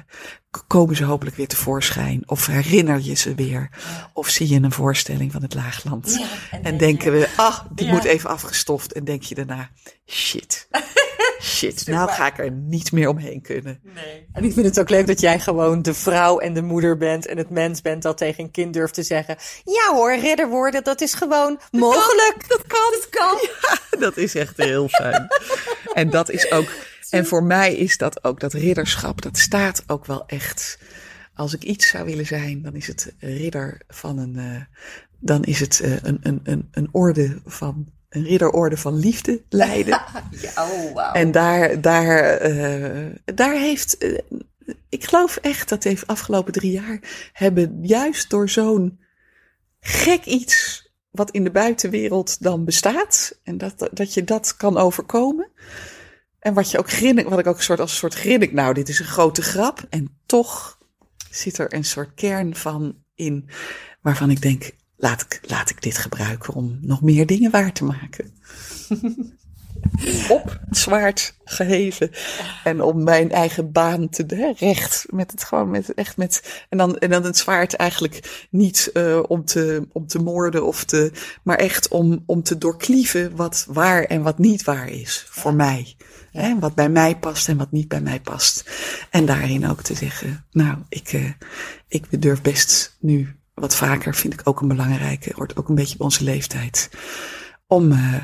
[0.66, 2.22] komen ze hopelijk weer tevoorschijn.
[2.26, 3.70] Of herinner je ze weer.
[3.72, 4.10] Ja.
[4.12, 6.16] Of zie je een voorstelling van het Laagland.
[6.18, 8.92] Ja, en, en denken we, ah, die moet even afgestoft.
[8.92, 9.70] En denk je daarna,
[10.06, 10.68] shit.
[11.46, 13.80] Shit, nou ga ik er niet meer omheen kunnen.
[13.82, 14.26] Nee.
[14.32, 17.26] En ik vind het ook leuk dat jij gewoon de vrouw en de moeder bent
[17.26, 20.84] en het mens bent dat tegen een kind durft te zeggen: Ja hoor, ridder worden,
[20.84, 22.34] dat is gewoon dat mogelijk.
[22.38, 23.38] Kan, dat kan, dat kan.
[23.90, 25.26] Ja, dat is echt heel fijn.
[25.94, 26.68] en dat is ook,
[27.10, 30.78] en voor mij is dat ook, dat ridderschap, dat staat ook wel echt.
[31.34, 34.60] Als ik iets zou willen zijn, dan is het ridder van een, uh,
[35.18, 40.02] dan is het uh, een, een, een, een orde van een ridderorde van liefde leiden.
[40.44, 41.16] ja, oh, wow.
[41.16, 44.18] En daar, daar, uh, daar heeft, uh,
[44.88, 48.98] ik geloof echt dat de afgelopen drie jaar hebben juist door zo'n
[49.80, 55.48] gek iets wat in de buitenwereld dan bestaat en dat, dat je dat kan overkomen.
[56.38, 58.74] En wat je ook grinnik, wat ik ook een soort als een soort grinnik, nou,
[58.74, 59.86] dit is een grote grap.
[59.90, 60.78] En toch
[61.30, 63.48] zit er een soort kern van in
[64.00, 67.84] waarvan ik denk, laat ik, laat ik dit gebruiken om nog meer dingen waar te
[67.84, 68.32] maken.
[70.28, 72.10] Op het zwaard geheven.
[72.64, 75.06] En om mijn eigen baan te hè, recht.
[75.10, 76.64] Met het gewoon met echt met.
[76.68, 80.84] En dan, en dan het zwaard eigenlijk niet uh, om, te, om te moorden of
[80.84, 81.12] te.
[81.42, 85.26] Maar echt om, om te doorklieven wat waar en wat niet waar is.
[85.28, 85.56] Voor ja.
[85.56, 85.94] mij.
[86.30, 86.40] Ja.
[86.40, 88.70] Hè, wat bij mij past en wat niet bij mij past.
[89.10, 90.44] En daarin ook te zeggen.
[90.50, 91.30] Nou, ik, uh,
[91.88, 95.96] ik durf best nu wat vaker vind ik ook een belangrijke, hoort ook een beetje
[95.96, 96.90] bij onze leeftijd.
[97.66, 98.14] Om, uh,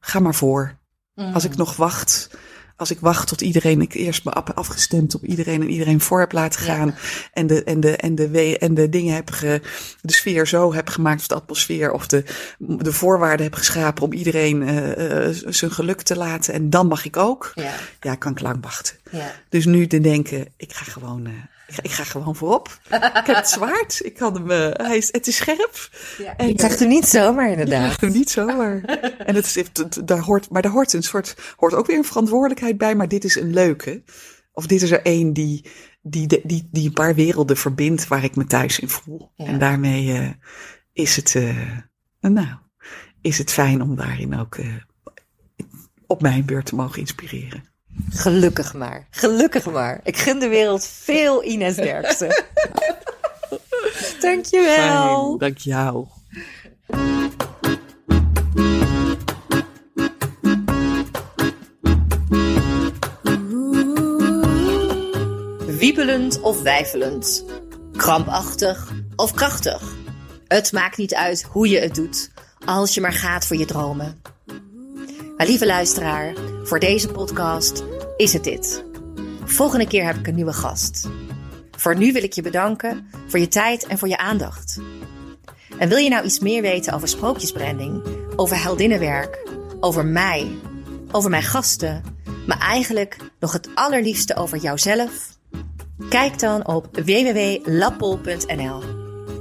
[0.00, 0.78] ga maar voor.
[1.14, 1.34] Mm.
[1.34, 2.30] Als ik nog wacht,
[2.76, 6.32] als ik wacht tot iedereen, ik eerst me afgestemd op iedereen en iedereen voor heb
[6.32, 6.86] laten gaan.
[6.86, 6.94] Ja.
[7.32, 9.60] En, de, en, de, en, de, en de dingen heb ge,
[10.00, 12.24] de sfeer zo heb gemaakt, of de atmosfeer, of de,
[12.58, 16.54] de voorwaarden heb geschapen om iedereen uh, uh, zijn geluk te laten.
[16.54, 17.52] En dan mag ik ook.
[17.54, 18.96] Ja, ja kan ik lang wachten.
[19.10, 19.32] Ja.
[19.48, 21.28] Dus nu te denken, ik ga gewoon
[21.70, 22.78] Ik ga, ik ga gewoon voorop.
[22.90, 24.00] ik heb het zwaard.
[24.04, 25.90] Ik kan hem, eh, hij is, het is scherp.
[26.18, 28.00] Ja, En, ik dacht er niet zomaar inderdaad.
[28.00, 28.82] Ja, niet zomaar.
[29.18, 31.96] En het is, het- het- daar hoort, maar daar hoort een soort, hoort ook weer
[31.96, 32.94] een verantwoordelijkheid bij.
[32.94, 34.02] Maar dit is een leuke.
[34.52, 35.64] Of dit is er één die,
[36.02, 39.32] die, die, die, die een paar werelden verbindt waar ik me thuis in voel.
[39.34, 39.44] Ja.
[39.46, 40.28] En daarmee eh,
[40.92, 41.78] is het, eh,
[42.20, 42.48] nou,
[43.20, 44.66] is het fijn om daarin ook eh,
[46.06, 47.64] op mijn beurt te mogen inspireren.
[48.10, 49.06] Gelukkig maar.
[49.10, 50.00] Gelukkig maar.
[50.02, 52.28] Ik gun de wereld veel Ines Derksen.
[54.20, 55.26] Dankjewel.
[55.26, 56.06] Fijn, dank jou.
[65.78, 67.44] Wiepelend of wijfelend.
[67.96, 69.94] Krampachtig of krachtig.
[70.48, 72.30] Het maakt niet uit hoe je het doet,
[72.64, 74.22] als je maar gaat voor je dromen.
[75.40, 77.84] Maar lieve luisteraar, voor deze podcast
[78.16, 78.84] is het dit.
[79.44, 81.08] Volgende keer heb ik een nieuwe gast.
[81.70, 84.80] Voor nu wil ik je bedanken voor je tijd en voor je aandacht.
[85.78, 88.02] En wil je nou iets meer weten over sprookjesbranding,
[88.36, 89.48] over heldinnenwerk,
[89.80, 90.48] over mij,
[91.10, 92.02] over mijn gasten,
[92.46, 95.38] maar eigenlijk nog het allerliefste over jouzelf?
[96.08, 98.82] Kijk dan op www.lappol.nl.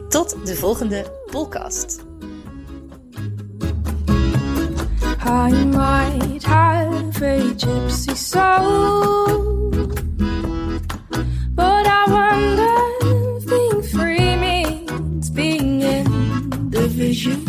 [0.10, 2.09] Tot de volgende podcast.
[5.22, 9.88] I might have a gypsy soul,
[11.54, 12.76] but I wonder
[13.38, 17.46] if being free means being in the vision.